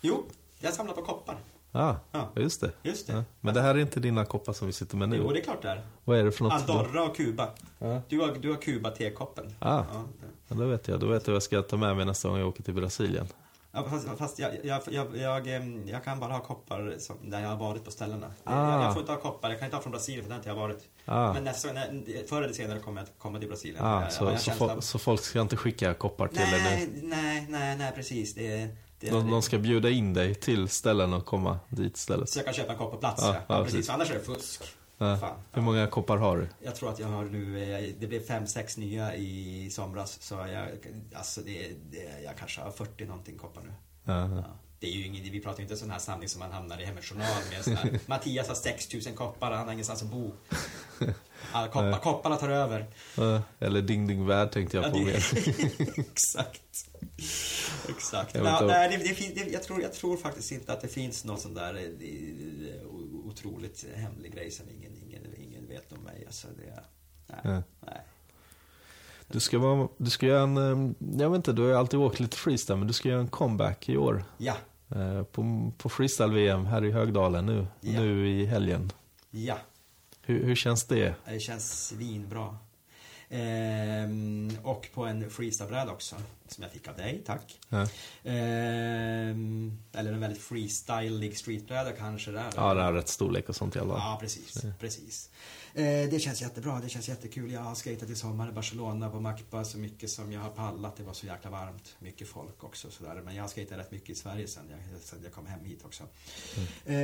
[0.00, 0.24] Jo,
[0.58, 1.36] jag samlar på koppar.
[1.76, 2.28] Ja, Ja.
[2.36, 2.70] just det.
[2.82, 3.12] Just det.
[3.12, 3.24] Ja.
[3.40, 5.16] Men det här är inte dina koppar som vi sitter med nu.
[5.16, 5.80] Jo, det är klart det är.
[6.04, 6.52] Vad är det för något?
[6.52, 7.48] Andorra och Kuba.
[7.78, 8.00] Ja.
[8.08, 9.54] Du har, du har Kuba-tekoppen.
[9.58, 9.82] Ah.
[9.92, 10.04] Ja.
[10.48, 11.00] Ja, då vet jag.
[11.00, 13.26] Då vet jag vad jag ska ta med mig nästa gång jag åker till Brasilien.
[13.72, 15.46] Ja, fast fast jag, jag, jag, jag,
[15.86, 18.26] jag kan bara ha koppar som, där jag har varit på ställena.
[18.44, 18.82] Ah.
[18.84, 20.48] Jag, får inte ha koppar, jag kan inte ha från Brasilien för där har inte
[20.48, 20.88] jag varit.
[21.04, 21.32] Ah.
[21.32, 23.84] Men nästa, när, förr eller senare kommer jag komma till Brasilien.
[23.84, 27.08] Ah, så, har så, av- så folk ska inte skicka koppar till dig nej, nu?
[27.08, 28.34] nej, nej, nej, precis.
[28.34, 28.68] Det, det,
[29.00, 32.28] De, de ska bjuda in dig till ställen och komma dit istället.
[32.28, 33.40] Så jag kan köpa en kopp på plats, Ja, ja.
[33.48, 33.74] ja, precis.
[33.76, 33.90] precis.
[33.90, 34.62] Annars är det fusk.
[34.98, 35.16] Ja.
[35.16, 35.36] Fan.
[35.52, 36.48] Hur många koppar har du?
[36.62, 40.22] Jag tror att jag har nu, eh, det blev fem, sex nya i somras.
[40.22, 40.68] Så jag,
[41.14, 43.72] alltså det, det, jag kanske har 40 någonting koppar nu.
[44.04, 44.44] Ja.
[44.80, 46.84] Det är ju ingen, vi pratar ju inte sån här samling som man hamnar i
[46.84, 47.64] Hemmets Journal med.
[47.64, 50.32] Sån här, Mattias har 6000 koppar, han har ingenstans att bo.
[51.52, 52.86] Alla koppar, kopparna tar över.
[53.16, 56.00] Ja, Eller Ding Ding Värld tänkte jag Ja, på det- mer.
[56.00, 56.88] Exakt.
[57.88, 58.34] Exakt.
[58.34, 60.88] Jag Men, ja, nej, det, det, det, jag, tror, jag tror faktiskt inte att det
[60.88, 65.98] finns någon sån där eh, o- otroligt hemlig grej som ingen, ingen, ingen vet om
[66.04, 66.24] mig.
[66.26, 66.82] Alltså, det,
[67.26, 67.62] nej, Ja.
[67.80, 68.00] nej.
[69.28, 70.92] Du ska, vara, du ska göra en, eh,
[71.22, 73.28] jag vet inte, du har ju alltid åkt lite freestyle, men du ska göra en
[73.28, 74.24] comeback i år.
[74.38, 74.54] Ja,
[74.94, 78.00] eh, På, på freestyle-VM här i Högdalen nu, Ja.
[78.00, 78.92] nu i helgen.
[79.30, 79.58] ja.
[80.26, 81.14] Hur, hur känns det?
[81.28, 82.58] Det känns svinbra.
[83.28, 86.16] Ehm, och på en freestylebräda också.
[86.48, 87.60] som jag fick av dig, tack.
[87.68, 87.88] Ja.
[88.24, 92.50] Ehm, eller en väldigt freestylig streetbräda kanske där.
[92.56, 94.02] Ja, det har rätt storlek och sånt i alla fall.
[94.02, 94.62] Ja, precis.
[94.80, 95.30] precis.
[95.78, 97.52] Eh, det känns jättebra, det känns jättekul.
[97.52, 100.96] Jag har skejtat i sommar i Barcelona på Macpa så mycket som jag har pallat.
[100.96, 103.22] Det var så jäkla varmt, mycket folk också sådär.
[103.24, 105.84] Men jag har skejtat rätt mycket i Sverige sen jag, sen jag kom hem hit
[105.84, 106.02] också.
[106.86, 106.94] Eh,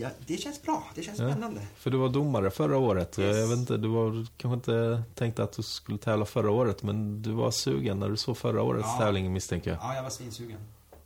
[0.00, 1.30] ja, det känns bra, det känns Ja.
[1.30, 1.60] spännande.
[1.76, 3.18] För du var domare förra året.
[3.18, 3.36] Yes.
[3.36, 7.22] Jag vet inte, du var, kanske inte tänkte att du skulle tävla förra året, men
[7.22, 9.04] du var sugen när du såg förra årets Ja.
[9.04, 9.78] tävling misstänker jag.
[9.82, 10.58] Ja, jag var svinsugen.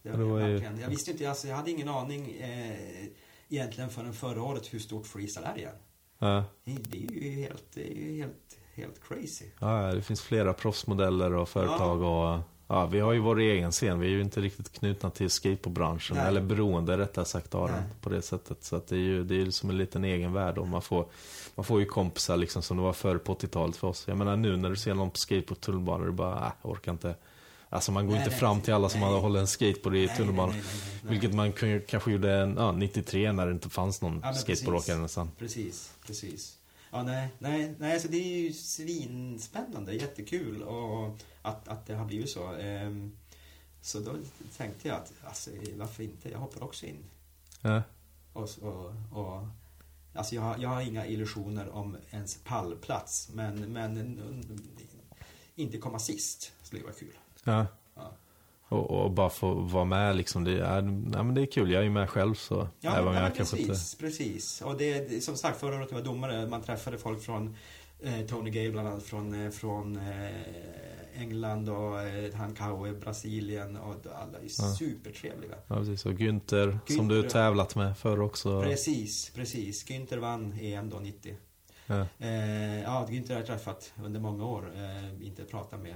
[0.03, 0.81] Det Ja, var det var jag ju- verkligen.
[0.81, 2.77] Jag visste inte, alltså, jag hade ingen aning eh,
[3.49, 5.73] egentligen förrän förra året hur stort freestyle är igen.
[6.19, 6.45] Ja.
[6.65, 9.45] Det är ju helt, det är ju helt, helt crazy.
[9.61, 14.01] Ja, det finns flera proffsmodeller och företag och ja, vi har ju vår egen scen.
[14.01, 16.27] Vi är ju inte riktigt knutna till skateboardbranschen, Nej.
[16.27, 18.65] eller beroende rättare sagt av den på det sättet.
[18.65, 20.83] Så att det är ju det är ju som en liten egen värld och man
[20.83, 21.07] får,
[21.55, 24.05] man får ju kompisar liksom som det var förr på 80-talet för oss.
[24.09, 27.15] Jag menar nu när du ser någon på skateboard tunnelbanor, du bara, äh, orkar inte.
[27.71, 29.09] Alltså man går Nej, inte nej, fram till alla som nej.
[29.09, 30.55] hade hållit en skateboard i tunnelbanan.
[31.03, 31.53] Vilket man
[31.89, 35.31] kanske gjorde en, ja, 93 när det inte fanns någon Ja, skateboardåkare nästan.
[35.39, 36.59] Precis, precis.
[36.91, 42.05] Ja, nej, nej, nej, alltså det är ju svinspännande, jättekul och att, att det har
[42.05, 42.55] blivit så.
[42.55, 43.13] Ehm,
[43.81, 44.17] Så då
[44.57, 46.31] tänkte jag att, alltså, varför inte?
[46.31, 47.05] Jag hoppar också in.
[47.63, 47.83] Ja.
[48.33, 49.47] Och, och, och,
[50.15, 54.21] alltså jag, har, jag har inga illusioner om ens pallplats, men, men
[55.55, 57.19] inte komma sist skulle vara kul.
[57.45, 57.67] Ja.
[57.95, 58.13] Ja.
[58.69, 60.45] Och, och bara få vara med liksom.
[60.45, 62.69] Det är, nej, men det är kul, jag är ju med själv så.
[62.81, 64.63] Ja, även men, jag ja, kanske precis, precis.
[64.63, 67.57] Och det, det- som sagt, förra året jag var domare, man träffade folk från
[68.03, 73.77] eh, Tony Gale bland annat, från, eh, från eh, England och eh, han Kaue, Brasilien
[73.77, 74.75] och alla är Ja.
[74.79, 75.55] supertrevliga.
[75.67, 76.07] Ja, precis.
[76.07, 77.29] Och Günther, som du Günther.
[77.29, 78.63] tävlat med förr också.
[78.63, 79.85] Precis, precis.
[79.87, 81.35] Günther vann EM då 90.
[81.87, 82.07] Ja.
[82.19, 85.95] Eh, ja, Günther har jag träffat under många år, eh, inte pratat med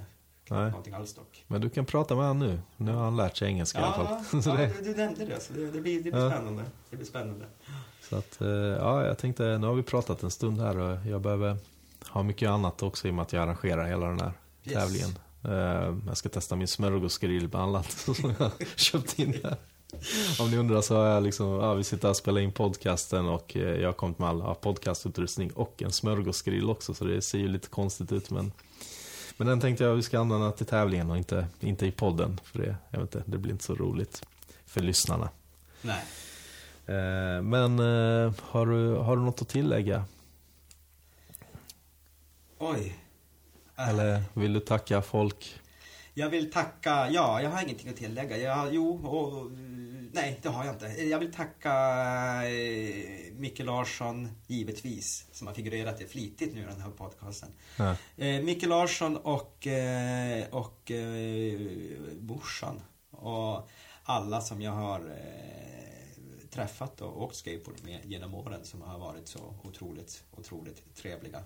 [0.50, 0.70] Nej.
[0.70, 1.44] någonting alls dock.
[1.48, 2.60] Men du kan prata med honom nu.
[2.76, 4.42] Nu har han lärt sig engelska i alla Ja, fall.
[4.46, 6.30] ja det, du, nämnde det, så det, det blir, det blir Ja.
[6.30, 6.62] spännande.
[6.90, 7.44] Det blir spännande.
[8.10, 11.20] så att, eh, ja, jag tänkte, nu har vi pratat en stund här och jag
[11.20, 11.56] behöver
[12.08, 14.32] ha mycket annat också i och med att jag arrangerar hela den här
[14.64, 14.74] Yes.
[14.74, 15.10] tävlingen.
[15.44, 19.56] Eh, jag ska testa min smörgåsgrill bland annat som jag köpt in här.
[20.40, 23.28] Om ni undrar så har jag liksom, ja, vi sitter här och spelar in podcasten
[23.28, 27.22] och eh, jag har kommit med all ja, podcastutrustning och en smörgåsgrill också så det
[27.22, 28.52] ser ju lite konstigt ut men
[29.36, 32.58] men den tänkte jag vi ska använda till tävlingen och inte, inte i podden för
[32.58, 34.26] det, jag vet inte, det blir inte så roligt
[34.66, 35.28] för lyssnarna.
[35.82, 36.04] Nej.
[36.86, 40.04] Eh, men eh, har, du, har du något att tillägga?
[42.58, 42.98] Oj.
[43.76, 45.60] Eller vill du tacka folk?
[46.14, 48.36] Jag vill tacka, ja, jag har ingenting att tillägga.
[48.36, 49.50] Jag, jo, och,
[50.12, 50.86] nej, det har jag inte.
[50.86, 51.72] Jag vill tacka
[52.44, 57.48] eh, Micke Larsson, givetvis, som har figurerat det flitigt nu i den här podcasten.
[57.78, 57.96] Ja.
[58.16, 61.60] Eh, Micke Larsson och, eh, och eh,
[62.20, 62.80] morsan
[63.10, 63.68] och
[64.04, 69.28] alla som jag har eh, träffat och åkt skateboard med genom åren som har varit
[69.28, 71.44] så otroligt, otroligt trevliga.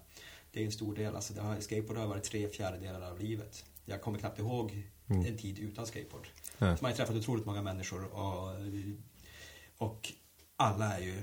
[0.52, 3.64] Det är en stor del, alltså det har, skateboard har varit tre fjärdedelar av livet.
[3.84, 5.26] Jag kommer knappt ihåg Mm.
[5.26, 6.28] en tid utan skateboard.
[6.58, 6.66] Ja.
[6.66, 8.54] Man har träffat otroligt många människor och,
[9.78, 10.12] och
[10.56, 11.22] alla är ju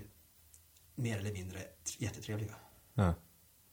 [0.96, 1.60] mer eller mindre
[1.98, 2.56] jättetrevliga.
[2.94, 3.14] Ja.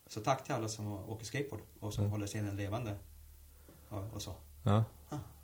[0.06, 2.10] Så tack till alla som åker skateboard och som Mm.
[2.12, 2.96] håller scenen levande.
[3.88, 4.34] Och, och så.
[4.62, 4.84] Ja.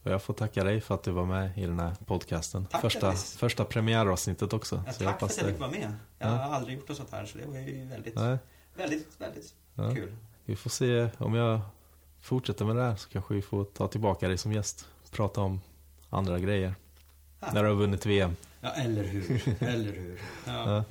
[0.02, 2.66] Och jag får tacka dig för att du var med i den här podcasten.
[2.66, 4.82] Tack, första, första premiäravsnittet också.
[4.86, 5.94] Ja, så jag tack för att jag fick vara med.
[6.18, 6.36] Jag Ja.
[6.36, 8.38] har aldrig gjort något sånt här så det var ju väldigt, Nej,
[8.76, 9.94] väldigt, väldigt Ja.
[9.94, 10.16] kul.
[10.44, 11.60] vi får se om jag
[12.26, 14.86] fortsätter med det här så kanske vi får ta tillbaka dig som gäst.
[15.10, 15.60] Prata om
[16.10, 16.74] andra grejer.
[17.40, 17.48] Ja.
[17.52, 18.36] När du har vunnit VM.
[18.60, 19.54] Ja, eller hur.
[19.62, 20.20] eller hur.
[20.46, 20.70] Ja.
[20.76, 20.84] Ja.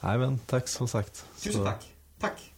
[0.00, 1.26] Nej men tack som sagt.
[1.36, 1.84] Tusen Så- tack.
[2.18, 2.52] Tack.